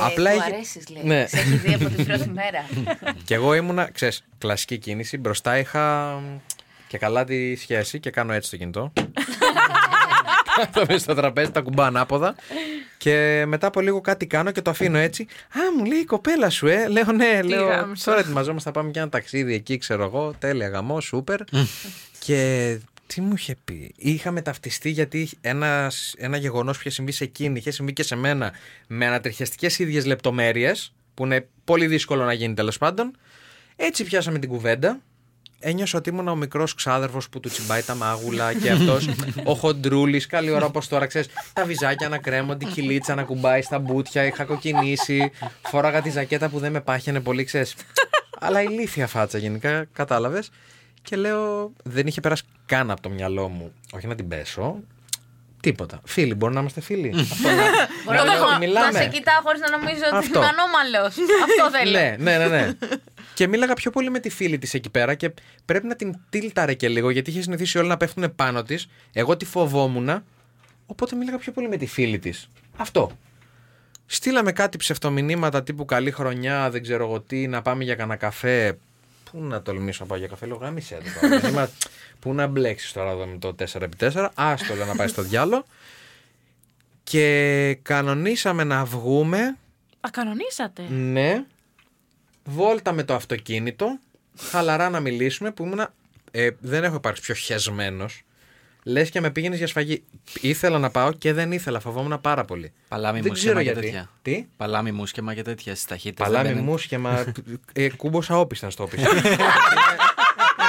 Απλά 0.05 0.33
είχε- 0.33 0.41
του 0.41 0.53
αρέσεις, 0.53 0.89
λέει. 0.89 1.03
Ναι. 1.05 1.25
Σε 1.27 1.37
έχει 1.39 1.55
δει 1.55 1.73
από 1.73 1.85
την 1.95 2.05
πρώτη 2.05 2.29
μέρα. 2.29 2.65
και 3.25 3.33
εγώ 3.33 3.53
ήμουνα, 3.53 3.89
ξέρεις, 3.93 4.23
κλασική 4.37 4.77
κίνηση. 4.77 5.17
Μπροστά 5.17 5.57
είχα 5.57 6.19
και 6.87 6.97
καλά 6.97 7.23
τη 7.23 7.55
σχέση 7.55 7.99
και 7.99 8.09
κάνω 8.09 8.33
έτσι 8.33 8.49
το 8.49 8.57
κινητό. 8.57 8.93
Κάθομαι 10.71 10.97
στο 10.97 11.13
τραπέζι, 11.13 11.51
τα 11.51 11.61
κουμπά 11.61 11.85
ανάποδα. 11.85 12.35
Και 12.97 13.43
μετά 13.47 13.67
από 13.67 13.81
λίγο 13.81 14.01
κάτι 14.01 14.27
κάνω 14.27 14.51
και 14.51 14.61
το 14.61 14.69
αφήνω 14.69 14.97
έτσι. 14.97 15.27
Α, 15.53 15.59
μου 15.77 15.85
λέει 15.85 15.99
η 15.99 16.05
κοπέλα 16.05 16.49
σου, 16.49 16.67
ε. 16.67 16.87
Λέω 16.87 17.11
ναι, 17.11 17.41
λέω. 17.41 17.67
γάμισο. 17.67 18.05
Τώρα 18.05 18.19
ετοιμαζόμαστε, 18.19 18.69
θα 18.69 18.79
πάμε 18.79 18.89
για 18.91 19.01
ένα 19.01 19.09
ταξίδι 19.09 19.53
εκεί, 19.53 19.77
ξέρω 19.77 20.03
εγώ. 20.03 20.33
Τέλεια, 20.39 20.67
γαμό, 20.67 21.01
σούπερ. 21.01 21.39
και 22.19 22.77
τι 23.07 23.21
μου 23.21 23.33
είχε 23.35 23.55
πει. 23.65 23.93
Είχαμε 23.95 24.41
ταυτιστεί 24.41 24.89
γιατί 24.89 25.29
ένας, 25.41 26.15
ένα 26.17 26.37
γεγονός 26.37 26.75
που 26.75 26.81
είχε 26.85 26.89
συμβεί 26.95 27.11
σε 27.11 27.23
εκείνη, 27.23 27.59
είχε 27.59 27.71
συμβεί 27.71 27.93
και 27.93 28.03
σε 28.03 28.15
μένα 28.15 28.51
με 28.87 29.05
ανατριχιαστικές 29.05 29.79
ίδιες 29.79 30.05
λεπτομέρειες, 30.05 30.93
που 31.13 31.25
είναι 31.25 31.47
πολύ 31.63 31.87
δύσκολο 31.87 32.23
να 32.25 32.33
γίνει 32.33 32.53
τέλος 32.53 32.77
πάντων. 32.77 33.17
Έτσι 33.75 34.03
πιάσαμε 34.03 34.39
την 34.39 34.49
κουβέντα. 34.49 34.99
Ένιωσα 35.59 35.97
ότι 35.97 36.09
ήμουν 36.09 36.27
ο 36.27 36.35
μικρός 36.35 36.73
ξάδερφος 36.75 37.29
που 37.29 37.39
του 37.39 37.49
τσιμπάει 37.49 37.81
τα 37.83 37.95
μάγουλα 37.95 38.53
και 38.53 38.69
αυτός 38.71 39.09
ο 39.43 39.53
χοντρούλης. 39.53 40.25
Καλή 40.25 40.51
ώρα 40.51 40.65
όπως 40.65 40.87
τώρα, 40.87 41.05
ξέρεις. 41.05 41.27
Τα 41.53 41.65
βυζάκια 41.65 42.09
να 42.09 42.17
κρέμονται, 42.17 42.65
η 42.65 42.71
κυλίτσα 42.71 43.15
να 43.15 43.23
κουμπάει 43.23 43.61
στα 43.61 43.79
μπουτια. 43.79 44.23
Είχα 44.25 44.43
κοκκινήσει. 44.43 45.31
Φόραγα 45.61 46.01
τη 46.01 46.09
ζακέτα 46.09 46.49
που 46.49 46.59
δεν 46.59 46.71
με 46.71 46.81
πάχαινε 46.81 47.19
πολύ, 47.19 47.43
ξέρεις. 47.43 47.75
Αλλά 48.39 48.61
ηλίθια 48.61 49.07
φάτσα 49.07 49.37
γενικά, 49.37 49.85
κατάλαβες. 49.93 50.49
Και 51.01 51.15
λέω, 51.15 51.71
δεν 51.83 52.07
είχε 52.07 52.21
περάσει 52.21 52.43
καν 52.65 52.91
από 52.91 53.01
το 53.01 53.09
μυαλό 53.09 53.47
μου. 53.47 53.71
Όχι 53.93 54.07
να 54.07 54.15
την 54.15 54.27
πέσω. 54.27 54.75
Τίποτα. 55.61 55.99
Φίλοι, 56.05 56.33
μπορεί 56.35 56.53
να 56.53 56.59
είμαστε 56.59 56.81
φίλοι. 56.81 57.13
Αυτό 57.31 57.47
να, 57.49 57.53
Μπορώ 58.05 58.17
να 58.17 58.23
λέω 58.23 58.41
ότι 58.43 58.51
να 58.51 58.57
μιλάμε. 58.57 58.99
σε 58.99 59.07
κοιτάω 59.07 59.41
χωρίς 59.43 59.61
να 59.61 59.69
νομίζω 59.77 60.01
ότι 60.07 60.15
Αυτό. 60.17 60.39
είμαι 60.39 60.47
ανώμαλος. 60.47 61.15
Αυτό 61.47 61.77
θέλω. 61.77 61.91
Ναι, 61.91 62.15
ναι, 62.37 62.47
ναι. 62.47 62.71
Ναι. 63.43 63.45
και 63.45 63.57
μίλαγα 63.57 63.73
πιο 63.73 63.91
πολύ 63.91 64.09
με 64.09 64.19
τη 64.19 64.29
φίλη 64.29 64.57
της 64.57 64.73
εκεί 64.73 64.89
πέρα 64.89 65.15
και 65.15 65.33
πρέπει 65.65 65.87
να 65.87 65.95
την 65.95 66.15
τίλταρε 66.29 66.73
και 66.73 66.89
λίγο 66.89 67.09
γιατί 67.09 67.29
είχε 67.29 67.41
συνηθίσει 67.41 67.77
όλοι 67.77 67.87
να 67.87 67.97
πέφτουν 67.97 68.35
πάνω 68.35 68.63
της. 68.63 68.87
Εγώ 69.13 69.37
τη 69.37 69.45
φοβόμουν. 69.45 70.23
Οπότε 70.85 71.15
μίλαγα 71.15 71.37
πιο 71.37 71.51
πολύ 71.51 71.69
με 71.69 71.77
τη 71.77 71.85
φίλη 71.85 72.19
της. 72.19 72.47
Αυτό. 72.77 73.11
Στείλαμε 74.05 74.51
κάτι 74.51 74.77
ψευτομηνύματα 74.77 75.63
τύπου 75.63 75.85
καλή 75.85 76.11
χρονιά, 76.11 76.69
δεν 76.69 76.81
ξέρω 76.81 77.03
εγώ 77.05 77.19
τι, 77.21 77.47
να 77.47 77.61
πάμε 77.61 77.83
για 77.83 77.95
κανένα 77.95 78.15
καφέ. 78.15 78.77
Πού 79.31 79.41
να 79.43 79.61
τολμήσω 79.61 80.03
να 80.03 80.09
πάω 80.09 80.17
για 80.17 80.27
καφέ, 80.27 80.45
λέω 80.45 80.55
γάμισε 80.57 80.97
το 81.03 81.19
τώρα. 81.21 81.39
Δεν 81.39 81.49
είμαι- 81.51 81.69
Πού 82.19 82.33
να 82.33 82.47
μπλέξεις 82.47 82.91
τώρα 82.91 83.11
εδώ 83.11 83.25
με 83.25 83.37
το 83.37 83.55
4x4. 83.99 84.27
Άστο 84.33 84.75
λέω 84.75 84.85
να 84.85 84.95
πάει 84.95 85.07
στο 85.07 85.21
διάλο. 85.21 85.65
Και 87.03 87.77
κανονίσαμε 87.81 88.63
να 88.63 88.85
βγούμε 88.85 89.57
Α, 89.99 90.09
κανονίσατε; 90.11 90.83
ναι. 90.89 91.43
Βόλτα 92.49 92.91
με 92.91 93.03
το 93.03 93.13
αυτοκίνητο. 93.13 93.99
Χαλαρά 94.37 94.89
να 94.89 94.99
μιλήσουμε 94.99 95.51
που 95.51 95.63
ήμουνα. 95.63 95.93
Ε, 96.31 96.49
δεν 96.59 96.83
έχω 96.83 96.95
υπάρξει 96.95 97.21
πιο 97.21 97.33
χεσμένος. 97.33 98.23
Λες 98.83 99.09
και 99.09 99.21
με 99.21 99.31
πήγαινες 99.31 99.57
για 99.57 99.67
σφαγή. 99.67 100.03
Ήθελα 100.41 100.79
να 100.79 100.89
πάω 100.89 101.11
και 101.11 101.33
δεν 101.33 101.51
ήθελα. 101.51 101.79
Φοβόμουν 101.79 102.21
πάρα 102.21 102.45
πολύ. 102.45 102.71
Παλάμη 102.87 103.19
δεν 103.19 103.27
μου 103.27 103.33
ξέρω 103.33 103.59
σχήμα 103.59 103.63
και 103.63 103.79
γιατί. 103.79 103.87
τέτοια. 103.87 104.09
Τι; 104.21 104.45
Παλάμη 104.57 104.91
μου 104.91 105.05
σχήμα 105.05 105.33
και 105.33 105.41
τέτοια 105.41 105.75
στις 105.75 105.87
ταχύτητες. 105.87 106.27
Παλάμη 106.27 106.53
μου 106.53 106.77
σχέμα. 106.77 107.33
ε, 107.73 107.89
κούμποσα 107.89 108.39
όπισθεν 108.39 108.71
στο 108.71 108.83
όπισθεν. 108.83 109.21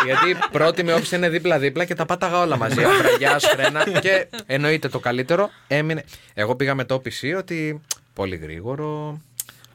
Γιατί 0.04 0.36
πρώτη 0.52 0.84
με 0.84 0.92
όπισθεν 0.92 1.18
είναι 1.18 1.28
δίπλα-δίπλα 1.28 1.84
και 1.84 1.94
τα 1.94 2.06
πάταγα 2.06 2.40
όλα 2.40 2.56
μαζί. 2.56 2.84
Αφραγιά, 2.84 3.38
φρένα. 3.38 4.00
Και 4.00 4.26
εννοείται 4.46 4.88
το 4.88 4.98
καλύτερο 4.98 5.50
έμεινε. 5.66 6.04
Εγώ 6.34 6.56
πήγα 6.56 6.74
με 6.74 6.84
το 6.84 6.94
όπιση 6.94 7.34
ότι 7.34 7.80
πολύ 8.12 8.36
γρήγορο. 8.36 9.20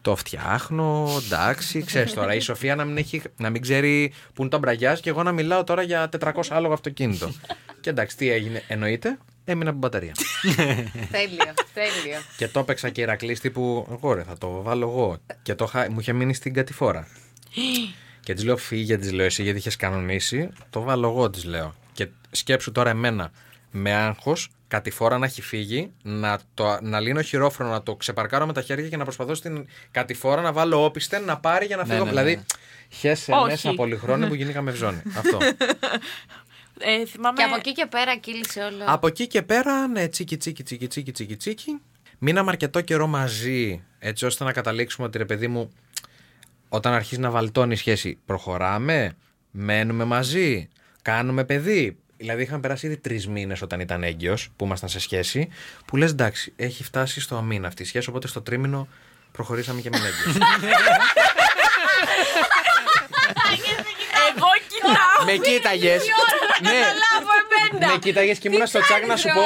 Το 0.05 0.15
φτιάχνω, 0.15 1.09
εντάξει, 1.25 1.83
ξέρεις 1.83 2.13
τώρα. 2.13 2.33
Η 2.35 2.39
Σοφία 2.39 2.75
να 2.75 2.85
μην, 2.85 2.97
έχει, 2.97 3.21
να 3.37 3.49
μην 3.49 3.61
ξέρει 3.61 4.13
πού 4.33 4.41
είναι 4.41 4.49
το 4.49 4.57
αμπραγιάς 4.57 4.99
και 4.99 5.09
εγώ 5.09 5.23
να 5.23 5.31
μιλάω 5.31 5.63
τώρα 5.63 5.81
για 5.81 6.09
400 6.19 6.31
άλογα 6.49 6.73
αυτοκίνητο. 6.73 7.31
και 7.81 7.89
εντάξει, 7.89 8.17
τι 8.17 8.29
έγινε, 8.29 8.63
εννοείται, 8.67 9.17
έμεινα 9.45 9.69
από 9.69 9.79
μπαταρία. 9.79 10.11
Τέλειο, 11.11 11.53
τέλειο. 11.73 12.19
Και 12.37 12.47
το 12.47 12.59
έπαιξα 12.59 12.89
και 12.89 13.01
Ηρακλής 13.01 13.39
τύπου 13.39 13.87
εγώ 13.91 14.13
ρε 14.13 14.23
θα 14.23 14.37
το 14.37 14.61
βάλω 14.61 14.89
εγώ 14.89 15.17
Και 15.41 15.55
το 15.55 15.65
είχα- 15.67 15.91
μου 15.91 15.99
είχε 15.99 16.13
μείνει 16.13 16.33
στην 16.33 16.53
κατηφόρα 16.53 17.07
Και 18.25 18.33
της 18.33 18.43
λέω 18.43 18.57
φύγε 18.57 18.97
της 18.97 19.11
λέω 19.11 19.25
εσύ 19.25 19.43
γιατί 19.43 19.57
είχες 19.57 19.75
κανονίσει 19.75 20.49
Το 20.69 20.81
βάλω 20.81 21.07
εγώ 21.09 21.29
της 21.29 21.43
λέω 21.43 21.75
Και 21.93 22.07
σκέψου 22.31 22.71
τώρα 22.71 22.89
εμένα 22.89 23.31
με 23.71 23.93
άγχος 23.93 24.49
κατηφόρα 24.75 25.17
να 25.17 25.25
έχει 25.25 25.41
φύγει 25.41 25.91
να, 26.01 26.39
το, 26.53 26.77
να 26.81 26.99
λύνω 26.99 27.21
χειρόφρονο 27.21 27.71
να 27.71 27.83
το 27.83 27.95
ξεπαρκάρω 27.95 28.45
με 28.45 28.53
τα 28.53 28.61
χέρια 28.61 28.89
και 28.89 28.97
να 28.97 29.03
προσπαθώ 29.03 29.35
στην 29.35 29.65
κατηφόρα 29.91 30.41
να 30.41 30.51
βάλω 30.53 30.83
όπισθεν 30.83 31.23
να 31.23 31.37
πάρει 31.37 31.65
για 31.65 31.75
να 31.75 31.85
Ναι, 31.85 31.93
φύγω 31.93 32.03
ναι, 32.03 32.09
δηλαδή 32.09 32.35
ναι. 32.35 32.43
χέσε 32.89 33.31
Όχι. 33.31 33.45
μέσα 33.45 33.69
από 33.69 33.87
χρόνο 33.97 34.27
που 34.27 34.33
γίνηκαμε 34.33 34.71
ζώνη 34.71 35.01
Αυτό 35.19 35.37
Ε, 36.79 37.05
θυμάμαι. 37.05 37.37
Και 37.37 37.43
από 37.43 37.55
εκεί 37.55 37.71
και 37.71 37.85
πέρα 37.85 38.17
κύλησε 38.17 38.61
όλο. 38.61 38.83
Από 38.85 39.07
εκεί 39.07 39.27
και 39.27 39.41
πέρα, 39.41 39.87
ναι, 39.87 40.07
τσίκι, 40.07 40.37
τσίκι, 40.37 40.63
τσίκι, 40.63 40.87
τσίκι, 40.87 41.11
τσίκι, 41.11 41.35
τσίκι. 41.35 41.81
Μείναμε 42.19 42.49
αρκετό 42.51 42.81
καιρό 42.81 43.07
μαζί, 43.07 43.83
έτσι 43.99 44.25
ώστε 44.25 44.43
να 44.43 44.51
καταλήξουμε 44.51 45.07
ότι 45.07 45.17
ρε 45.17 45.25
παιδί 45.25 45.47
μου, 45.47 45.71
όταν 46.69 46.93
αρχίζει 46.93 47.21
να 47.21 47.29
βαλτώνει 47.29 47.73
η 47.73 47.77
σχέση, 47.77 48.19
προχωράμε, 48.25 49.15
μένουμε 49.51 50.03
μαζί, 50.03 50.67
κάνουμε 51.01 51.43
παιδί. 51.43 51.97
Δηλαδή, 52.17 52.41
είχαν 52.41 52.59
περάσει 52.59 52.85
ήδη 52.85 52.97
τρεις 52.97 53.27
μήνες 53.27 53.61
όταν 53.61 53.79
ήταν 53.79 54.03
έγκυος, 54.03 54.49
που 54.55 54.65
ήμασταν 54.65 54.89
σε 54.89 54.99
σχέση, 54.99 55.49
που 55.85 55.95
λες 55.97 56.11
εντάξει, 56.11 56.53
έχει 56.55 56.83
φτάσει 56.83 57.21
στο 57.21 57.35
αμήνα 57.35 57.67
αυτή 57.67 57.81
η 57.83 57.85
σχέση, 57.85 58.09
οπότε 58.09 58.27
στο 58.27 58.41
τρίμηνο 58.41 58.87
προχωρήσαμε 59.31 59.81
και 59.81 59.89
με 59.89 59.97
έγκυος. 59.97 60.37
Εγώ 64.27 64.49
κοιτάω. 64.69 65.25
με 65.25 65.31
κοίταγες. 65.31 66.03
ναι, 66.61 66.69
Καταλαβαίνω 66.69 67.31
εμένα. 67.71 67.91
με 67.93 67.97
κοίταγες 67.99 68.37
και 68.39 68.47
ήμουν 68.47 68.67
στο 68.67 68.79
τσακ 68.81 69.05
να 69.05 69.15
σου 69.17 69.27
πω. 69.33 69.43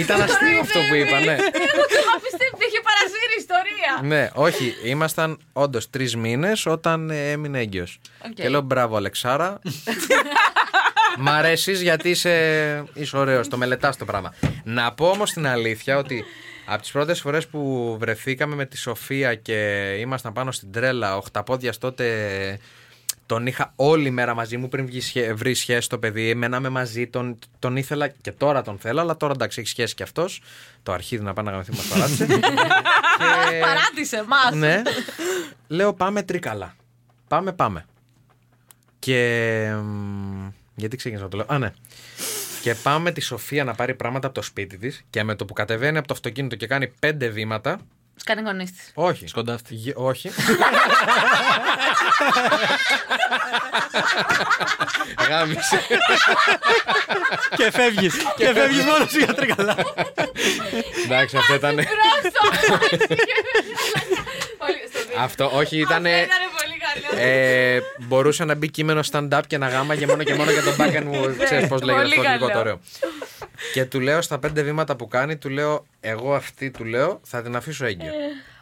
Ήταν 0.00 0.22
αστείο 0.22 0.60
αυτό 0.60 0.78
που 0.88 0.94
είπα, 0.94 1.18
ναι. 1.20 1.32
Εγώ 1.32 1.82
το 1.92 1.96
είχα 2.00 2.14
πιστέψει 2.22 2.50
ότι 2.54 2.64
είχε 2.68 2.80
παρασύρει 2.88 3.34
ιστορία. 3.38 4.00
Ναι, 4.16 4.30
όχι. 4.34 4.74
Ήμασταν 4.84 5.38
όντως 5.52 5.90
τρεις 5.90 6.16
μήνες 6.16 6.66
όταν 6.66 7.10
ε, 7.10 7.30
έμεινε 7.30 7.58
έγκυος. 7.60 7.98
Οκ. 8.26 8.32
Και 8.32 8.48
λέω 8.48 8.60
μπράβο, 8.60 8.96
Αλεξάρα. 8.96 9.58
Μ' 11.18 11.28
αρέσεις 11.28 11.80
γιατί 11.82 12.08
είσαι, 12.10 12.84
είσαι 12.94 13.16
ωραίος. 13.16 13.48
Το 13.48 13.56
μελετάς 13.56 13.96
το 13.96 14.04
πράγμα. 14.04 14.34
Να 14.64 14.92
πω 14.92 15.06
όμως 15.08 15.32
την 15.32 15.46
αλήθεια 15.46 15.96
ότι 15.98 16.24
από 16.66 16.80
τις 16.82 16.90
πρώτες 16.90 17.20
φορές 17.20 17.46
που 17.46 17.96
βρεθήκαμε 18.00 18.54
με 18.54 18.64
τη 18.66 18.76
Σοφία 18.78 19.34
και 19.34 19.88
ήμασταν 19.98 20.32
πάνω 20.32 20.52
στην 20.52 20.72
τρέλα, 20.72 21.16
οχταπόδια 21.16 21.72
τότε. 21.78 22.58
Τον 23.26 23.46
είχα 23.46 23.72
όλη 23.76 24.10
μέρα 24.10 24.34
μαζί 24.34 24.56
μου 24.56 24.68
πριν 24.68 24.86
βγει 24.86 25.00
σχέ- 25.00 25.32
βρει 25.34 25.54
σχέση 25.54 25.88
το 25.88 25.98
παιδί. 25.98 26.34
Μέναμε 26.34 26.68
μαζί, 26.68 27.06
τον, 27.06 27.38
τον 27.58 27.76
ήθελα 27.76 28.08
και 28.08 28.32
τώρα 28.32 28.62
τον 28.62 28.78
θέλω, 28.78 29.00
αλλά 29.00 29.16
τώρα 29.16 29.32
εντάξει 29.32 29.60
έχει 29.60 29.68
σχέση 29.68 29.94
και 29.94 30.02
αυτός. 30.02 30.42
Το 30.82 30.92
αρχίδι 30.92 31.22
να 31.24 31.32
πάει 31.32 31.44
να 31.44 31.50
γαμηθεί 31.50 31.70
μας 31.70 31.86
παράτησε. 31.88 32.26
Και- 32.26 33.60
Παράτησε 33.60 34.24
μα. 34.26 34.56
ναι. 34.56 34.82
Λέω 35.68 35.94
πάμε 35.94 36.22
τρίκαλα. 36.22 36.74
Πάμε, 37.28 37.52
πάμε. 37.52 37.84
Και. 38.98 39.72
Μ, 40.74 40.80
Γιατί 40.80 40.96
ξεκίνησα 40.96 41.24
να 41.24 41.30
το 41.30 41.36
λέω. 41.36 41.46
Α, 41.48 41.58
ναι. 41.58 41.72
Και 42.62 42.74
πάμε 42.74 43.12
τη 43.12 43.20
Σοφία 43.20 43.64
να 43.64 43.74
πάρει 43.74 43.94
πράγματα 43.94 44.26
από 44.26 44.34
το 44.36 44.42
σπίτι 44.42 44.78
της 44.78 45.04
και 45.10 45.22
με 45.22 45.34
το 45.34 45.44
που 45.44 45.52
κατεβαίνει 45.52 45.98
από 45.98 46.06
το 46.06 46.14
αυτοκίνητο 46.14 46.56
και 46.56 46.66
κάνει 46.66 46.86
πέντε 46.98 47.28
βήματα. 47.28 47.80
Σκάνει 48.16 48.42
γονείς 48.42 48.72
της. 48.72 48.90
Όχι. 48.94 49.26
Σκοντάφτη. 49.26 49.74
Γε- 49.74 49.96
όχι. 49.98 50.30
Γάμισε. 55.28 55.80
και 57.56 57.70
φεύγεις. 57.70 58.14
και 58.36 58.52
φεύγεις 58.54 58.84
μόνος 58.84 59.10
σου 59.10 59.18
για 59.18 59.34
τρίκαλα. 59.34 59.76
Εντάξει, 61.04 61.36
αυτό 61.36 61.54
ήταν. 61.54 61.78
Αυτό, 65.18 65.50
όχι, 65.54 65.78
ήταν. 65.78 66.04
Ήταν 66.96 67.10
πολύ 67.10 67.22
καλό. 67.22 67.28
Ε, 67.28 67.80
μπορούσε 68.06 68.44
να 68.44 68.54
μπει 68.54 68.70
κείμενο 68.70 69.00
stand-up 69.10 69.40
και 69.46 69.58
να 69.58 69.68
γάμαγε 69.68 70.06
μόνο 70.06 70.22
και 70.22 70.34
μόνο 70.34 70.50
για 70.50 70.62
τον 70.62 70.74
back 70.78 71.02
μου. 71.04 71.36
Ξέρεις 71.44 71.68
πώς 71.68 71.80
λέγεται 71.82 72.02
Πολύ 72.02 72.14
αυτό 72.14 72.22
λίγο 72.32 72.46
καλό. 72.46 72.52
το 72.52 72.58
ωραίο. 72.58 72.80
και 73.72 73.84
του 73.84 74.00
λέω 74.00 74.22
στα 74.22 74.38
πέντε 74.38 74.62
βήματα 74.62 74.96
που 74.96 75.08
κάνει, 75.08 75.36
του 75.36 75.48
λέω, 75.48 75.86
εγώ 76.00 76.34
αυτή 76.34 76.70
του 76.70 76.84
λέω, 76.84 77.20
θα 77.24 77.42
την 77.42 77.56
αφήσω 77.56 77.84
έγκυο. 77.84 78.12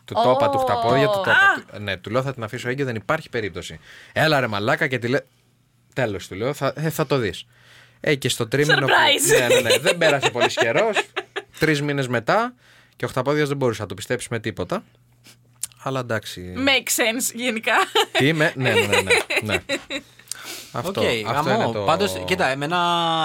Του 0.05 0.15
το 0.15 0.31
είπα, 0.37 0.51
του 0.51 0.59
χταπόδια, 0.59 1.07
του 1.07 1.21
το 1.25 1.31
είπα. 1.31 1.65
Του- 1.73 1.81
Ναι, 1.83 1.97
του 1.97 2.11
λέω 2.11 2.23
θα 2.23 2.35
την 2.35 2.43
αφήσω 2.43 2.69
έγκυο, 2.69 2.85
δεν 2.85 2.95
υπάρχει 2.95 3.29
περίπτωση. 3.29 3.81
Έλα 4.13 4.41
ρε 4.41 4.47
μαλάκα 4.47 4.87
και 4.87 4.99
τη 4.99 5.09
λέω. 5.09 5.21
Τέλος 5.95 6.29
του 6.29 6.35
λέω, 6.35 6.53
θα, 6.55 6.73
ε, 6.77 6.91
θα 6.91 7.07
το 7.07 7.17
δεις. 7.19 7.47
Ε, 8.01 8.15
και 8.15 8.29
στο 8.29 8.49
τρίμηνο. 8.49 8.87
που- 8.87 8.87
Surprise. 8.93 9.39
ναι, 9.49 9.55
ναι, 9.55 9.61
ναι, 9.61 9.79
δεν 9.79 9.99
πέρασε 9.99 10.31
πολύς 10.31 10.55
καιρός. 10.55 11.03
Τρεις 11.59 11.83
μήνες 11.83 12.09
μετά 12.09 12.55
και 12.97 13.05
ο 13.05 13.09
χταπόδια 13.09 13.45
δεν 13.47 13.57
μπορούσε 13.57 13.83
να 13.83 13.89
το 13.89 13.95
πιστέψει 13.95 14.29
με 14.31 14.39
τίποτα. 14.41 14.85
Αλλά 15.83 16.01
εντάξει. 16.01 16.55
Makes 16.57 16.89
sense 16.89 17.35
γενικά. 17.35 17.75
Τι 18.13 18.27
είμαι, 18.27 18.53
ναι, 18.57 18.73
ναι, 18.73 18.81
ναι, 18.81 18.87
ναι, 18.87 19.03
ναι. 19.43 19.57
Αυτό, 20.73 21.01
Οκ, 21.01 21.07
αυτό 21.27 21.51
γαμό. 21.51 21.63
είναι 21.63 21.73
το... 21.73 21.85
Πάντως, 21.85 22.23
κοίτα, 22.27 22.47
εμένα, 22.49 22.79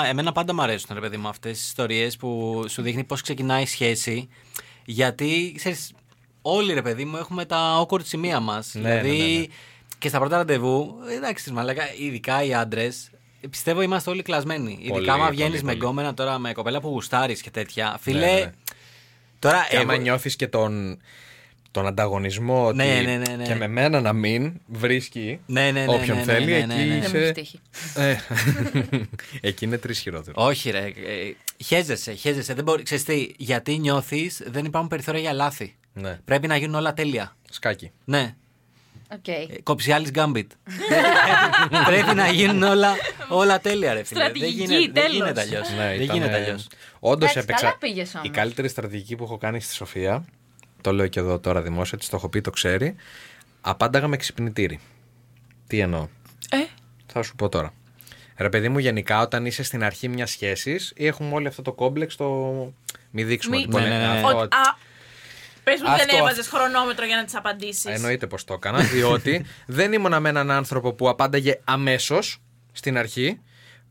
εμένα 0.07 0.31
πάντα 0.31 0.53
μου 0.53 0.61
αρέσουν, 0.61 0.89
ρε 0.93 0.99
παιδί 0.99 1.17
μου, 1.17 1.27
αυτές 1.27 1.57
τις 1.57 1.67
ιστορίες 1.67 2.17
που 2.17 2.61
σου 2.69 2.81
δείχνει 2.81 3.03
πώς 3.03 3.21
ξεκινάει 3.21 3.61
η 3.61 3.65
σχέση. 3.65 4.29
Γιατί, 4.85 5.53
ξέρεις, 5.57 5.91
όλοι, 6.41 6.73
ρε 6.73 6.81
παιδί 6.81 7.05
μου, 7.05 7.17
έχουμε 7.17 7.45
τα 7.45 7.81
awkward 7.85 8.03
σημεία 8.05 8.39
μας. 8.39 8.71
Ναι, 8.73 8.81
δηλαδή, 8.81 9.17
ναι, 9.17 9.23
ναι, 9.23 9.39
ναι. 9.39 9.45
και 9.99 10.07
στα 10.09 10.19
πρώτα 10.19 10.37
ραντεβού, 10.37 10.95
εντάξει, 11.15 11.51
μαλάκα, 11.51 11.83
ειδικά 11.97 12.43
οι 12.43 12.53
άντρες, 12.53 13.09
πιστεύω 13.49 13.81
είμαστε 13.81 14.09
όλοι 14.09 14.21
κλασμένοι. 14.21 14.77
ειδικά, 14.81 15.13
άμα 15.13 15.23
πολύ, 15.23 15.35
βγαίνεις 15.35 15.51
πολύ, 15.51 15.63
με 15.63 15.71
πολύ. 15.71 15.83
γκόμενα 15.85 16.13
τώρα 16.13 16.39
με 16.39 16.51
κοπέλα 16.53 16.79
που 16.81 16.87
γουστάρεις 16.87 17.41
και 17.41 17.49
τέτοια. 17.51 17.97
Φίλε. 18.01 18.19
Ναι, 18.19 18.31
ναι. 18.39 18.51
Τώρα, 19.39 19.67
Και 19.69 19.77
άμα 19.77 19.93
εγώ- 19.93 20.01
νιώθεις 20.01 20.35
και 20.35 20.47
τον, 20.47 21.01
τον 21.75 21.87
ανταγωνισμό 21.87 22.65
ότι 22.65 22.75
Ναι, 22.77 23.01
ναι, 23.05 23.15
ναι, 23.17 23.35
ναι. 23.35 23.43
και 23.43 23.55
με 23.55 23.67
μένα 23.67 24.01
να 24.01 24.13
μην 24.13 24.53
βρίσκει 24.67 25.39
Ναι, 25.45 25.71
ναι, 25.71 25.71
ναι, 25.71 25.85
όποιον 25.93 26.17
ναι, 26.17 26.23
ναι, 26.23 26.31
θέλει, 26.33 26.45
ναι, 26.51 26.65
ναι, 26.65 26.73
εκεί 26.73 26.83
ναι. 26.83 26.99
Δεν 26.99 27.11
μου 27.13 27.17
είσαι... 27.17 27.17
έχει 27.17 27.31
τύχει. 27.33 27.59
Ε, 27.95 28.15
εκεί 29.49 29.65
είναι 29.65 29.77
τρεις 29.77 29.99
χειρότερο. 29.99 30.43
Όχι, 30.45 30.69
ρε. 30.69 30.79
ε, 30.85 30.91
Χέζεσαι, 31.63 32.13
χέζεσαι. 32.13 32.53
Δεν 32.53 32.63
μπορεί, 32.63 32.83
ξέρεις 32.83 33.03
τι, 33.03 33.27
γιατί 33.37 33.77
νιώθεις, 33.77 34.41
δεν 34.45 34.65
υπάρχουν 34.65 34.89
περιθώρια 34.89 35.21
για 35.21 35.33
λάθη. 35.33 35.75
Ναι. 35.93 36.19
Πρέπει 36.25 36.47
να 36.47 36.57
γίνουν 36.57 36.75
όλα 36.75 36.93
τέλεια. 36.93 37.35
Σκάκι. 37.49 37.91
Ναι. 38.05 38.35
Οκ. 39.13 39.27
Ε, 39.27 39.45
Κοψιάλης 39.63 40.09
Gambit. 40.11 40.51
Πρέπει 41.85 42.15
να 42.15 42.27
γίνουν 42.27 42.63
όλα, 42.63 42.95
όλα 43.29 43.59
τέλεια, 43.59 43.93
ρε 43.93 44.03
φίλε. 44.03 44.19
Δεν 44.19 44.29
Στρατηγική, 44.35 44.63
γίνεται, 44.73 44.91
δεν 44.91 44.93
τέλος. 44.93 45.13
γίνεται 45.15 45.41
αλλιώς. 45.41 45.69
Ναι, 45.77 45.95
δεν 45.97 46.15
γίνεται 46.15 46.35
αλλιώς. 46.35 46.67
Όντως 46.99 47.29
Εντάξει, 47.29 47.37
έπαιξα. 47.39 47.65
καλά 47.65 47.77
πήγες 47.77 48.13
όμως. 48.15 48.27
Η 48.27 48.29
καλύτερη 48.29 48.67
στρατηγική 48.67 49.15
που 49.15 49.23
έχω 49.23 49.37
κάνει 49.37 49.59
στη 49.61 49.73
Σοφία, 49.73 50.25
το 50.85 50.93
λέω 50.93 51.07
και 51.07 51.19
εδώ 51.19 51.39
τώρα 51.39 51.61
δημόσια, 51.61 51.97
της 51.97 52.07
το 52.09 52.15
έχω 52.15 52.29
πει, 52.29 52.41
το 52.41 52.49
ξέρει. 52.49 52.95
Απάνταγα 53.61 54.07
με 54.07 54.17
ξυπνητήρι. 54.17 54.79
Τι 55.67 55.79
εννοώ; 55.79 56.07
Ε, 56.49 56.57
Θα 57.05 57.23
σου 57.23 57.35
πω 57.35 57.49
τώρα. 57.49 57.73
Ρε 58.37 58.49
παιδί 58.49 58.69
μου, 58.69 58.77
γενικά 58.79 59.21
όταν 59.21 59.45
είσαι 59.45 59.63
στην 59.63 59.83
αρχή 59.83 60.07
μιας 60.07 60.31
σχέσης, 60.31 60.93
έχουμε 60.95 61.33
όλοι 61.33 61.47
αυτό 61.47 61.61
το 61.61 61.73
κόμπλεξ 61.73 62.15
το. 62.15 62.25
Μη 63.11 63.23
δείξουμε 63.23 63.55
Μη- 63.55 63.61
ότι 63.63 63.71
πολύ- 63.71 63.87
Ναι, 63.87 63.97
ναι, 63.97 64.07
ναι. 64.07 64.19
αυτό- 64.19 64.37
ότι- 64.37 64.55
α, 64.55 64.77
Πες 65.63 65.81
μου 65.81 65.89
Αυτό- 65.91 66.05
δεν 66.05 66.19
έβαζες 66.19 66.47
χρονόμετρο 66.47 67.05
για 67.05 67.15
να 67.15 67.23
τις 67.25 67.35
απαντήσεις. 67.35 67.85
Εννοείται 67.85 68.27
πως 68.27 68.43
το 68.43 68.53
έκανα, 68.53 68.79
διότι 68.79 69.45
δεν 69.79 69.93
ήμουνα 69.93 70.19
με 70.19 70.29
έναν 70.29 70.51
άνθρωπο 70.51 70.93
που 70.93 71.09
απάνταγε 71.09 71.59
αμέσως 71.63 72.41
στην 72.71 72.97
αρχή 72.97 73.39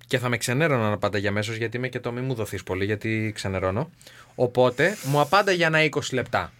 και 0.06 0.18
θα 0.18 0.28
με 0.28 0.36
ξενέρωνα 0.36 0.88
να 0.88 0.92
απάνταγε 0.94 1.28
αμέσως 1.28 1.56
γιατί 1.56 1.76
είμαι 1.76 1.88
και 1.88 2.00
το 2.00 2.12
μη 2.12 2.20
μου 2.20 2.34
δοθείς 2.34 2.62
πολύ, 2.62 2.84
γιατί 2.84 3.32
ξενερώνω. 3.34 3.90
Οπότε 4.34 4.96
μου 5.04 5.20
απάνταγε 5.20 5.64
ένα 5.64 5.78
20 5.84 6.12
λεπτά. 6.12 6.52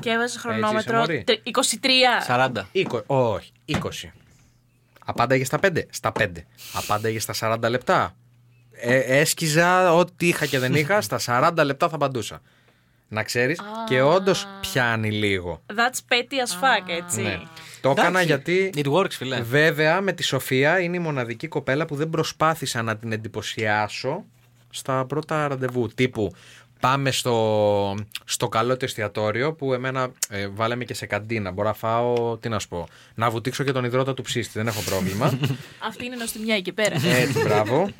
Και 0.00 0.10
έβαζε 0.10 0.24
είσαι, 0.24 0.38
χρονόμετρο. 0.38 0.98
μωρή; 0.98 1.24
τε- 1.24 1.40
23. 1.44 2.24
40. 2.26 2.66
20, 2.72 3.02
όχι, 3.06 3.52
20. 3.66 3.78
Απάνταγε 5.04 5.44
στα 5.44 5.58
5. 5.62 5.82
Στα 5.90 6.12
5. 6.18 6.26
Απάνταγε 6.72 7.20
στα 7.20 7.34
40 7.40 7.68
λεπτά. 7.70 8.14
Ε, 8.72 8.98
έσκιζα 8.98 9.94
ό,τι 9.94 10.28
είχα 10.28 10.46
και 10.46 10.58
δεν 10.58 10.74
είχα, 10.74 11.00
στα 11.00 11.18
40 11.26 11.64
λεπτά 11.64 11.88
θα 11.88 11.94
απαντούσα. 11.94 12.40
Να 13.12 13.22
ξέρεις. 13.22 13.60
και 13.88 14.00
όντως 14.02 14.46
πιάνει 14.60 15.10
λίγο. 15.10 15.62
That's 15.66 15.98
petty 16.12 16.34
as 16.46 16.52
fuck, 16.62 16.88
έτσι. 17.04 17.22
Ναι. 17.22 17.40
Το 17.80 17.90
έκανα 17.90 18.08
Εντάξει, 18.20 18.26
γιατί. 18.26 18.70
It 18.76 18.92
works, 18.92 19.10
φίλε. 19.10 19.40
Βέβαια, 19.40 20.00
με 20.00 20.12
τη 20.12 20.22
Σοφία 20.22 20.80
είναι 20.80 20.96
η 20.96 21.00
μοναδική 21.00 21.48
κοπέλα 21.48 21.86
που 21.86 21.96
δεν 21.96 22.10
προσπάθησα 22.10 22.82
να 22.82 22.96
την 22.96 23.12
εντυπωσιάσω 23.12 24.24
στα 24.70 25.04
πρώτα 25.04 25.48
ραντεβού. 25.48 25.88
Τύπου 25.88 26.34
πάμε 26.80 27.10
στο, 27.10 27.94
στο 28.24 28.48
καλό 28.48 28.76
το 28.76 28.84
εστιατόριο 28.84 29.52
που 29.52 29.72
εμένα 29.72 30.10
ε, 30.28 30.48
βάλαμε 30.48 30.84
και 30.84 30.94
σε 30.94 31.06
καντίνα. 31.06 31.50
Μπορώ 31.50 31.68
να 31.68 31.74
φάω, 31.74 32.36
τι 32.36 32.48
να 32.48 32.58
σου 32.58 32.68
πω, 32.68 32.88
να 33.14 33.30
βουτήξω 33.30 33.64
και 33.64 33.72
τον 33.72 33.84
υδρότα 33.84 34.14
του 34.14 34.22
ψήστη. 34.22 34.52
Δεν 34.58 34.66
έχω 34.66 34.80
πρόβλημα. 34.80 35.38
Αυτή 35.88 36.04
είναι 36.04 36.16
νοστιμιά 36.16 36.54
εκεί 36.56 36.72
πέρα. 36.72 36.94
Έτσι, 37.06 37.42
μπράβο. 37.42 37.90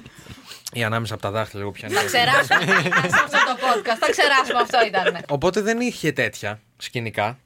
Ή 0.73 0.83
ανάμεσα 0.85 1.15
από 1.15 1.23
τα 1.23 1.31
δάχτυλα 1.31 1.61
λίγο 1.61 1.73
πιάνει. 1.73 1.95
Θα 1.95 2.05
ξεράσουμε 2.05 2.83
σε 2.83 3.21
αυτό 3.25 3.39
το 3.39 3.57
podcast. 3.61 3.99
Θα 4.01 4.11
ξεράσουμε, 4.11 4.61
αυτό 4.61 4.79
ήταν. 4.87 5.25
Οπότε 5.29 5.61
δεν 5.61 5.81
είχε 5.81 6.13
τέτοια 6.13 6.61
σκηνικά. 6.77 7.39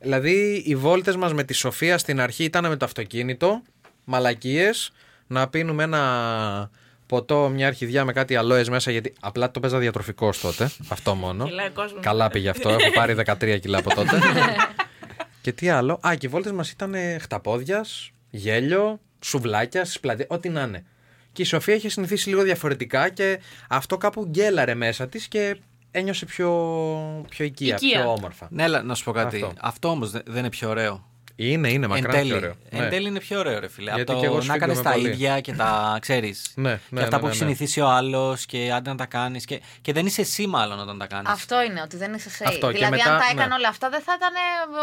Δηλαδή 0.00 0.62
οι 0.66 0.76
βόλτες 0.76 1.16
μας 1.16 1.32
με 1.34 1.44
τη 1.44 1.52
Σοφία 1.52 1.98
στην 1.98 2.20
αρχή 2.20 2.44
ήταν 2.44 2.68
με 2.68 2.76
το 2.76 2.84
αυτοκίνητο, 2.84 3.62
μαλακίες, 4.04 4.92
να 5.26 5.48
πίνουμε 5.48 5.82
ένα 5.82 6.70
ποτό, 7.10 7.48
μια 7.48 7.66
αρχιδιά 7.66 8.04
με 8.04 8.12
κάτι 8.12 8.36
αλόες 8.36 8.68
μέσα, 8.68 8.90
γιατί 8.90 9.12
απλά 9.20 9.50
το 9.50 9.60
παίζα 9.60 9.78
διατροφικός 9.78 10.40
τότε, 10.40 10.70
αυτό 10.88 11.14
μόνο. 11.14 11.44
Κιλάει 11.44 11.66
ο 11.66 11.70
κόσμος. 11.74 12.02
Καλά 12.02 12.30
πήγε 12.30 12.48
αυτό, 12.48 12.68
έχω 12.68 12.92
πάρει 12.94 13.14
13 13.26 13.58
κιλά 13.60 13.78
από 13.78 13.94
τότε. 13.94 14.20
και 15.42 15.52
τι 15.52 15.68
άλλο; 15.68 16.00
Α, 16.06 16.14
και 16.14 16.26
οι 16.26 16.28
βόλτες 16.28 16.52
μας 16.52 16.70
ήταν 16.70 16.94
χταπόδιας, 17.20 18.10
γέλιο, 18.30 19.00
σουβλάκια 19.20 19.84
στις 19.84 20.00
πλατείες, 20.00 20.26
ό,τι 20.30 20.48
να 20.48 20.62
είναι. 20.62 20.84
Και 21.32 21.42
η 21.42 21.44
Σοφία 21.44 21.74
είχε 21.74 21.88
συνηθίσει 21.88 22.28
λίγο 22.28 22.42
διαφορετικά 22.42 23.08
και 23.08 23.40
αυτό 23.68 23.96
κάπου 23.96 24.24
γκέλαρε 24.24 24.74
μέσα 24.74 25.08
της 25.08 25.28
και 25.28 25.56
ένιωσε 25.90 26.26
πιο, 26.26 26.50
πιο 27.28 27.44
οικία, 27.44 27.74
Οικία. 27.74 28.00
πιο 28.00 28.10
όμορφα. 28.10 28.48
Ναι, 28.50 28.62
αλλά 28.62 28.82
να 28.82 28.94
σου 28.94 29.04
πω 29.04 29.12
κάτι. 29.12 29.36
Αυτό. 29.36 29.52
Αυτό, 29.60 29.88
όμως 29.88 30.10
δεν 30.10 30.22
είναι 30.36 30.48
πιο 30.50 30.68
ωραίο. 30.68 31.09
Είναι, 31.42 31.68
είναι, 31.72 31.84
Εν 31.84 31.90
μακράν 31.90 32.10
τέλει, 32.14 32.28
πιο 32.28 32.36
ωραίο. 32.36 32.54
εν 32.70 32.80
Ναι. 32.82 32.88
τέλει 32.88 33.08
είναι 33.08 33.18
πιο 33.20 33.38
ωραίο, 33.38 33.58
ρε 33.60 33.68
φίλε. 33.68 33.92
Γιατί 33.94 34.12
Από 34.12 34.20
και 34.20 34.26
εγώ 34.26 34.38
το 34.38 34.44
να 34.44 34.58
κάνεις 34.58 34.76
σφίγγομαι 34.76 34.96
τα 34.96 35.02
πολύ. 35.02 35.14
ίδια 35.14 35.40
και 35.40 35.52
τα 35.52 35.96
ξέρεις. 36.00 36.52
Ναι, 36.54 36.72
και 36.72 36.78
ναι, 36.88 37.02
αυτά 37.02 37.16
ναι, 37.16 37.20
που 37.22 37.26
ναι, 37.28 37.32
έχει 37.32 37.42
ναι. 37.42 37.46
συνηθίσει 37.48 37.80
ο 37.80 37.88
άλλος 37.88 38.46
και 38.46 38.72
άντε 38.74 38.90
να 38.90 38.96
τα 38.96 39.06
κάνεις. 39.06 39.44
Και, 39.44 39.60
και 39.82 39.92
δεν 39.92 40.06
είσαι 40.06 40.20
εσύ, 40.20 40.46
μάλλον, 40.46 40.78
όταν 40.80 40.98
τα 40.98 41.06
κάνεις. 41.06 41.30
Αυτό 41.30 41.62
είναι, 41.62 41.80
ότι 41.84 41.96
δεν 41.96 42.14
είσαι 42.14 42.30
safe. 42.38 42.44
Αυτό, 42.48 42.66
και 42.66 42.72
δηλαδή, 42.72 42.96
μετά, 42.96 43.12
αν 43.12 43.18
τα 43.18 43.24
έκανε 43.30 43.46
ναι. 43.48 43.54
όλα 43.54 43.68
αυτά, 43.68 43.88
δεν 43.88 44.00
θα 44.00 44.12
ήταν 44.18 44.32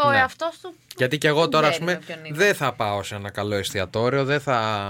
ο 0.06 0.10
Ναι. 0.10 0.16
εαυτός 0.16 0.58
του. 0.62 0.74
Γιατί 0.96 1.18
και 1.18 1.28
εγώ 1.28 1.48
τώρα, 1.48 1.66
ας 1.66 1.70
Δεν 1.70 1.78
πούμε, 1.78 1.92
είναι 1.92 2.00
ποιον 2.06 2.24
είναι. 2.24 2.36
δεν 2.36 2.54
θα 2.54 2.72
πάω 2.72 3.02
σε 3.02 3.14
ένα 3.14 3.30
καλό 3.30 3.54
εστιατόριο, 3.54 4.24
δεν 4.24 4.40
θα. 4.40 4.88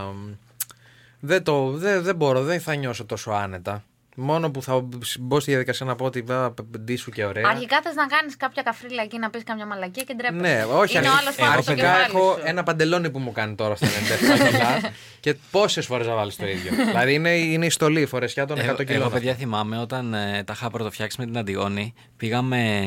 Δεν, 1.21 1.43
το, 1.43 1.71
δεν, 1.71 2.03
δεν 2.03 2.17
μπορώ, 2.17 2.43
δεν 2.43 2.61
θα 2.61 2.75
νιώσω 2.75 3.05
τόσο 3.05 3.31
άνετα. 3.31 3.85
Μόνο 4.21 4.51
που 4.51 4.63
θα 4.63 4.89
μπω 5.19 5.41
στη 5.41 5.51
διαδικασία 5.51 5.87
να 5.87 5.95
πω 5.95 6.05
ότι 6.05 6.25
va, 6.29 6.51
ντύσου 6.79 7.11
και 7.11 7.25
ωραία. 7.25 7.49
Αρχικά 7.49 7.81
θες 7.83 7.95
να 7.95 8.07
κάνεις 8.07 8.37
κάποια 8.37 8.63
καφρίλα 8.63 9.03
εκεί, 9.03 9.19
να 9.19 9.31
πεις 9.31 9.43
καμιά 9.45 9.67
μαλακία 9.67 10.03
και 10.05 10.15
ντρέπεσαι. 10.15 10.41
Ναι, 10.41 10.65
όχι. 10.65 10.97
Είναι 10.97 11.09
ο 11.09 11.11
αρχι- 11.13 11.23
άλλο 11.27 11.35
πάνω 11.51 11.63
στο 11.63 11.71
αρχικά 11.73 11.75
κεφάλι 11.93 12.05
έχω 12.17 12.33
σου. 12.33 12.41
ένα 12.45 12.63
παντελόνι 12.63 13.11
που 13.11 13.19
μου 13.19 13.33
κάνει 13.33 13.55
τώρα 13.55 13.77
στα 13.77 13.87
97 13.87 14.49
κιλά 14.51 14.91
και 15.21 15.37
πόσες 15.51 15.87
φορές 15.87 16.07
να 16.07 16.15
βάλεις 16.15 16.37
το 16.37 16.47
ίδιο. 16.47 16.73
δηλαδή 16.87 17.15
είναι, 17.15 17.31
είναι 17.37 17.67
η 17.67 17.71
στολή, 17.71 18.01
η 18.01 18.07
φορεσιά 18.07 18.47
των 18.47 18.59
100 18.59 18.63
Εγώ, 18.63 18.75
κιλών. 18.77 19.01
εγώ, 19.01 19.11
παιδιά, 19.11 19.35
θυμάμαι 19.35 19.79
όταν 19.79 20.15
ε, 20.15 20.43
τα 20.47 20.53
είχα 20.57 20.71
πρωτοφτιάξει 20.71 21.17
με 21.21 21.27
την 21.27 21.39
Αντιγόνη. 21.39 21.95
Πήγαμε 22.17 22.79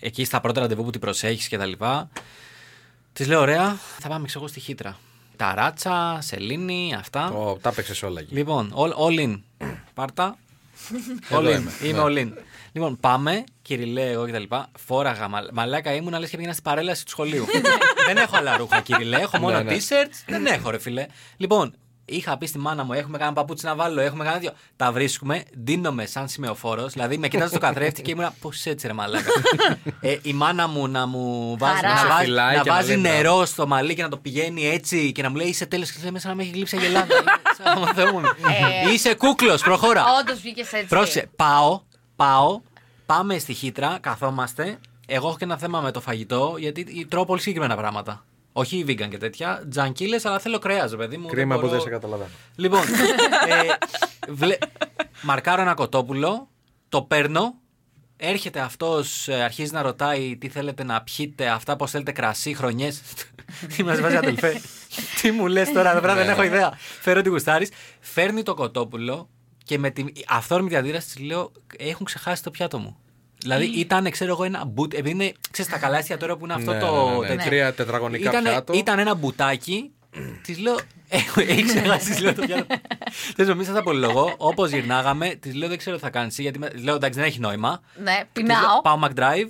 ε, 0.00 0.06
εκεί 0.06 0.24
στα 0.24 0.40
πρώτα 0.40 0.60
ραντεβού 0.60 0.84
που 0.84 0.90
την 0.90 1.00
προσέχεις 1.00 1.48
και 1.48 1.58
τα 1.58 1.66
λοιπά. 1.66 2.10
Της 3.12 3.26
λέω: 3.26 3.40
Ωραία, 3.40 3.76
θα 3.98 4.08
πάμε 4.08 4.26
ξέρω 4.26 4.40
εγώ 4.40 4.48
στη 4.48 4.60
Χίτρα. 4.60 4.98
Ταράτσα, 5.36 6.18
σελήνη, 6.20 6.94
αυτά. 6.98 7.28
Το, 7.32 7.58
τα 7.60 7.68
έπαιξες 7.68 8.02
όλα 8.02 8.20
εκεί. 8.20 8.34
Λοιπόν, 8.34 8.74
all, 8.76 8.92
all 9.06 9.20
in. 9.26 9.40
Πάρτα. 10.00 10.36
all 11.30 11.44
Εδώ 11.44 11.50
in. 11.50 11.54
είμαι, 11.60 11.70
Είμαι 11.82 12.10
ναι. 12.10 12.22
all 12.22 12.26
in. 12.26 12.42
Λοιπόν, 12.72 12.96
πάμε, 13.00 13.44
κυριλέ, 13.62 14.10
εγώ 14.10 14.26
κτλ. 14.26 14.42
Φόραγα, 14.86 15.28
μα, 15.28 15.46
μαλάκα 15.52 15.94
ήμουν, 15.94 16.18
λε 16.18 16.26
και 16.26 16.36
πήγαινας 16.36 16.56
στην 16.56 16.64
παρέλαση 16.70 17.04
του 17.04 17.10
σχολείου. 17.10 17.46
δεν 18.06 18.16
έχω 18.16 18.36
άλλα 18.36 18.56
ρούχα, 18.56 18.80
κυριλέ. 18.80 19.16
Έχω 19.20 19.38
μόνο 19.38 19.56
Ναι, 19.56 19.62
ναι. 19.62 19.76
t-shirts. 19.76 20.22
Δεν 20.26 20.46
έχω, 20.46 20.70
ρε 20.70 20.78
φιλέ. 20.78 21.06
Λοιπόν, 21.36 21.74
είχα 22.10 22.38
πει 22.38 22.46
στη 22.46 22.58
μάνα 22.58 22.84
μου: 22.84 22.92
Έχουμε 22.92 23.18
κανένα 23.18 23.36
παπούτσι 23.36 23.66
να 23.66 23.74
βάλω, 23.74 24.00
έχουμε 24.00 24.24
κανένα 24.24 24.40
δύο. 24.40 24.52
Τα 24.76 24.92
βρίσκουμε, 24.92 25.42
ντύνομαι 25.64 26.06
σαν 26.06 26.28
σημεοφόρος. 26.28 26.92
Δηλαδή, 26.92 27.18
με 27.18 27.28
κοιτάζει 27.28 27.50
στο 27.50 27.58
καθρέφτη 27.58 28.02
και 28.02 28.10
ήμουν 28.10 28.28
πώς 28.40 28.66
έτσι, 28.66 28.86
ρε 28.86 28.92
μαλάκα. 28.92 29.30
ε, 30.00 30.16
η 30.22 30.32
μάνα 30.32 30.68
μου 30.68 30.88
να 30.88 31.06
μου 31.06 31.56
βάζει, 31.58 31.74
Χαρά. 31.74 31.92
να 31.92 31.98
Σε 31.98 32.06
βάζει, 32.06 32.24
φυλάει 32.24 32.56
να 32.56 32.62
και 32.62 32.68
να 32.68 32.74
βάζει 32.74 32.96
λέει, 32.96 33.12
νερό 33.12 33.44
στο 33.44 33.66
μαλλί 33.66 33.94
και 33.94 34.02
να 34.02 34.08
το 34.08 34.16
πηγαίνει 34.16 34.68
έτσι 34.68 35.12
και 35.12 35.22
να 35.22 35.30
μου 35.30 35.36
λέει 35.36 35.46
Είσαι 35.46 35.66
τέλο 35.66 35.84
και 35.84 35.92
λέει 36.02 36.10
μέσα 36.10 36.28
να 36.28 36.34
με 36.34 36.42
έχει 36.42 36.52
γλύψει 36.52 36.76
αγελάδα. 36.76 37.06
Σαν 37.56 37.80
να 37.80 37.86
Θεός 37.86 38.10
μου. 38.12 38.20
Ε. 38.88 38.92
Είσαι 38.92 39.14
κούκλος, 39.14 39.62
προχώρα. 39.62 40.04
Όντως 40.20 40.40
βγήκες 40.40 40.72
έτσι. 40.72 40.86
Πρόσεχε, 40.86 41.28
πάω, 41.36 41.80
πάω, 42.16 42.60
πάμε 43.06 43.38
στη 43.38 43.52
χύτρα, 43.52 43.98
καθόμαστε. 44.00 44.78
Εγώ 45.06 45.28
έχω 45.28 45.36
και 45.36 45.44
ένα 45.44 45.58
θέμα 45.58 45.80
με 45.80 45.90
το 45.90 46.00
φαγητό, 46.00 46.54
γιατί 46.58 47.06
τρώω 47.08 47.24
πολύ 47.24 47.40
συγκεκριμένα 47.40 47.76
πράγματα. 47.76 48.24
Όχι 48.52 48.84
vegan 48.88 49.08
και 49.08 49.16
τέτοια, 49.18 49.62
τζανκίλες, 49.70 50.24
αλλά 50.24 50.38
θέλω 50.38 50.58
κρέας, 50.58 50.96
παιδί 50.96 51.16
μου. 51.16 51.26
Κρίμα 51.26 51.54
που 51.54 51.60
μπορώ- 51.60 51.72
δεν 51.72 51.80
σε 51.82 51.88
καταλαβαίνω. 51.88 52.30
Λοιπόν, 52.56 52.80
ε, 53.48 54.32
βλε... 54.32 54.56
μαρκάρω 55.22 55.62
ένα 55.62 55.74
κοτόπουλο, 55.74 56.48
το 56.88 57.02
παίρνω, 57.02 57.54
έρχεται 58.16 58.60
αυτός, 58.60 59.28
αρχίζει 59.28 59.72
να 59.72 59.82
ρωτάει 59.82 60.36
τι 60.36 60.48
θέλετε 60.48 60.84
να 60.84 61.02
πιείτε, 61.02 61.48
αυτά 61.48 61.76
πώ 61.76 61.86
θέλετε 61.86 62.12
κρασί, 62.12 62.54
χρονιές. 62.54 63.02
τι 63.76 63.84
μας 63.84 64.00
βάζει, 64.00 64.16
αδελφέ; 64.16 64.60
τι 65.20 65.30
μου 65.30 65.46
λες 65.46 65.72
τώρα, 65.72 65.90
εδώ 65.90 66.00
πέρα 66.00 66.14
δεν 66.14 66.26
Ναι, 66.26 66.32
έχω 66.32 66.40
ναι. 66.40 66.46
ιδέα. 66.46 66.72
Φέρω 67.00 67.20
την 67.22 67.30
γουστάρις, 67.32 67.70
φέρνει 68.00 68.42
το 68.42 68.54
κοτόπουλο 68.54 69.28
και 69.64 69.78
με 69.78 69.90
την 69.90 70.12
αυθόρμητη 70.28 70.76
αντίδραση 70.76 71.06
της 71.06 71.18
λέω: 71.24 71.52
Έχουν 71.78 72.06
ξεχάσει 72.06 72.42
το 72.42 72.50
πιάτο 72.50 72.78
μου. 72.78 72.96
Δηλαδή 73.40 73.64
ήταν, 73.64 74.10
ξέρω 74.10 74.30
εγώ, 74.30 74.44
ένα 74.44 74.64
μπουτ. 74.64 74.92
Επειδή 74.94 75.10
είναι, 75.10 75.32
ξέρεις, 75.50 75.70
τα 75.70 75.78
καλά 75.78 75.98
εστιατόρια 75.98 76.36
που 76.36 76.44
είναι 76.44 76.54
αυτό 76.54 76.72
Ναι, 76.72 76.78
το. 76.78 77.04
ναι, 77.08 77.10
ναι, 77.12 77.18
ναι. 77.18 77.26
τέτοιο. 77.26 77.44
Τρία 77.44 77.74
τετραγωνικά 77.74 78.30
Ήταν, 78.30 78.42
πιάτο. 78.42 78.72
ήταν 78.72 78.98
ένα 78.98 79.14
μπουτάκι. 79.14 79.90
Της 80.42 80.58
λέω. 80.58 80.78
«Έχω- 81.08 81.40
Έχει 81.50 81.62
ξεχάσει, 81.64 82.10
της 82.10 82.20
λέω 82.20 82.34
το 82.34 82.46
πιάτο. 82.46 82.66
Δεν 83.36 83.46
νομίζω, 83.46 83.72
θα 83.72 83.82
πολυλογώ. 83.82 84.34
Όπως 84.36 84.70
γυρνάγαμε, 84.70 85.28
της 85.28 85.54
λέω 85.54 85.68
δεν 85.68 85.78
ξέρω 85.78 85.96
τι 85.96 86.02
θα 86.02 86.10
κάνεις. 86.10 86.38
Γιατί 86.38 86.58
με- 86.58 86.68
της 86.68 86.82
λέω 86.82 86.94
εντάξει, 86.94 87.18
δεν 87.18 87.28
έχει 87.28 87.40
νόημα. 87.40 87.80
Ναι, 88.02 88.24
Της 88.32 88.44
λέω, 88.44 88.56
πεινάω. 88.56 88.80
Πάω 88.82 88.98
McDrive 89.04 89.48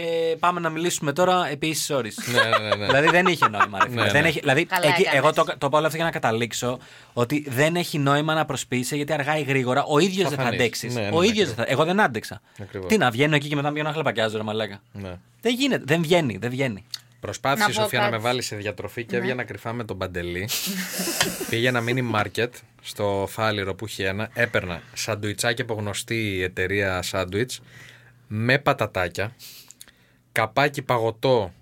και 0.00 0.36
πάμε 0.38 0.60
να 0.60 0.68
μιλήσουμε 0.70 1.12
τώρα 1.12 1.48
επί 1.50 1.66
ίσης 1.66 1.90
ώρης. 1.90 2.18
ναι, 2.32 2.40
ναι, 2.58 2.68
ναι, 2.68 2.74
ναι. 2.74 2.86
δηλαδή 2.86 3.08
δεν 3.08 3.26
είχε 3.26 3.48
νόημα. 3.48 3.78
Ρε, 3.84 3.88
φίλε. 3.90 4.02
Ναι, 4.04 4.10
δεν 4.10 4.22
ναι. 4.22 4.28
έχει, 4.28 4.40
δηλαδή, 4.40 4.64
Καλά 4.64 4.86
εκεί, 4.86 5.00
έκανες. 5.00 5.18
εγώ 5.18 5.32
το, 5.32 5.44
το 5.58 5.68
πω 5.68 5.76
όλο 5.76 5.84
αυτό 5.86 5.96
για 5.96 6.04
να 6.04 6.10
καταλήξω 6.12 6.78
ότι 7.12 7.44
δεν 7.48 7.76
έχει 7.76 7.98
νόημα 7.98 8.34
να 8.34 8.44
προσποιείσαι 8.44 8.96
γιατί 8.96 9.12
αργά 9.12 9.38
ή 9.38 9.42
γρήγορα 9.42 9.84
ο 9.84 9.98
ίδιος 9.98 10.22
Θα 10.22 10.28
δεν 10.28 10.38
θα 10.38 10.44
φανείς. 10.44 10.60
αντέξεις. 10.60 10.94
Ναι, 10.94 11.00
ναι, 11.00 11.08
ο 11.16 11.20
ναι, 11.20 11.26
ίδιος 11.26 11.48
ακριβώς. 11.48 11.54
δεν 11.56 11.64
θα. 11.64 11.72
Εγώ 11.72 11.84
δεν 11.84 12.00
άντεξα. 12.00 12.40
Ακριβώς. 12.62 12.88
Τι 12.88 12.96
να 12.96 13.10
βγαίνω 13.10 13.34
εκεί 13.36 13.48
και 13.48 13.54
μετά 13.54 13.66
να 13.66 13.72
βγαίνω 13.72 13.88
να 13.88 13.94
χλαπακιάζω, 13.94 14.36
ρε 14.36 14.42
μαλάκα. 14.42 14.80
ναι. 14.92 15.14
Δεν 15.40 15.54
γίνεται. 15.54 15.84
Δεν 15.86 16.02
βγαίνει. 16.02 16.36
Δεν 16.36 16.50
βγαίνει. 16.50 16.84
Προσπάθησε 17.20 17.66
Να 17.66 17.72
η 17.72 17.74
πω 17.76 17.82
Σοφία 17.82 17.98
να 17.98 18.04
κάτι. 18.04 18.16
με 18.16 18.22
βάλεις 18.28 18.46
σε 18.46 18.56
διατροφή 18.56 19.04
και 19.04 19.16
έβγαινα 19.16 19.44
κρυφά 19.44 19.72
με 19.72 19.84
τον 19.84 19.98
Παντελή. 19.98 20.48
Πήγαινα 21.50 21.82
mini 21.88 22.20
market 22.20 22.48
στο 22.82 23.26
Φάληρο 23.30 23.74
που 23.74 23.86
είχε 23.86 24.06
ένα. 24.08 24.28
Έπαιρνα 24.34 24.82
σαντουιτσάκι 24.94 25.62
από 25.62 25.74
γνωστή 25.74 26.40
εταιρεία 26.42 27.02
σάντουιτς 27.02 27.60
με 28.26 28.58
πατατάκια, 28.58 29.34
καπάκι 30.36 30.82
παγωτό 30.82 31.52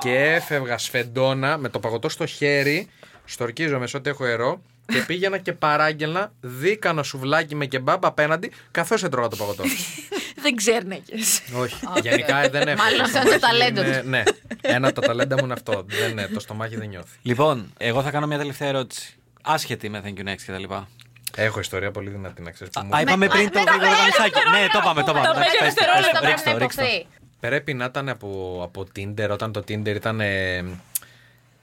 και 0.00 0.14
έφευγα 0.14 0.78
σφεντόνα 0.78 1.56
με 1.58 1.68
το 1.68 1.78
παγωτό 1.80 2.08
στο 2.08 2.26
χέρι, 2.26 2.88
στορκίζομαι 3.24 3.86
σε 3.86 3.96
ό,τι 3.96 4.10
έχω 4.10 4.24
αερό 4.24 4.62
και 4.86 4.98
πήγαινα 5.06 5.38
και 5.38 5.52
παράγγελνα 5.52 6.32
δίκανο 6.40 7.02
σουβλάκι 7.02 7.54
με 7.54 7.66
κεμπάμπ 7.66 8.06
απέναντι 8.06 8.52
καθώς 8.70 9.02
έτρωγα 9.02 9.28
το 9.28 9.36
παγωτό. 9.36 9.62
Δεν 10.42 10.54
ξέρνεκες. 10.56 11.42
Όχι. 11.60 11.76
Γενικά 12.08 12.42
ε, 12.44 12.48
δεν 12.48 12.68
έχω. 12.68 12.82
Μάλλον 12.82 12.98
Το 12.98 13.18
αυτό 13.18 13.18
είναι 13.20 13.28
το 13.30 13.36
στομάχι 13.36 13.40
ταλέντο 13.40 13.82
είναι- 13.82 13.98
τους. 14.00 14.08
Ναι. 14.08 14.22
Ένα 14.60 14.88
από 14.88 15.00
τα 15.00 15.06
ταλέντα 15.06 15.36
μου 15.38 15.44
είναι 15.44 15.52
αυτό. 15.52 15.84
Δεν, 15.86 16.14
ναι, 16.14 16.26
το 16.26 16.40
στομάχι 16.40 16.76
δεν 16.76 16.88
νιώθει. 16.88 17.16
Λοιπόν, 17.22 17.72
εγώ 17.78 18.02
θα 18.02 18.10
κάνω 18.10 18.26
μια 18.26 18.38
τελευταία 18.38 18.68
ερώτηση. 18.68 19.14
Άσχετη 19.42 19.88
με 19.88 20.02
Thank 20.04 20.20
you 20.20 20.28
next 20.32 20.42
και 20.46 20.52
τα 20.52 20.58
λοιπά. 20.58 20.88
Έχω 21.36 21.60
ιστορία 21.60 21.90
πολύ 21.90 22.10
δυνατή 22.10 22.42
να 22.42 22.50
ξέρεις. 22.50 22.76
Α, 22.76 23.00
είπαμε 23.00 23.28
πριν 23.28 23.50
το 23.50 23.58
γρήγορο 23.60 23.90
δανεισάκι. 23.96 24.38
Ναι, 24.50 24.66
το 24.72 24.78
είπαμε, 24.82 25.02
το 25.02 25.10
είπαμε. 25.10 25.26
Τα 25.26 25.32
πέντε 25.32 25.44
Πες 25.58 25.58
το, 25.58 25.64
δευτερόλεπτα 25.64 26.20
πες 26.20 26.42
το, 26.42 26.42
πρέπει 26.42 26.50
να 26.50 26.58
ρίξτε 26.58 27.06
το, 27.40 27.48
ρίξτε 27.48 27.64
το. 27.64 27.64
υποθεί. 27.64 27.64
Πρέπει 27.70 27.74
να 27.74 27.84
ήταν 27.84 28.08
από, 28.08 28.60
από 28.64 28.86
Tinder 28.96 29.28
όταν 29.30 29.52
το 29.52 29.60
Tinder 29.60 29.94
ήταν 29.94 30.20
ε, 30.20 30.64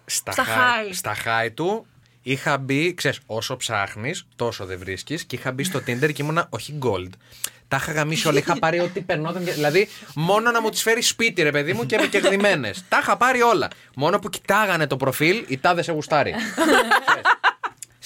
στα, 0.06 0.32
Στα 0.32 0.44
high, 0.46 0.90
high. 0.90 0.94
στα 0.94 1.16
high 1.26 1.50
του. 1.54 1.86
Είχα 2.22 2.58
μπει, 2.58 2.94
ξέρεις, 2.94 3.20
όσο 3.26 3.58
ψάχνεις, 3.58 4.28
τόσο 4.36 4.66
δεν 4.66 4.80
βρίσκεις. 4.80 5.24
Και 5.26 5.36
είχα 5.36 5.52
μπει 5.52 5.64
στο 5.64 5.80
Tinder 5.80 6.14
και 6.14 6.22
ήμουνα 6.22 6.48
όχι 6.50 6.78
gold. 6.84 7.10
Τα 7.68 7.78
είχα 7.82 7.92
γαμίσει 7.92 8.28
όλα. 8.28 8.40
Είχα 8.40 8.60
πάρει 8.60 8.80
ό,τι 8.80 9.02
περνόταν. 9.02 9.44
και- 9.46 9.52
Δηλαδή, 9.52 9.88
μόνο 10.16 10.52
να 10.52 10.62
μου 10.62 10.70
τις 10.70 10.82
φέρει 10.82 11.02
σπίτι, 11.02 11.42
ρε 11.42 11.52
παιδί 11.52 11.74
μου, 11.74 11.86
και 11.86 11.98
με 11.98 12.08
κερδισμένες. 12.08 12.84
Τα 12.90 13.00
είχα 13.02 13.18
πάρει 13.18 13.42
όλα. 13.42 13.68
Μόνο 13.96 14.20
που 14.20 14.30
κοιτάγανε 14.30 14.88
το 14.88 14.98
προφίλ, 14.98 15.46
η 15.48 15.58
τάδε 15.58 15.82
σε 15.82 15.92
γουστάρει. 15.92 16.34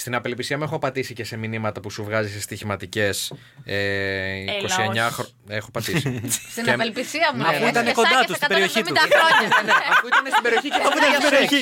Ξέρεις. 0.01 0.15
Στην 0.15 0.15
απελπισία 0.15 0.57
μου 0.57 0.63
έχω 0.63 0.79
πατήσει 0.79 1.13
και 1.13 1.23
σε 1.23 1.37
μηνύματα 1.37 1.79
που 1.81 1.89
σου 1.89 2.03
βγάζει 2.03 2.29
σε 2.31 2.41
στοιχηματικές 2.41 3.33
ε, 3.65 4.43
29 4.61 4.63
όχι. 4.65 4.73
χρόνια. 4.73 5.11
Έχω 5.47 5.71
πατήσει. 5.71 6.21
Στην 6.51 6.63
Και- 6.63 6.71
απελπισία 6.71 7.31
μου. 7.35 7.41
Ναι, 7.41 7.47
Αφού 7.47 7.67
ήταν 7.67 7.93
κοντά 7.93 8.19
τους, 8.27 8.35
στην 8.35 8.47
περιοχή 8.47 8.81
τους. 8.81 8.97
χρόνια. 8.99 9.47
ναι, 9.67 9.71
αφού 9.91 10.07
ήταν 10.07 10.23
στην 10.31 10.43
περιοχή 10.43 10.69
και 10.69 10.79
Αφού 10.85 10.97
ήταν 10.97 11.09
στην 11.17 11.29
περιοχή. 11.29 11.61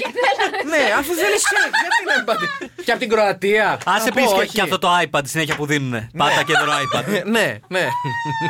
ναι, 0.73 0.83
αφού 0.99 1.11
θέλει 1.21 1.37
σεξ, 1.49 1.61
γιατί 1.81 2.03
να 2.09 2.15
μην 2.15 2.25
πάτε. 2.25 2.45
Και 2.85 2.91
από 2.91 2.99
την 2.99 3.09
Κροατία. 3.09 3.67
Άσε 3.85 4.05
Να 4.09 4.11
πω, 4.11 4.21
πει 4.21 4.27
και, 4.33 4.39
όχι. 4.41 4.51
και 4.55 4.61
αυτό 4.61 4.77
το 4.79 4.89
iPad 5.03 5.21
συνέχεια 5.25 5.55
που 5.55 5.65
δίνουν. 5.65 6.09
Πάτα 6.17 6.43
και 6.43 6.53
εδώ 6.57 6.71
iPad. 6.85 7.05
Ναι, 7.35 7.47
ναι. 7.67 7.87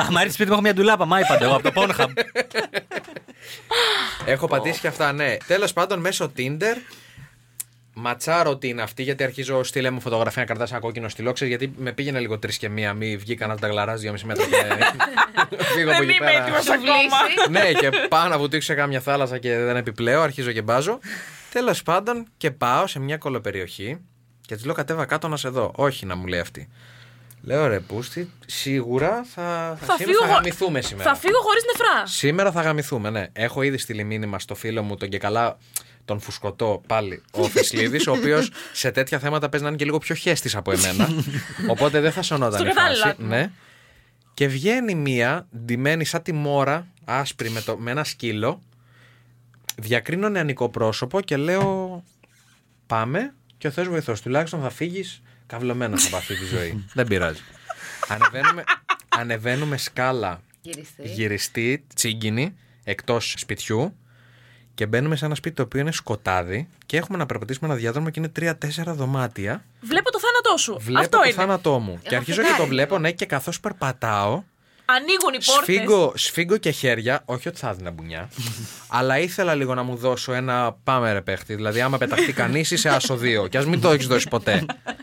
Άμα 0.07 0.21
έρθει 0.21 0.33
σπίτι 0.33 0.47
μου, 0.49 0.53
έχω 0.53 0.61
μια 0.61 0.73
ντουλάπα 0.73 1.05
με 1.05 1.19
iPad 1.23 1.41
εγώ 1.41 1.55
από 1.55 1.71
το 1.71 1.81
Pornhub. 1.81 2.11
Έχω 4.25 4.47
πατήσει 4.47 4.79
και 4.79 4.87
αυτά, 4.87 5.11
ναι. 5.13 5.37
Τέλος 5.47 5.73
πάντων, 5.73 5.99
μέσω 5.99 6.31
Tinder. 6.37 6.75
Ματσάρω 8.01 8.49
ότι 8.49 8.67
είναι 8.67 8.81
αυτή, 8.81 9.03
γιατί 9.03 9.23
αρχίζω 9.23 9.63
στείλε 9.63 9.89
μου 9.89 9.99
φωτογραφία 9.99 10.41
να 10.41 10.47
κρατάς 10.47 10.71
ένα 10.71 10.79
κόκκινο 10.79 11.09
στυλό. 11.09 11.31
Ξέρεις, 11.31 11.55
γιατί 11.55 11.73
με 11.77 11.91
πήγαινε 11.91 12.19
λίγο 12.19 12.39
τρεις 12.39 12.57
και 12.57 12.69
μία, 12.69 12.93
μη 12.93 13.17
βγήκα 13.17 13.47
να 13.47 13.57
τα 13.57 13.67
γλαρά 13.67 13.95
2,5 13.95 14.21
μέτρα 14.25 14.45
και 14.45 14.55
φύγω 15.73 15.91
από 15.91 15.99
Δεν 15.99 16.09
εκεί 16.09 16.17
είμαι 16.17 16.25
πέρα. 16.31 16.41
έτοιμος 16.41 16.63
Σου 16.63 16.73
ακόμα. 16.73 16.91
βλύσει. 17.49 17.51
ναι, 17.73 17.79
και 17.79 17.89
πάω 18.09 18.27
να 18.27 18.37
βουτήξω 18.37 18.67
σε 18.67 18.73
κάμια 18.79 18.99
θάλασσα 18.99 19.37
και 19.37 19.57
δεν 19.57 19.75
επιπλέω, 19.75 20.21
αρχίζω 20.21 20.51
και 20.51 20.61
μπάζω. 20.61 20.99
Τέλος 21.51 21.83
πάντων, 21.83 22.27
και 22.37 22.51
πάω 22.51 22.87
σε 22.87 22.99
μια 22.99 23.17
κολοπεριοχή 23.17 23.97
και 24.45 24.55
της 24.55 24.65
λέω 24.65 24.73
κατέβα 24.73 25.05
κάτω 25.05 25.27
να 25.27 25.37
σε 25.37 25.49
δω. 25.49 25.71
Όχι 25.75 26.05
να 26.05 26.15
μου 26.15 26.25
λέει 26.25 26.39
αυτή. 26.39 26.69
Λέω 27.41 27.67
ρε 27.67 27.79
Πούστη, 27.79 28.29
σίγουρα 28.45 29.25
θα, 29.33 29.77
θα, 29.79 29.85
Θα 29.85 29.93
σήμερα 29.97 29.97
φύγω 29.97 30.19
θα 30.19 30.25
χω- 30.25 30.33
γαμηθούμε 30.35 30.81
σήμερα. 30.81 31.09
Θα 31.13 31.15
φύγω 31.19 31.39
χωρίς 31.41 31.63
νεφρά. 31.65 32.05
Σήμερα 32.05 32.51
θα 32.51 32.61
γαμηθούμε, 32.61 33.09
ναι. 33.09 33.27
Έχω 33.33 33.61
ήδη 33.61 33.77
στείλει 33.77 34.03
μήνυμα 34.03 34.39
στο 34.39 34.55
φίλο 34.55 34.83
μου 34.83 34.95
τον 34.95 35.09
και 35.09 35.17
καλά 35.17 35.57
τον 36.09 36.19
φουσκωτό 36.19 36.81
πάλι, 36.87 37.21
ο 37.31 37.43
Φεσλίδης, 37.53 38.07
ο 38.07 38.11
οποίος 38.11 38.51
σε 38.71 38.91
τέτοια 38.91 39.19
θέματα 39.19 39.49
παίζει 39.49 39.63
να 39.65 39.69
είναι 39.71 39.79
και 39.79 39.85
λίγο 39.85 39.97
πιο 39.97 40.15
χέστη 40.15 40.57
από 40.57 40.71
εμένα. 40.71 41.09
οπότε 41.73 41.99
δεν 41.99 42.11
θα 42.11 42.21
σωνόταν 42.21 42.59
Στο 42.59 42.67
η 42.69 42.71
φάση. 42.71 42.77
κατάλληλο 42.77 43.03
άτομο. 43.05 43.27
Ναι. 43.29 43.51
Και 44.33 44.47
βγαίνει 44.47 44.95
μία 44.95 45.47
ντυμένη 45.65 46.05
σαν 46.05 46.21
τη 46.21 46.33
μόρα, 46.33 46.87
άσπρη 47.05 47.49
με, 47.49 47.61
το, 47.61 47.77
με 47.77 47.91
ένα 47.91 48.03
σκύλο. 48.03 48.61
Διακρίνω 49.77 50.29
νεανικό 50.29 50.69
πρόσωπο 50.69 51.21
και 51.21 51.37
λέω 51.37 52.03
πάμε 52.87 53.33
και 53.57 53.67
ο 53.67 53.71
Θεός 53.71 53.87
βοηθός. 53.87 54.21
Τουλάχιστον 54.21 54.61
θα 54.61 54.69
φύγεις 54.69 55.21
καυλωμένος 55.47 56.05
από 56.07 56.15
αυτή 56.17 56.35
τη 56.35 56.45
ζωή. 56.45 56.85
δεν 56.93 57.07
πειράζει. 57.07 57.41
Ανεβαίνουμε, 58.07 58.63
ανεβαίνουμε 59.09 59.77
σκάλα 59.77 60.41
Γυριστή. 60.61 61.01
γυριστή, 61.07 61.85
τσίγκινη, 61.95 62.55
εκτός 62.83 63.33
σπιτιού. 63.37 63.95
Και 64.79 64.85
μπαίνουμε 64.85 65.15
σε 65.15 65.25
ένα 65.25 65.35
σπίτι 65.35 65.55
το 65.55 65.61
οποίο 65.61 65.79
είναι 65.81 65.91
σκοτάδι 65.91 66.67
και 66.85 66.97
έχουμε 66.97 67.17
να 67.17 67.25
περπατήσουμε 67.25 67.69
ένα 67.69 67.79
διάδρομο 67.79 68.09
και 68.09 68.19
είναι 68.19 68.27
τρία-τέσσερα 68.29 68.93
δωμάτια. 68.93 69.63
Βλέπω 69.81 70.11
το 70.11 70.19
θάνατό 70.19 70.57
σου. 70.57 70.77
Βλέπω 70.79 70.99
Αυτό 70.99 71.17
το 71.17 71.23
είναι. 71.23 71.33
θάνατό 71.33 71.79
μου. 71.79 71.99
και 72.03 72.15
αρχίζω 72.15 72.37
και 72.37 72.43
φεγγάρι, 72.43 72.63
το 72.63 72.67
βλέπω, 72.69 72.83
λοιπόν. 72.83 73.01
ναι, 73.01 73.11
και 73.11 73.25
καθώς 73.25 73.59
περπατάω, 73.59 74.43
Ανοίγουν 74.85 75.33
οι 75.33 75.43
πόρτες. 75.45 75.75
σφίγγω, 75.75 76.11
σφίγγω 76.15 76.57
και 76.57 76.71
χέρια. 76.71 77.21
Όχι 77.25 77.47
ότι 77.47 77.57
θα 77.59 77.69
έδινα 77.69 77.91
μπουνιά, 77.91 78.29
αλλά 78.97 79.19
ήθελα 79.19 79.55
λίγο 79.55 79.73
να 79.73 79.83
μου 79.83 79.95
δώσω 79.95 80.33
ένα 80.33 80.75
πάμε 80.83 81.13
ρε 81.13 81.21
παίχτη. 81.21 81.55
Δηλαδή, 81.55 81.81
άμα 81.81 81.97
πεταχτεί 81.97 82.33
κανείς, 82.33 82.71
είσαι 82.71 82.89
άσο 82.89 83.15
δύο. 83.15 83.47
Και 83.47 83.57
ας 83.57 83.65
μην 83.65 83.81
το 83.81 83.91
έχεις 83.91 84.07
δώσει 84.07 84.27
ποτέ. 84.27 84.65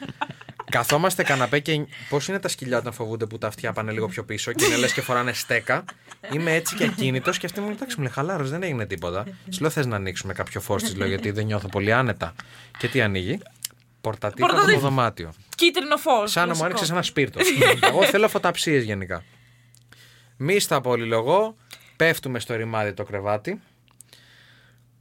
Καθόμαστε 0.76 1.22
καναπέ 1.22 1.58
και 1.58 1.86
πώς 2.08 2.28
είναι 2.28 2.38
τα 2.38 2.48
σκυλιά 2.48 2.78
όταν 2.78 2.92
φοβούνται 2.92 3.26
που 3.26 3.38
τα 3.38 3.46
αυτιά 3.46 3.72
πάνε 3.72 3.92
λίγο 3.92 4.08
πιο 4.08 4.24
πίσω 4.24 4.52
και 4.52 4.64
είναι 4.64 4.76
λες 4.76 4.92
και 4.92 5.00
φοράνε 5.00 5.32
στέκα. 5.32 5.84
Είμαι 6.32 6.54
έτσι 6.54 6.74
και 6.74 6.84
ακίνητος 6.84 7.38
και 7.38 7.46
αυτή 7.46 7.60
μου 7.60 7.66
λέει: 7.66 7.74
Εντάξει, 7.74 7.96
μου 7.96 8.02
λέει 8.02 8.12
χαλάρος, 8.12 8.50
δεν 8.50 8.62
έγινε 8.62 8.86
τίποτα. 8.86 9.24
Τη 9.50 9.60
λέω: 9.60 9.70
Θες 9.70 9.86
να 9.86 9.96
ανοίξουμε 9.96 10.32
κάποιο 10.32 10.60
φω, 10.60 10.76
της 10.76 10.96
λέω 10.96 11.06
γιατί 11.06 11.30
δεν 11.30 11.46
νιώθω 11.46 11.68
πολύ 11.68 11.92
άνετα. 11.92 12.34
Και 12.78 12.88
τι 12.88 13.00
ανοίγει; 13.00 13.38
Πορτατίφα 14.00 14.44
από 14.46 14.54
το 14.54 14.60
Πορτατίφα. 14.60 14.88
δωμάτιο. 14.88 15.32
Κίτρινο 15.54 15.96
φω. 15.96 16.26
Σαν 16.26 16.48
να 16.48 16.56
μου 16.56 16.64
άνοιξε 16.64 16.92
ένα 16.92 17.02
σπίρτο. 17.02 17.40
Εγώ 17.80 18.04
θέλω 18.04 18.28
φωταψίες 18.28 18.84
γενικά. 18.84 19.24
Μη 20.36 20.58
στα 20.58 20.80
πολυλογώ, 20.80 21.56
πέφτουμε 21.96 22.38
στο 22.38 22.54
ρημάδι 22.54 22.92
το 22.92 23.04
κρεβάτι. 23.04 23.60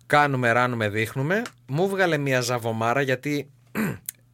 Κάνουμε, 0.05 0.51
ράνουμε, 0.51 0.89
δείχνουμε. 0.89 1.41
Μου 1.67 1.89
βγάλε 1.89 2.17
μια 2.17 2.41
ζαβομάρα 2.41 3.01
γιατί 3.01 3.49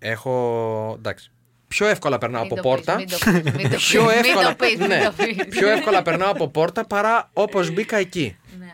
έχω. 0.02 0.94
εντάξει. 0.98 1.32
Πιο 1.68 1.88
εύκολα 1.88 2.18
περνάω 2.18 2.42
Μην 2.44 2.52
από 2.52 2.62
το 2.62 2.70
πεις, 2.76 2.84
πόρτα. 2.86 2.96
μην 2.98 3.08
το 3.10 3.18
πεις, 3.18 3.54
μην 3.54 3.70
το 3.70 3.76
πεις, 3.78 3.88
Πιο 3.88 4.02
μην 4.02 4.12
εύκολα, 4.12 4.56
το 4.56 4.66
πεις, 4.66 4.76
μην 4.78 4.88
ναι, 4.88 5.04
το 5.04 5.12
πεις. 5.24 5.46
πιο 5.50 5.70
εύκολα 5.70 6.02
περνάω 6.02 6.32
από 6.32 6.48
πόρτα 6.48 6.86
παρά 6.86 7.30
όπως 7.34 7.70
μπήκα 7.72 7.98
εκεί. 7.98 8.38
Ναι. 8.60 8.74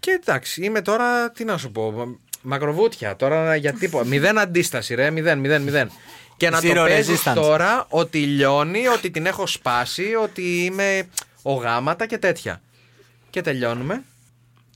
Και 0.00 0.10
εντάξει, 0.22 0.64
είμαι 0.64 0.82
τώρα, 0.82 1.30
τι 1.30 1.44
να 1.44 1.58
σου 1.58 1.70
πω, 1.72 2.16
μακροβούτια. 2.42 3.16
Τώρα 3.16 3.56
για 3.56 3.72
τίποτα. 3.72 4.04
μηδέν 4.12 4.38
αντίσταση, 4.38 4.94
ρε. 4.94 5.10
Μηδέν, 5.10 5.38
μηδέν, 5.38 5.62
μηδέν. 5.62 5.90
Και 6.36 6.50
να 6.50 6.58
Zero 6.58 6.72
το 6.74 6.82
παίζεις 6.84 7.22
resistance. 7.26 7.34
τώρα 7.34 7.86
ότι 7.88 8.18
λιώνει, 8.18 8.86
ότι 8.88 9.10
την 9.10 9.26
έχω 9.26 9.46
σπάσει, 9.46 10.14
ότι 10.14 10.64
είμαι 10.64 11.08
ο 11.42 11.52
γάματα 11.52 12.06
και 12.06 12.18
τέτοια. 12.18 12.60
Και 13.30 13.40
τελειώνουμε. 13.40 14.02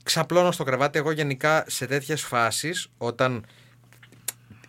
Ξαπλώνω 0.03 0.51
στο 0.51 0.63
κρεβάτι. 0.63 0.97
Εγώ 0.97 1.11
γενικά 1.11 1.63
σε 1.67 1.85
τέτοιες 1.85 2.21
φάσεις, 2.21 2.87
όταν 2.97 3.45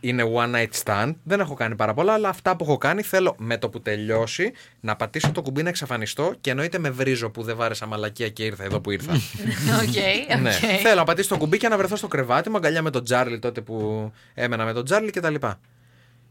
είναι 0.08 0.32
one 0.34 0.54
night 0.54 0.82
stand. 0.84 1.14
Δεν 1.22 1.40
έχω 1.40 1.54
κάνει 1.54 1.76
πάρα 1.76 1.94
πολλά, 1.94 2.12
αλλά 2.12 2.28
αυτά 2.28 2.56
που 2.56 2.64
έχω 2.64 2.78
κάνει 2.78 3.02
θέλω 3.02 3.34
με 3.38 3.58
το 3.58 3.68
που 3.68 3.80
τελειώσει 3.80 4.52
να 4.80 4.96
πατήσω 4.96 5.32
το 5.32 5.42
κουμπί 5.42 5.62
να 5.62 5.68
εξαφανιστώ 5.68 6.34
και 6.40 6.50
εννοείται 6.50 6.78
με 6.78 6.90
βρίζω 6.90 7.30
που 7.30 7.42
δεν 7.42 7.56
βάρεσα 7.56 7.86
μαλακία 7.86 8.28
και 8.28 8.44
ήρθα 8.44 8.64
εδώ 8.64 8.80
που 8.80 8.90
ήρθα. 8.90 9.12
Οκ, 9.82 10.40
ναι. 10.40 10.50
οκ. 10.50 10.80
Θέλω 10.82 10.94
να 10.94 11.04
πατήσω 11.04 11.28
το 11.28 11.36
κουμπί 11.36 11.56
και 11.58 11.68
να 11.68 11.76
βρεθώ 11.76 11.96
στο 11.96 12.08
κρεβάτι 12.08 12.50
μου, 12.50 12.56
αγκαλιά 12.56 12.82
με 12.82 12.90
τον 12.90 13.04
Τζάρλι 13.04 13.38
τότε 13.38 13.60
που 13.60 14.12
έμενα 14.34 14.64
με 14.64 14.72
τον 14.72 14.84
Τζάρλι 14.84 15.10
και 15.10 15.20
τα 15.20 15.30
λοιπά. 15.30 15.60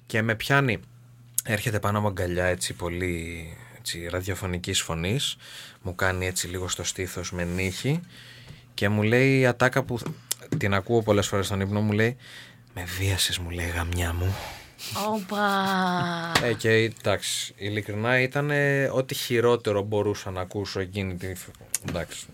Και 0.05 0.21
με 0.21 0.35
πιάνει, 0.35 0.79
έρχεται 1.45 1.79
πάνω 1.79 2.01
μου 2.01 2.07
αγκαλιά 2.07 2.45
έτσι 2.45 2.73
πολύ 2.73 3.47
έτσι, 3.79 4.07
ραδιοφωνικής 4.11 4.81
φωνής, 4.81 5.37
μου 5.81 5.95
κάνει 5.95 6.25
έτσι 6.25 6.47
λίγο 6.47 6.67
στο 6.67 6.83
στήθος 6.83 7.31
με 7.31 7.43
νύχι 7.43 8.01
και 8.73 8.89
μου 8.89 9.03
λέει 9.03 9.39
η 9.39 9.45
ατάκα 9.45 9.83
που 9.83 9.99
την 10.57 10.73
ακούω 10.73 11.01
πολλές 11.01 11.27
φορές 11.27 11.45
στον 11.45 11.61
ύπνο 11.61 11.81
μου 11.81 11.91
λέει 11.91 12.17
«Με 12.77 12.83
βίασες 12.97 13.37
μου 13.37 13.49
λέει 13.49 13.67
γαμιά 13.75 14.13
μου». 14.13 14.35
Όπα. 15.07 15.45
Ε, 16.43 16.53
και 16.53 16.69
εντάξει, 16.69 17.53
ειλικρινά 17.57 18.19
ήταν 18.19 18.49
ε, 18.51 18.89
ό,τι 18.93 19.13
χειρότερο 19.15 19.81
μπορούσα 19.81 20.31
να 20.31 20.41
ακούσω 20.41 20.79
εκείνη 20.79 21.15
τη... 21.15 21.27
Εντάξει. 21.89 22.25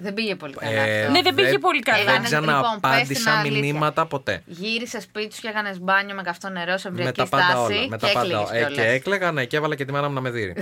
Δεν 0.00 0.14
πήγε 0.14 0.34
πολύ 0.34 0.54
καλά 0.54 0.70
Ε, 0.72 1.00
αυτό. 1.00 1.12
Ναι, 1.12 1.22
δεν 1.22 1.34
πήγε 1.34 1.58
πολύ 1.58 1.80
καλά. 1.80 2.04
Δεν 2.04 2.08
Έκανες, 2.14 2.30
λοιπόν, 2.30 2.46
πες 2.50 2.62
την 2.70 2.80
ξαναπάντησα 2.80 3.32
αλήθεια. 3.38 3.60
μηνύματα 3.60 4.06
ποτέ. 4.06 4.42
Γύρισε 4.46 5.00
σπίτι 5.00 5.34
σου 5.34 5.40
και 5.40 5.48
έκανες 5.48 5.80
μπάνιο 5.80 6.14
με 6.14 6.22
καυτό 6.22 6.48
νερό 6.48 6.78
σε 6.78 6.90
Με 6.90 6.96
εμπειρική 7.00 7.20
τα 7.20 7.26
πάντα 7.28 7.44
στάση. 7.50 7.72
όλα. 7.72 7.88
Με 7.88 7.96
και 7.96 8.06
τα 8.06 8.12
πάντα 8.12 8.26
έκλαιγες 8.26 8.50
όλα. 8.50 8.58
Ε, 8.58 8.64
και 8.64 8.72
κιόλας. 8.74 8.92
έκλαιγα, 8.94 9.32
ναι, 9.32 9.44
και 9.44 9.56
έβαλα 9.56 9.74
και 9.74 9.84
τη 9.84 9.92
μάνα 9.92 10.08
μου 10.08 10.14
να 10.14 10.20
με 10.20 10.30
δει. 10.30 10.54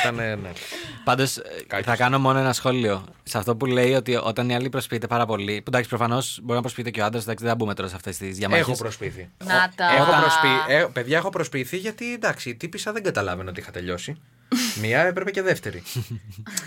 Ήταν, 0.00 0.14
ναι. 0.14 0.34
Πάντως 1.06 1.38
Κάκης. 1.66 1.86
θα 1.86 1.96
κάνω 1.96 2.18
μόνο 2.18 2.38
ένα 2.38 2.52
σχόλιο. 2.52 3.04
Σε 3.22 3.38
αυτό 3.38 3.56
που 3.56 3.66
λέει 3.66 3.92
ότι 3.94 4.14
όταν 4.22 4.48
η 4.50 4.54
άλλη 4.54 4.68
προσποιείται 4.68 5.06
πάρα 5.06 5.26
πολύ. 5.26 5.54
Που 5.56 5.64
εντάξει, 5.66 5.88
προφανώς 5.88 6.38
μπορεί 6.42 6.54
να 6.56 6.60
προσποιείται 6.60 6.90
και 6.90 7.00
ο 7.00 7.04
άντρας, 7.04 7.22
εντάξει, 7.22 7.42
δεν 7.44 7.52
θα 7.52 7.58
μπούμε 7.58 7.74
τώρα 7.74 7.88
σε 7.88 7.94
αυτές 7.94 8.16
τις 8.16 8.36
διαμάχες. 8.36 8.66
Έχω 8.66 8.76
προσποιηθεί. 8.76 9.28
Να 9.44 9.72
τα. 9.74 9.84
Έχω 9.94 10.02
Όταν- 10.02 10.20
προσποι... 10.20 10.48
ε, 10.68 10.86
παιδιά, 10.92 11.16
έχω 11.16 11.30
προσποιηθεί 11.30 11.76
γιατί 11.76 12.12
εντάξει, 12.14 12.48
η 12.48 12.54
τύπησα 12.54 12.92
δεν 12.92 13.02
καταλάβαινε 13.02 13.50
ότι 13.50 13.60
είχα 13.60 13.70
τελειώσει. 13.70 14.16
Μία 14.82 15.00
έπρεπε 15.00 15.30
και 15.30 15.42
δεύτερη. 15.42 15.82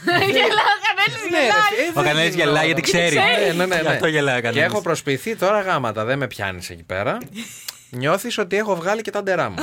Γελάω, 0.06 0.76
κανένας 0.88 1.22
Ναι, 1.32 1.38
ρε, 1.38 1.44
γελάει. 1.44 1.88
ε, 1.88 1.90
Ο 1.90 1.94
δεν 1.94 2.04
Κανέλη 2.04 2.28
είναι 2.28 2.36
γελάει 2.36 2.54
όλα. 2.54 2.64
γιατί 2.66 2.82
ξέρει. 2.82 3.16
Ναι, 3.16 3.54
ναι, 3.54 3.66
ναι, 3.66 3.76
Γι' 3.76 3.82
ναι. 3.84 3.90
αυτό 3.90 4.08
γελάει 4.08 4.34
ο 4.38 4.42
Και 4.42 4.44
Κανέλης. 4.48 4.66
έχω 4.72 4.82
προσποιηθεί 4.82 5.36
τώρα 5.36 5.62
γάματα. 5.62 6.06
Δεν 6.06 6.18
με 6.18 6.28
πιάνεις 6.28 6.70
εκεί 6.70 6.84
πέρα. 6.84 7.18
Νιώθεις 7.90 8.38
ότι 8.38 8.58
έχω 8.58 8.76
βγάλει 8.76 9.02
και 9.02 9.12
τα 9.12 9.22
ντερά 9.24 9.50
μου. 9.50 9.56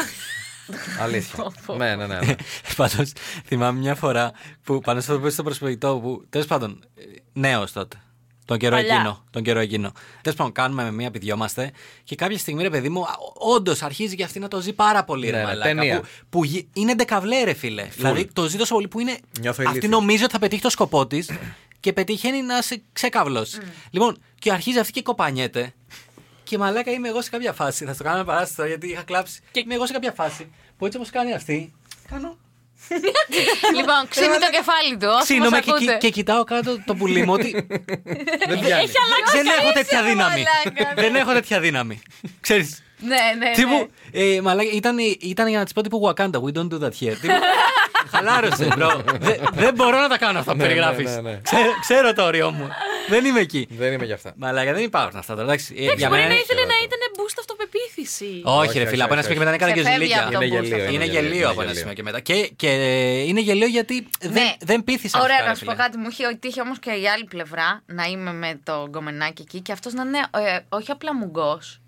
Αλήθεια. 1.00 1.52
ναι, 1.76 1.94
ναι, 1.96 2.06
ναι. 2.06 2.18
ναι. 2.18 2.34
Πάντως 2.76 3.12
θυμάμαι 3.46 3.78
μια 3.78 3.94
φορά 3.94 4.32
που 4.64 4.80
πάνω 4.80 5.00
στο 5.00 5.20
που 5.20 5.30
στο 5.30 5.42
προσποιητό 5.42 5.98
που. 6.02 6.24
Τέλος 6.30 6.46
πάντων, 6.46 6.84
νέος 7.32 7.72
τότε. 7.72 7.96
Τον 8.44 8.58
καιρό 8.58 8.76
Παλιά. 8.76 8.94
εκείνο. 8.94 9.24
Τον 9.30 9.42
καιρό 9.42 9.58
εκείνο. 9.60 9.92
Τέλος 10.22 10.38
πάντων, 10.38 10.52
κάνουμε 10.52 10.82
με 10.84 10.90
μία 10.92 11.10
πηδιόμαστε 11.10 11.70
και 12.04 12.14
κάποια 12.14 12.38
στιγμή, 12.38 12.62
ρε 12.62 12.70
παιδί 12.70 12.88
μου, 12.88 13.04
όντως 13.34 13.82
αρχίζει 13.82 14.16
και 14.16 14.24
αυτή 14.24 14.38
να 14.38 14.48
το 14.48 14.60
ζει 14.60 14.72
πάρα 14.72 15.04
πολύ. 15.04 15.26
ρε 15.30 15.32
Ναι, 15.32 15.38
ναι, 15.38 15.44
μαλάκα, 15.46 15.74
ταινία. 15.74 16.00
Που, 16.00 16.06
που 16.30 16.44
γι- 16.44 16.68
είναι 16.72 16.94
ντεκαβλέ, 16.94 17.42
ρε 17.44 17.52
φίλε. 17.54 17.88
Δηλαδή 17.96 18.26
το 18.32 18.48
ζει 18.48 18.56
τόσο 18.56 18.74
πολύ 18.74 18.88
που 18.88 19.00
είναι. 19.00 19.18
Νιώθω 19.40 19.62
αυτή 19.66 19.70
ηλίθιος. 19.78 20.00
νομίζει 20.00 20.22
ότι 20.22 20.32
θα 20.32 20.38
πετύχει 20.38 20.62
το 20.62 20.70
σκοπό 20.70 21.06
της 21.06 21.30
και 21.80 21.92
πετυχαίνει 21.92 22.42
να 22.42 22.62
σε 22.62 22.82
ξεκαβλώσει. 22.92 23.58
Λοιπόν, 23.90 24.16
και 24.38 24.52
αρχίζει 24.52 24.78
αυτή 24.78 24.92
και 24.92 25.02
κοπανιέται. 25.02 25.74
Και 26.46 26.58
μαλάκα 26.58 26.90
είμαι 26.90 27.08
εγώ 27.08 27.22
σε 27.22 27.30
κάποια 27.30 27.52
φάση. 27.52 27.84
Θα 27.84 27.92
στο 27.94 28.02
κάνω 28.04 28.16
ένα 28.16 28.24
παράσταση 28.24 28.68
γιατί 28.68 28.88
είχα 28.90 29.02
κλάψει. 29.02 29.40
Και 29.50 29.60
είμαι 29.60 29.74
εγώ 29.74 29.86
σε 29.86 29.92
κάποια 29.92 30.12
φάση 30.12 30.50
που 30.78 30.84
έτσι 30.86 30.98
όπως 30.98 31.10
κάνει 31.10 31.32
αυτή. 31.34 31.72
Κάνω. 32.10 32.36
Λοιπόν, 33.76 34.08
ξύνει 34.08 34.26
το 34.38 34.50
κεφάλι 34.50 34.96
του. 34.96 35.06
Όσοι 35.06 35.14
μας 35.16 35.22
Ξύνομαι 35.24 35.60
και, 35.60 35.70
ακούτε. 35.70 35.84
και, 35.92 35.98
και 35.98 36.10
κοιτάω 36.10 36.44
κάτω 36.44 36.78
το 36.86 36.94
πουλί 36.94 37.24
μου 37.26 37.32
ότι 37.32 37.50
Δεν 38.48 38.58
πιάνει. 38.60 38.86
δεν 39.32 39.46
έχω 39.58 39.72
τέτοια 39.72 40.00
ρε 40.00 40.08
δύναμη. 40.08 40.42
μαλάκα, 40.42 40.94
ναι. 40.94 41.02
δεν 41.02 41.14
έχω 41.14 41.32
τέτοια 41.32 41.60
δύναμη. 41.60 42.00
Ξέρεις. 42.40 42.82
Ναι, 42.98 43.16
ναι. 43.46 43.52
Τύπου, 43.54 43.90
ναι. 44.12 44.20
ε, 44.20 44.40
μαλάκα, 44.40 44.70
ήταν, 44.72 44.96
ήταν 45.20 45.48
για 45.48 45.58
να 45.58 45.64
της 45.64 45.72
πω 45.72 45.82
τύπου 45.82 46.00
Wakanda. 46.08 46.30
We 46.42 46.52
don't 46.58 46.68
do 46.68 46.78
that 46.84 46.92
here. 47.00 47.16
Τύπου, 47.20 47.34
χαλάρωσε, 48.12 48.68
bro. 48.78 49.00
Δε- 49.20 49.36
δεν 49.52 49.74
μπορώ 49.74 50.00
να 50.00 50.08
τα 50.08 50.18
κάνω 50.18 50.38
αυτά 50.38 50.50
που 50.52 50.56
Ναι, 50.56 50.62
ναι, 50.62 50.68
περιγράφεις. 50.68 51.14
ναι, 51.14 51.20
ναι. 51.30 51.40
ξέρω 51.80 52.12
το 52.12 52.22
όριό 52.24 52.50
μου. 52.50 52.68
Δεν 53.08 53.24
είμαι 53.24 53.40
εκεί. 53.40 53.66
Δεν 53.70 53.92
είμαι 53.92 54.04
γι' 54.04 54.12
αυτά. 54.12 54.32
Μαλάκα, 54.36 54.72
δεν 54.72 54.82
υπάρχουν 54.82 55.18
αυτά 55.18 55.32
τώρα. 55.34 55.46
Εντάξει, 55.46 55.74
ε, 55.76 55.80
Εντάξει, 55.82 55.98
για 55.98 56.08
μπορεί 56.08 56.20
μένα 56.20 56.32
να 56.32 56.38
είναι- 56.38 56.44
ήθελε 56.50 56.64
να 56.66 56.74
χειρότερο. 56.74 56.96
ήταν 56.96 57.24
boost 57.24 57.36
αυτοπεποίθηση. 57.38 58.30
Όχι, 58.44 58.68
Όχι, 58.68 58.76
ρε 58.78 58.80
όχι, 58.84 58.90
φίλε, 58.92 59.02
από 59.02 59.12
ένα 59.12 59.22
όχι, 59.22 59.30
σημείο 59.32 59.44
και 59.44 59.50
μετά 59.50 59.50
είναι 59.50 59.64
κάτι 59.64 59.72
και 59.72 59.80
Ξεφεύγει 59.80 60.06
ζηλίκια. 60.06 60.24
αυτό. 60.26 60.42
Είναι 60.42 60.46
boost 60.46 60.62
γελίο. 60.62 60.76
αυτό. 60.76 60.92
Είναι 60.94 61.04
είναι 61.04 61.12
γελίο 61.14 61.46
από 61.50 61.62
είναι 61.62 61.62
ένα 61.62 61.72
γελίο. 61.72 61.78
σημείο 61.80 61.94
και 61.94 62.02
μετά. 62.08 62.20
Και, 62.20 62.36
και 62.60 62.70
είναι 63.28 63.40
γελίο 63.40 63.66
γιατί 63.66 63.96
δεν, 64.20 64.32
Ναι. 64.32 64.48
δεν 64.70 64.84
πείθεις 64.84 65.14
αυτά. 65.14 65.24
Ωραία, 65.26 65.40
ρε 65.40 65.48
να 65.48 65.54
σου 65.54 65.64
πω 65.64 65.70
φίλε. 65.72 65.82
κάτι. 65.82 65.96
Μου 65.98 66.08
είχε 66.10 66.24
τύχει 66.40 66.60
όμως 66.60 66.78
και 66.78 66.90
η 66.90 67.04
άλλη 67.14 67.24
πλευρά 67.24 67.82
να 67.86 68.04
είμαι 68.04 68.32
με 68.32 68.60
το 68.64 68.86
γκομενάκι 68.90 69.42
εκεί 69.42 69.60
και 69.60 69.72
αυτός 69.72 69.92
να 69.92 70.02
είναι 70.02 70.18
ε, 70.18 70.58
όχι 70.68 70.90
απλά 70.90 71.14
μουγκός. 71.14 71.80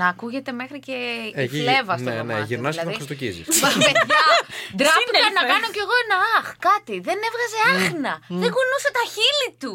Να 0.00 0.06
ακούγεται 0.12 0.52
μέχρι 0.60 0.78
και 0.86 0.92
η 0.92 1.32
Εκεί- 1.44 1.60
φλέβα 1.62 1.94
στο 2.00 2.04
ναι, 2.08 2.10
ναι, 2.14 2.16
δωμάτιο. 2.20 2.44
γυρνάς 2.50 2.74
και 2.76 2.82
τον 2.82 2.92
δηλαδή. 2.92 2.94
χριστοκίζεις. 3.00 3.46
Μα, 3.62 3.68
Παιδιά, 3.86 4.22
ντράπηκα 4.76 5.02
Σύννεφε. 5.04 5.30
να 5.38 5.42
κάνω 5.52 5.68
κι 5.76 5.82
εγώ 5.84 5.94
ένα 6.04 6.16
αχ, 6.38 6.46
κάτι. 6.68 6.94
Δεν 7.08 7.18
έβγαζε 7.28 7.58
άχνα. 7.74 8.12
Δεν 8.42 8.50
κουνούσε 8.56 8.90
τα 8.98 9.04
χείλη 9.14 9.48
του. 9.62 9.74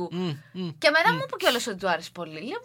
Και 0.81 0.89
μετά 0.95 1.09
μου 1.15 1.21
είπε 1.25 1.35
κιόλας 1.41 1.65
ότι 1.71 1.79
του 1.81 1.89
άρεσε 1.93 2.09
πολύ. 2.19 2.39
Λέω, 2.49 2.61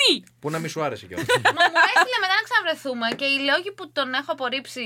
Τι! 0.00 0.10
Πού 0.40 0.46
να 0.54 0.58
μη 0.62 0.68
σου 0.72 0.80
άρεσε 0.86 1.04
κιόλας. 1.08 1.26
Μα 1.56 1.62
μου 1.72 1.80
έστειλε 1.92 2.18
μετά 2.24 2.34
να 2.38 2.44
ξαναβρεθούμε 2.48 3.06
και 3.20 3.26
οι 3.32 3.38
λόγοι 3.50 3.70
που 3.76 3.84
τον 3.96 4.08
έχω 4.20 4.30
απορρίψει. 4.36 4.84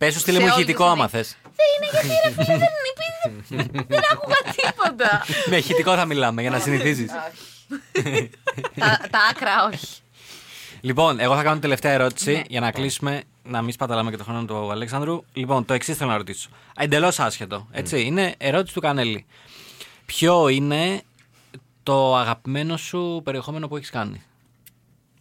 Πες 0.00 0.10
σου 0.14 0.20
στείλε 0.24 0.38
σε 0.38 0.42
μου 0.44 0.50
όλη 0.52 0.58
ηχητικό 0.62 0.84
τη 0.86 0.90
άμα 0.94 1.06
στιγμή. 1.08 1.24
θες. 1.24 1.28
Δεν 1.58 1.68
είναι 1.74 1.88
γιατί 1.94 2.12
ρε 2.24 2.30
φίλε 2.36 2.56
δεν 2.64 2.72
είπε. 2.88 3.04
Δεν 3.94 4.02
άκουγα 4.12 4.40
τίποτα. 4.56 5.10
Με 5.50 5.56
ηχητικό 5.62 5.92
θα 6.00 6.04
μιλάμε 6.10 6.40
για 6.44 6.50
να 6.56 6.58
συνηθίζεις. 6.66 7.10
τα, 8.82 9.00
τα 9.10 9.18
άκρα 9.30 9.54
όχι. 9.72 9.86
Λοιπόν, 10.80 11.20
εγώ 11.20 11.34
θα 11.34 11.40
κάνω 11.42 11.52
την 11.52 11.60
τελευταία 11.60 11.92
ερώτηση 11.92 12.44
για 12.48 12.60
να 12.60 12.70
κλείσουμε, 12.70 13.22
να 13.42 13.62
μην 13.62 13.72
σπαταλάμε 13.72 14.10
και 14.10 14.16
το 14.16 14.24
χρόνο 14.24 14.44
του 14.44 14.70
Αλέξανδρου. 14.70 15.24
Λοιπόν, 15.32 15.64
το 15.64 15.74
εξής 15.74 15.96
θέλω 15.96 16.10
να 16.10 16.16
ρωτήσω. 16.16 16.48
Εντελώς 16.76 17.18
άσχετο. 17.20 17.66
Έτσι, 17.70 18.02
είναι 18.02 18.34
ερώτηση 18.38 18.74
του 18.74 18.80
Κανέλη. 18.80 19.26
Ποιο 20.06 20.48
είναι 20.48 21.02
το 21.82 22.16
αγαπημένο 22.16 22.76
σου 22.76 23.20
περιεχόμενο 23.24 23.68
που 23.68 23.76
έχεις 23.76 23.90
κάνει; 23.90 24.22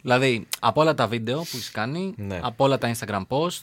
Δηλαδή, 0.01 0.47
από 0.59 0.81
όλα 0.81 0.93
τα 0.93 1.07
βίντεο 1.07 1.37
που 1.37 1.49
έχεις 1.53 1.71
κάνει, 1.71 2.13
Ναι. 2.17 2.39
από 2.43 2.63
όλα 2.63 2.77
τα 2.77 2.91
Instagram 2.95 3.21
post, 3.27 3.59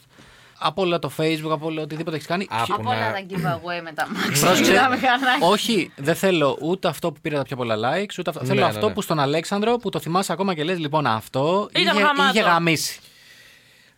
από 0.59 0.83
όλα 0.83 0.99
το 0.99 1.11
Facebook, 1.17 1.51
από 1.51 1.67
όλα 1.67 1.83
οτιδήποτε 1.83 2.17
έχεις 2.17 2.29
κάνει. 2.29 2.47
Από 2.51 2.65
ποιο- 2.65 2.75
Από 2.75 2.91
όλα 2.91 2.99
να- 3.07 3.13
τα 3.13 3.21
giveaway 3.31 3.83
με 3.83 3.93
τα 3.93 4.07
Πρόσεξε. 4.41 4.73
μάξι. 4.73 4.91
μηχανάκια. 4.91 5.47
Όχι, 5.49 5.91
δεν 5.97 6.15
θέλω 6.15 6.59
ούτε 6.61 6.89
αυτό 6.89 7.13
που 7.13 7.21
πήρε 7.21 7.37
τα 7.37 7.43
πιο 7.43 7.57
πολλά 7.57 7.75
likes, 7.77 8.15
ούτε 8.19 8.31
αυτό. 8.31 8.43
Ναι, 8.43 8.49
θέλω 8.49 8.61
ναι, 8.61 8.67
αυτό 8.67 8.87
ναι. 8.89 8.93
που 8.95 9.03
στον 9.03 9.19
Αλέξανδρο 9.19 9.77
που 9.77 9.91
το 9.91 10.01
θυμάσαι 10.01 10.33
ακόμα 10.33 10.55
και 10.55 10.65
λες 10.65 10.79
λοιπόν 10.79 11.07
αυτό 11.07 11.69
Ήταν 11.73 11.97
είχε, 11.97 12.05
γαμάτο. 12.05 12.31
είχε 12.39 12.41
γαμίσει. 12.49 13.01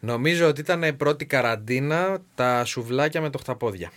Νομίζω 0.00 0.46
ότι 0.48 0.60
ήταν 0.60 0.96
πρώτη 0.96 1.24
καραντίνα 1.24 2.18
τα 2.34 2.64
σουβλάκια 2.64 3.20
με 3.20 3.30
το 3.30 3.38
χταπόδια. 3.38 3.90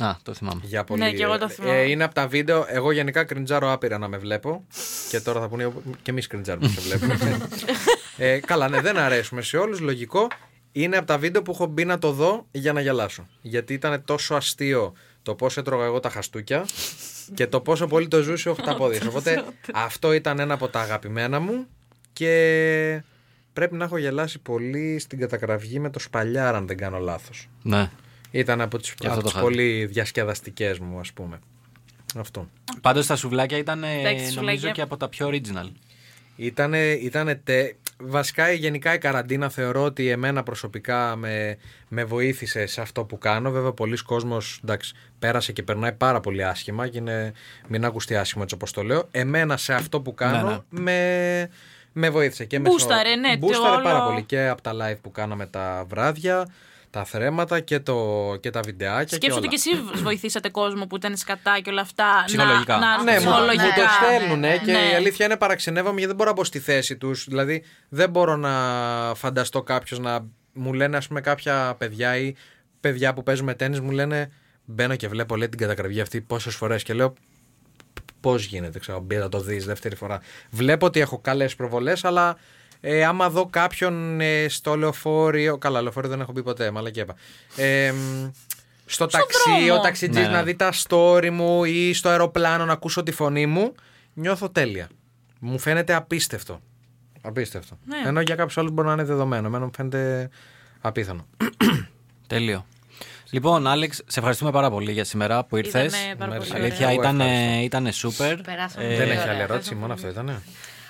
Α, 0.00 0.14
το 0.22 0.34
θυμάμαι. 0.34 0.60
Για 0.64 0.84
πολύ... 0.84 1.00
Ναι, 1.00 1.10
και 1.12 1.22
εγώ 1.22 1.38
το 1.38 1.48
θυμάμαι. 1.48 1.76
Ε, 1.76 1.90
είναι 1.90 2.04
από 2.04 2.14
τα 2.14 2.26
βίντεο. 2.26 2.64
Εγώ 2.68 2.92
γενικά 2.92 3.24
κριντζάρω 3.24 3.72
άπειρα 3.72 3.98
να 3.98 4.08
με 4.08 4.16
βλέπω. 4.18 4.64
και 5.10 5.20
τώρα 5.20 5.40
θα 5.40 5.48
πούνε 5.48 5.70
και 6.02 6.10
εμείς 6.10 6.26
κριντζάρουμε 6.26 6.66
να 6.66 6.72
σε 6.72 6.80
βλέπουμε. 6.80 7.38
ε, 8.16 8.38
καλά, 8.38 8.68
ναι, 8.68 8.80
δεν 8.80 8.98
αρέσουμε 8.98 9.42
σε 9.42 9.56
όλους. 9.56 9.80
Λογικό. 9.80 10.28
Είναι 10.72 10.96
από 10.96 11.06
τα 11.06 11.18
βίντεο 11.18 11.42
που 11.42 11.50
έχω 11.50 11.66
μπει 11.66 11.84
να 11.84 11.98
το 11.98 12.12
δω 12.12 12.46
για 12.50 12.72
να 12.72 12.80
γελάσω. 12.80 13.26
Γιατί 13.42 13.74
ήταν 13.74 14.04
τόσο 14.04 14.34
αστείο 14.34 14.92
το 15.22 15.34
πώς 15.34 15.56
έτρωγα 15.56 15.84
εγώ 15.84 16.00
τα 16.00 16.10
χαστούκια 16.10 16.66
και 17.34 17.46
το 17.46 17.60
πόσο 17.60 17.86
πολύ 17.86 18.08
το 18.08 18.22
ζούσε 18.22 18.48
ο 18.48 18.54
χταπόδια. 18.54 19.00
Οπότε 19.08 19.44
αυτό 19.74 20.12
ήταν 20.12 20.38
ένα 20.38 20.54
από 20.54 20.68
τα 20.68 20.80
αγαπημένα 20.80 21.40
μου 21.40 21.66
και 22.12 23.02
πρέπει 23.52 23.74
να 23.74 23.84
έχω 23.84 23.96
γελάσει 23.96 24.38
πολύ 24.38 24.98
στην 24.98 25.18
κατακραυγή 25.18 25.78
με 25.78 25.90
το 25.90 25.98
σπαλιάρα, 25.98 26.56
αν 26.56 26.66
δεν 26.66 26.76
κάνω 26.76 26.98
λάθος. 26.98 27.48
Ναι. 27.62 27.90
Ήταν 28.30 28.60
από 28.60 28.78
τις, 28.78 28.94
Και 28.94 29.06
από 29.06 29.08
αυτό 29.08 29.20
το 29.20 29.22
τις 29.22 29.30
είχα 29.30 29.40
δει. 29.40 29.54
πολύ 29.54 29.86
διασκεδαστικές 29.86 30.78
μου, 30.78 30.98
ας 30.98 31.12
πούμε. 31.12 31.38
Αυτό. 32.16 32.48
Πάντως 32.80 33.06
τα 33.06 33.16
σουβλάκια 33.16 33.58
ήταν 33.58 33.82
ε, 33.84 33.98
Εντάξει, 33.98 34.14
νομίζω 34.14 34.30
σουβλάκια. 34.30 34.70
και 34.70 34.82
από 34.82 34.96
τα 34.96 35.08
πιο 35.08 35.28
original. 35.28 35.70
Ήτανε, 36.36 36.92
ήτανε 36.92 37.34
τε... 37.34 37.72
Βασικά 38.02 38.50
γενικά 38.52 38.94
η 38.94 38.98
καραντίνα 38.98 39.48
θεωρώ 39.48 39.82
ότι 39.84 40.08
εμένα 40.08 40.42
προσωπικά 40.42 41.16
με, 41.16 41.56
με 41.88 42.04
βοήθησε 42.04 42.66
σε 42.66 42.80
αυτό 42.80 43.04
που 43.04 43.18
κάνω. 43.18 43.50
Βέβαια 43.50 43.72
πολλοί 43.72 43.96
κόσμος 44.02 44.60
εντάξει, 44.64 44.94
πέρασε 45.18 45.52
και 45.52 45.62
περνάει 45.62 45.92
πάρα 45.92 46.20
πολύ 46.20 46.44
άσχημα 46.44 46.88
και 46.88 46.98
είναι, 46.98 47.32
μην 47.68 47.84
ακουστεί 47.84 48.16
άσχημο 48.16 48.40
έτσι 48.42 48.54
όπως 48.54 48.72
το 48.72 48.82
λέω. 48.82 49.08
Εμένα 49.10 49.56
σε 49.56 49.74
αυτό 49.74 50.00
που 50.00 50.14
κάνω 50.14 50.64
Ναι, 50.70 50.80
Με, 50.80 51.48
με 51.92 52.10
βοήθησε. 52.10 52.44
Και 52.44 52.58
με 52.58 52.68
Μπούσταρε, 52.68 53.14
ναι, 53.16 53.30
το 53.30 53.38
Μπούσταρε 53.38 53.74
όλο- 53.74 53.82
πάρα 53.82 54.02
πολύ 54.04 54.22
και 54.22 54.48
από 54.48 54.62
τα 54.62 54.72
live 54.74 54.98
που 55.02 55.10
κάναμε 55.10 55.46
τα 55.46 55.84
βράδια, 55.88 56.48
τα 56.90 57.04
θρέματα 57.04 57.60
και, 57.60 57.80
το, 57.80 58.36
και 58.40 58.50
τα 58.50 58.60
βιντεάκια 58.60 59.16
Σκέψου 59.16 59.40
και 59.40 59.46
ότι 59.46 59.56
όλα. 59.70 59.80
και 59.82 59.88
εσεί 59.94 60.02
βοηθήσατε 60.02 60.48
κόσμο 60.48 60.86
που 60.86 60.96
ήταν 60.96 61.16
σκατά 61.16 61.60
και 61.60 61.70
όλα 61.70 61.80
αυτά. 61.80 62.22
Ψυχολογικά. 62.26 62.76
Να, 62.78 62.96
να, 62.96 63.02
Ναι, 63.02 63.12
μου, 63.12 63.18
μου 63.18 63.30
ψυχολογικά. 63.30 63.64
το 63.74 63.80
Ναι, 63.80 64.16
στέλνουν 64.16 64.38
ναι, 64.38 64.58
και 64.58 64.72
ναι. 64.72 64.78
η 64.92 64.94
αλήθεια 64.94 65.24
είναι 65.26 65.36
παραξενεύομαι 65.36 65.90
γιατί 65.98 66.06
δεν 66.06 66.16
μπορώ 66.16 66.30
να 66.30 66.36
μπω 66.36 66.44
στη 66.44 66.58
θέση 66.58 66.96
τους. 66.96 67.24
Δηλαδή, 67.28 67.62
δεν 67.88 68.10
μπορώ 68.10 68.36
να 68.36 68.52
φανταστώ 69.14 69.62
κάποιος 69.62 69.98
να 69.98 70.26
μου 70.52 70.72
λένε, 70.72 70.96
ας 70.96 71.06
πούμε, 71.08 71.20
κάποια 71.20 71.74
παιδιά 71.78 72.16
ή 72.16 72.34
παιδιά 72.80 73.14
που 73.14 73.22
παίζουν 73.22 73.46
με 73.46 73.54
τέννη 73.54 73.80
μου 73.80 73.90
λένε 73.90 74.30
Μπαίνω 74.64 74.96
και 74.96 75.08
βλέπω 75.08 75.36
λέει, 75.36 75.48
την 75.48 75.58
κατακραυγή 75.58 76.00
αυτή 76.00 76.20
πόσες 76.20 76.54
φορές 76.54 76.82
και 76.82 76.92
λέω 76.92 77.14
Πώς 78.20 78.44
γίνεται, 78.44 78.78
ξέρω, 78.78 79.00
μπει 79.00 79.16
να 79.16 79.28
το 79.28 79.40
δεις 79.40 79.64
δεύτερη 79.66 79.96
φορά. 79.96 80.20
Βλέπω 80.50 80.86
ότι 80.86 81.00
έχω 81.00 81.18
καλές 81.18 81.54
προβολές, 81.54 82.04
αλλά 82.04 82.36
ε, 82.80 83.04
άμα 83.04 83.30
δω 83.30 83.46
κάποιον 83.50 84.20
ε, 84.20 84.48
στο 84.48 84.76
λεωφορείο. 84.76 85.58
Καλά, 85.58 85.82
λεωφορείο 85.82 86.10
δεν 86.10 86.20
έχω 86.20 86.32
μπει 86.32 86.42
ποτέ, 86.42 86.70
μαλακή 86.70 87.00
είπα. 87.00 87.14
Ε, 87.56 87.92
μ, 87.92 88.28
στο 88.86 89.06
ταξί, 89.06 89.50
δρόμο. 89.66 89.74
ο 89.74 89.80
ταξιτζής 89.82 90.22
Ναι, 90.22 90.28
ναι. 90.28 90.34
να 90.36 90.42
δει 90.42 90.54
τα 90.54 90.72
story 90.88 91.30
μου 91.30 91.64
ή 91.64 91.92
στο 91.94 92.08
αεροπλάνο 92.08 92.64
να 92.64 92.72
ακούσω 92.72 93.02
τη 93.02 93.12
φωνή 93.12 93.46
μου, 93.46 93.74
νιώθω 94.14 94.50
τέλεια. 94.50 94.88
Μου 95.40 95.58
φαίνεται 95.58 95.94
απίστευτο. 95.94 96.60
Απίστευτο. 97.20 97.78
Ναι. 97.84 98.08
Ενώ 98.08 98.20
για 98.20 98.34
κάποιους 98.34 98.58
άλλους 98.58 98.70
μπορεί 98.72 98.86
να 98.86 98.92
είναι 98.92 99.04
δεδομένο. 99.04 99.46
Εμένα 99.46 99.64
μου 99.64 99.70
φαίνεται 99.76 100.28
απίθανο. 100.80 101.26
Τέλειο. 102.26 102.66
Λοιπόν, 103.30 103.66
Άλεξ, 103.66 103.96
σε 103.96 104.18
ευχαριστούμε 104.18 104.50
πάρα 104.50 104.70
πολύ 104.70 104.92
για 104.92 105.04
σήμερα 105.04 105.44
που 105.44 105.56
ήρθες. 105.56 105.92
Ήτανε 105.94 106.14
πάρα 106.18 106.36
Merci. 106.36 106.38
πολύ 106.48 106.60
Αλήθεια, 106.62 106.88
Εγώ 106.88 107.00
ήταν, 107.00 107.20
ευχαριστώ. 107.20 107.60
ήταν 107.62 107.86
super. 107.86 108.40
Περάσαμε 108.44 108.84
Ε, 108.84 108.88
πολύ 108.88 108.96
δεν 108.98 109.06
ωραία. 109.08 109.20
έχει 109.20 109.28
άλλη 109.28 109.40
ερώτηση, 109.40 109.72
Ευχαριστώ 109.72 109.74
μόνο 109.74 109.94
πολύ. 109.94 110.06
αυτό 110.08 110.20
ήταν. 110.20 110.42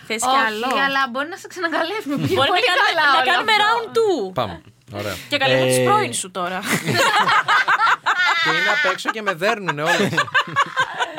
Θες 0.09 0.23
κι 0.31 0.39
άλλο; 0.47 0.67
Όχι, 0.71 0.81
αλλά 0.87 1.01
μπορεί 1.11 1.29
να 1.35 1.39
σε 1.43 1.47
ξανακαλέσουμε. 1.53 2.15
Πήγε 2.23 2.35
Μπορεί 2.39 2.49
να, 2.51 2.55
πολύ 2.55 2.67
κάνουμε, 2.71 2.91
καλά 2.91 3.05
να 3.13 3.19
όλο 3.21 3.29
κάνουμε 3.31 3.53
αυτό. 3.59 3.65
round 3.67 3.89
2. 4.31 4.39
Πάμε. 4.41 4.55
Ωραία. 5.01 5.15
Και 5.31 5.37
καλούμε 5.43 5.65
Ε, 5.65 5.67
τις 5.71 5.79
πρώην 5.87 6.13
σου 6.21 6.29
τώρα. 6.39 6.59
και 8.45 8.51
είναι 8.51 8.71
απ' 8.77 8.93
έξω 8.93 9.11
και 9.11 9.23
με 9.23 9.33
δέρνουνε 9.35 9.83
όλες. 9.83 10.13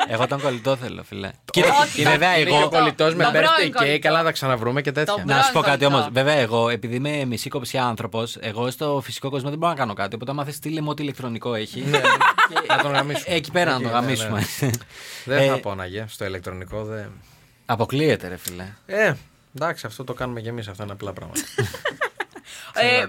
Εγώ 0.08 0.26
τον 0.26 0.40
κολλητό 0.40 0.76
θέλω, 0.76 1.02
φιλέ. 1.02 1.30
Κοίτα, 1.52 1.68
Όχι, 1.82 2.02
βέβαια, 2.02 2.32
το- 2.34 2.40
Είναι 2.40 2.50
και 2.50 2.56
εγώ. 2.56 2.64
ο 2.64 2.68
κολλητός 2.68 3.14
με 3.14 3.24
Το 3.24 3.30
birthday 3.30 3.32
πρώην 3.32 3.70
cake, 3.72 3.76
κολλητό. 3.76 4.08
αλλά 4.08 4.22
θα 4.22 4.32
ξαναβρούμε 4.32 4.80
και 4.82 4.92
τέτοια. 4.92 5.14
Το 5.14 5.22
Να 5.24 5.42
σου 5.42 5.52
πω 5.52 5.60
κάτι 5.60 5.76
Μπρόγκολτο. 5.78 5.96
όμω. 6.04 6.08
Βέβαια, 6.12 6.34
εγώ 6.34 6.68
επειδή 6.68 6.94
είμαι 6.96 7.24
μισή 7.24 7.48
κοψιά 7.48 7.84
άνθρωπος, 7.84 8.36
εγώ 8.40 8.70
στο 8.70 9.00
φυσικό 9.04 9.30
κόσμο 9.30 9.48
δεν 9.48 9.58
μπορώ 9.58 9.72
να 9.72 9.78
κάνω 9.78 9.92
κάτι. 9.94 10.14
Οπότε, 10.14 10.30
άμα 10.30 10.44
θες, 10.44 10.54
στείλε 10.54 10.80
μου 10.80 10.88
ό,τι 10.90 11.02
ηλεκτρονικό 11.02 11.54
έχει. 11.54 11.84
Να 12.68 12.78
τον 12.82 12.92
γαμίσουμε. 12.92 13.34
Εκεί 13.36 13.50
πέρα 13.50 13.70
να 13.70 13.76
Εκεί, 13.76 13.84
το 13.84 13.88
ναι, 13.90 13.94
ναι. 14.00 14.00
γαμίσουμε. 14.06 14.46
Δεν 15.24 15.38
Ε, 15.38 15.46
θα 15.46 15.58
πόναγε 15.60 16.04
στο 16.08 16.24
ηλεκτρονικό. 16.24 16.84
Δεν... 16.84 17.10
Αποκλείεται, 17.72 18.28
ρε 18.28 18.36
φιλέ. 18.36 18.66
Ε, 18.86 19.12
εντάξει, 19.54 19.86
αυτό 19.86 20.04
το 20.04 20.14
κάνουμε 20.14 20.40
κι 20.40 20.48
εμείς. 20.48 20.68
Αυτά 20.68 20.82
είναι 20.82 20.92
απλά 20.92 21.12
πράγματα. 21.12 21.40
Ε, 22.74 22.96
ε, 23.00 23.06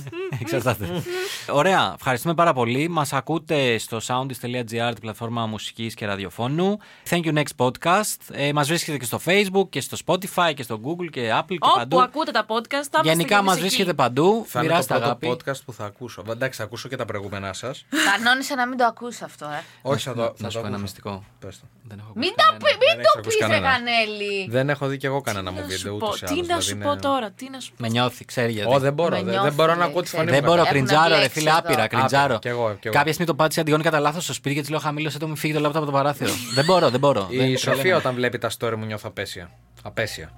Εξαρτάται. 0.40 1.02
Ωραία. 1.50 1.92
Ευχαριστούμε 1.96 2.34
πάρα 2.34 2.52
πολύ. 2.52 2.88
Μας 2.88 3.12
ακούτε 3.12 3.78
στο 3.78 3.98
soundist.gr, 4.06 4.90
την 4.92 5.00
πλατφόρμα 5.00 5.46
μουσικής 5.46 5.94
και 5.94 6.06
ραδιοφώνου. 6.06 6.78
Thank 7.10 7.22
you 7.24 7.32
next 7.42 7.66
podcast. 7.66 8.16
Ε, 8.32 8.52
μας 8.52 8.68
βρίσκεται 8.68 8.98
και 8.98 9.04
στο 9.04 9.20
Facebook 9.24 9.68
και 9.70 9.80
στο 9.80 9.96
Spotify 10.06 10.52
και 10.54 10.62
στο 10.62 10.80
Google 10.84 11.10
και 11.10 11.30
Apple 11.40 11.44
και 11.48 11.56
όπου 11.60 11.78
παντού. 11.78 12.00
ακούτε 12.00 12.30
τα 12.30 12.44
podcast, 12.48 12.68
θα 12.70 13.00
είμαστε 13.02 13.08
Γενικά 13.10 13.38
κι 13.38 13.44
μας 13.44 13.56
εμείς 13.56 13.56
εκεί. 13.56 13.60
βρίσκεται 13.74 13.94
παντού. 13.94 14.44
θα 14.48 14.58
είναι 14.60 14.68
το 14.68 14.74
Μοιράστε 14.74 14.92
πρώτο 14.94 15.04
αγάπη. 15.04 15.28
podcast 15.30 15.60
που 15.64 15.72
θα 15.72 15.84
ακούσω. 15.84 16.22
Εντάξει, 16.30 16.58
θα 16.58 16.64
ακούσω 16.64 16.88
και 16.88 16.96
τα 16.96 17.04
προηγούμενά 17.04 17.52
σας. 17.52 17.84
Κανόνισε 18.16 18.54
να 18.54 18.66
μην 18.66 18.78
το 18.78 18.84
ακούσει 18.84 19.24
αυτό, 19.24 19.44
ε. 19.46 19.62
Όχι, 19.82 20.02
θα 20.08 20.14
το. 20.14 20.20
Να 20.20 20.26
θα 20.36 20.50
σου 20.50 20.56
το 20.56 20.60
πω 20.60 20.66
ένα 20.66 20.66
ακούσω. 20.66 20.80
μυστικό. 20.82 21.24
Πες 21.38 21.58
το. 21.60 21.66
Δεν 21.82 21.98
έχω 21.98 22.12
Μην 22.14 22.28
ακούσει 22.28 22.34
το, 22.36 22.42
κανένα. 22.42 22.58
πει- 22.58 22.78
μην 22.78 22.88
Δεν 22.88 22.98
έχεις 22.98 23.12
το 23.12 23.18
ακούσει 23.18 23.36
πεις, 23.38 23.46
ρε 23.46 23.52
κανένα. 23.52 23.72
Κανέλη. 23.72 24.46
Δεν 24.50 24.68
έχω 24.70 24.86
δει 24.86 24.96
κι 24.96 25.06
εγώ 25.06 25.20
κανένα 25.20 25.50
μου 25.50 25.56
Τι 25.56 25.62
να 25.62 25.68
βίντεο 25.68 25.78
σου 25.92 25.94
ούτως 25.96 26.20
πω, 26.20 26.26
ή 26.26 26.28
τι 26.28 26.34
άλλως. 26.34 26.48
να 26.48 26.60
σου 26.60 26.76
πω 26.78 26.96
τώρα, 26.96 27.30
τι 27.30 27.50
να 27.50 27.60
σου 27.60 27.68
πω. 27.70 27.76
Με 27.78 27.88
νιώθει, 27.88 28.24
ξέρει 28.24 28.52
γιατί. 28.52 28.68
Ω, 28.92 28.94
δεν 28.94 29.04
μπορώ. 29.04 29.16
Με 29.16 29.22
Δεν, 29.22 29.30
νιώθει, 29.32 29.46
δεν 29.48 29.54
μπορώ 29.54 29.72
να 29.72 29.78
λέει, 29.78 29.86
ακούω 29.88 30.00
τη 30.02 30.06
ξέρεις. 30.06 30.24
φωνή 30.26 30.30
Δεν 30.38 30.40
μου. 30.44 30.50
μπορώ, 30.50 30.60
Έχουν 30.62 30.72
κριντζάρω, 30.72 31.08
ρε 31.08 31.14
μπλέξει 31.16 31.38
φίλε, 31.38 31.50
εδώ. 31.50 31.58
άπειρα, 31.58 31.86
κριντζάρω. 31.86 32.22
Άπειρα, 32.34 32.38
κι 32.38 32.48
εγώ, 32.48 32.76
κι 32.80 32.86
εγώ. 32.86 32.96
Κάποια 32.96 33.12
στιγμή 33.12 33.26
το 33.30 33.34
πάτησε 33.34 33.60
Αντιγόνη 33.60 33.82
κατά 33.82 33.98
λάθος 34.00 34.24
στο 34.24 34.32
σπίτι 34.32 34.54
και 34.54 34.60
της 34.60 34.70
λέω 34.70 34.78
χαμήλω 34.78 35.10
το 35.18 35.28
μου 35.28 35.36
φύγει 35.36 35.52
το 35.54 35.60
λάπτο 35.60 35.78
από 35.78 35.86
το 35.86 35.92
παράθυρο. 35.92 36.30
δεν 36.56 36.64
μπορώ, 36.64 36.90
δεν 36.90 37.00
μπορώ. 37.00 37.26
Η 37.30 37.36
Δεν- 37.36 37.56
Σοφία 37.58 37.96
όταν 37.96 38.14
βλέπει 38.14 38.38
τα 38.38 38.50
story 38.58 38.74
μου 38.78 38.84
νιώθω 38.84 39.08
απέσια. 39.08 39.50
Απέσια. 39.82 40.30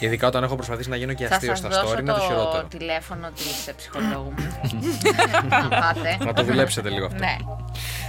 Ειδικά 0.00 0.26
όταν 0.26 0.42
έχω 0.44 0.54
προσπαθήσει 0.54 0.88
να 0.88 0.96
γίνω 0.96 1.12
και 1.12 1.26
Θα 1.26 1.34
αστείο 1.34 1.48
σας 1.56 1.58
στα 1.58 1.68
δώσω 1.68 1.94
story 1.94 2.00
είναι 2.00 2.12
το 2.12 2.18
το 2.18 2.24
χειρότερο. 2.24 2.66
τηλέφωνο 2.68 3.28
της 3.34 3.66
ε, 3.66 3.72
ψυχολόγου 3.72 4.32
μου. 4.38 4.46
Να 5.48 5.68
πάτε. 5.68 6.16
Να 6.24 6.32
το 6.32 6.42
δουλέψετε 6.42 6.88
λίγο 6.88 7.06
αυτό. 7.06 7.18
Ναι. 7.18 7.36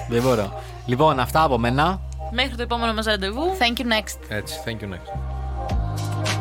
Δεν 0.10 0.22
μπορώ. 0.22 0.62
Λοιπόν, 0.86 1.20
αυτά 1.20 1.44
από 1.44 1.58
μένα. 1.58 2.00
Μέχρι 2.32 2.56
το 2.56 2.62
επόμενο 2.62 2.94
μας 2.94 3.06
ραντεβού. 3.06 3.42
Thank 3.60 3.80
you 3.82 3.84
next. 3.86 4.20
Έτσι, 4.38 4.56
thank 4.66 4.84
you 4.84 4.94
next. 4.94 6.37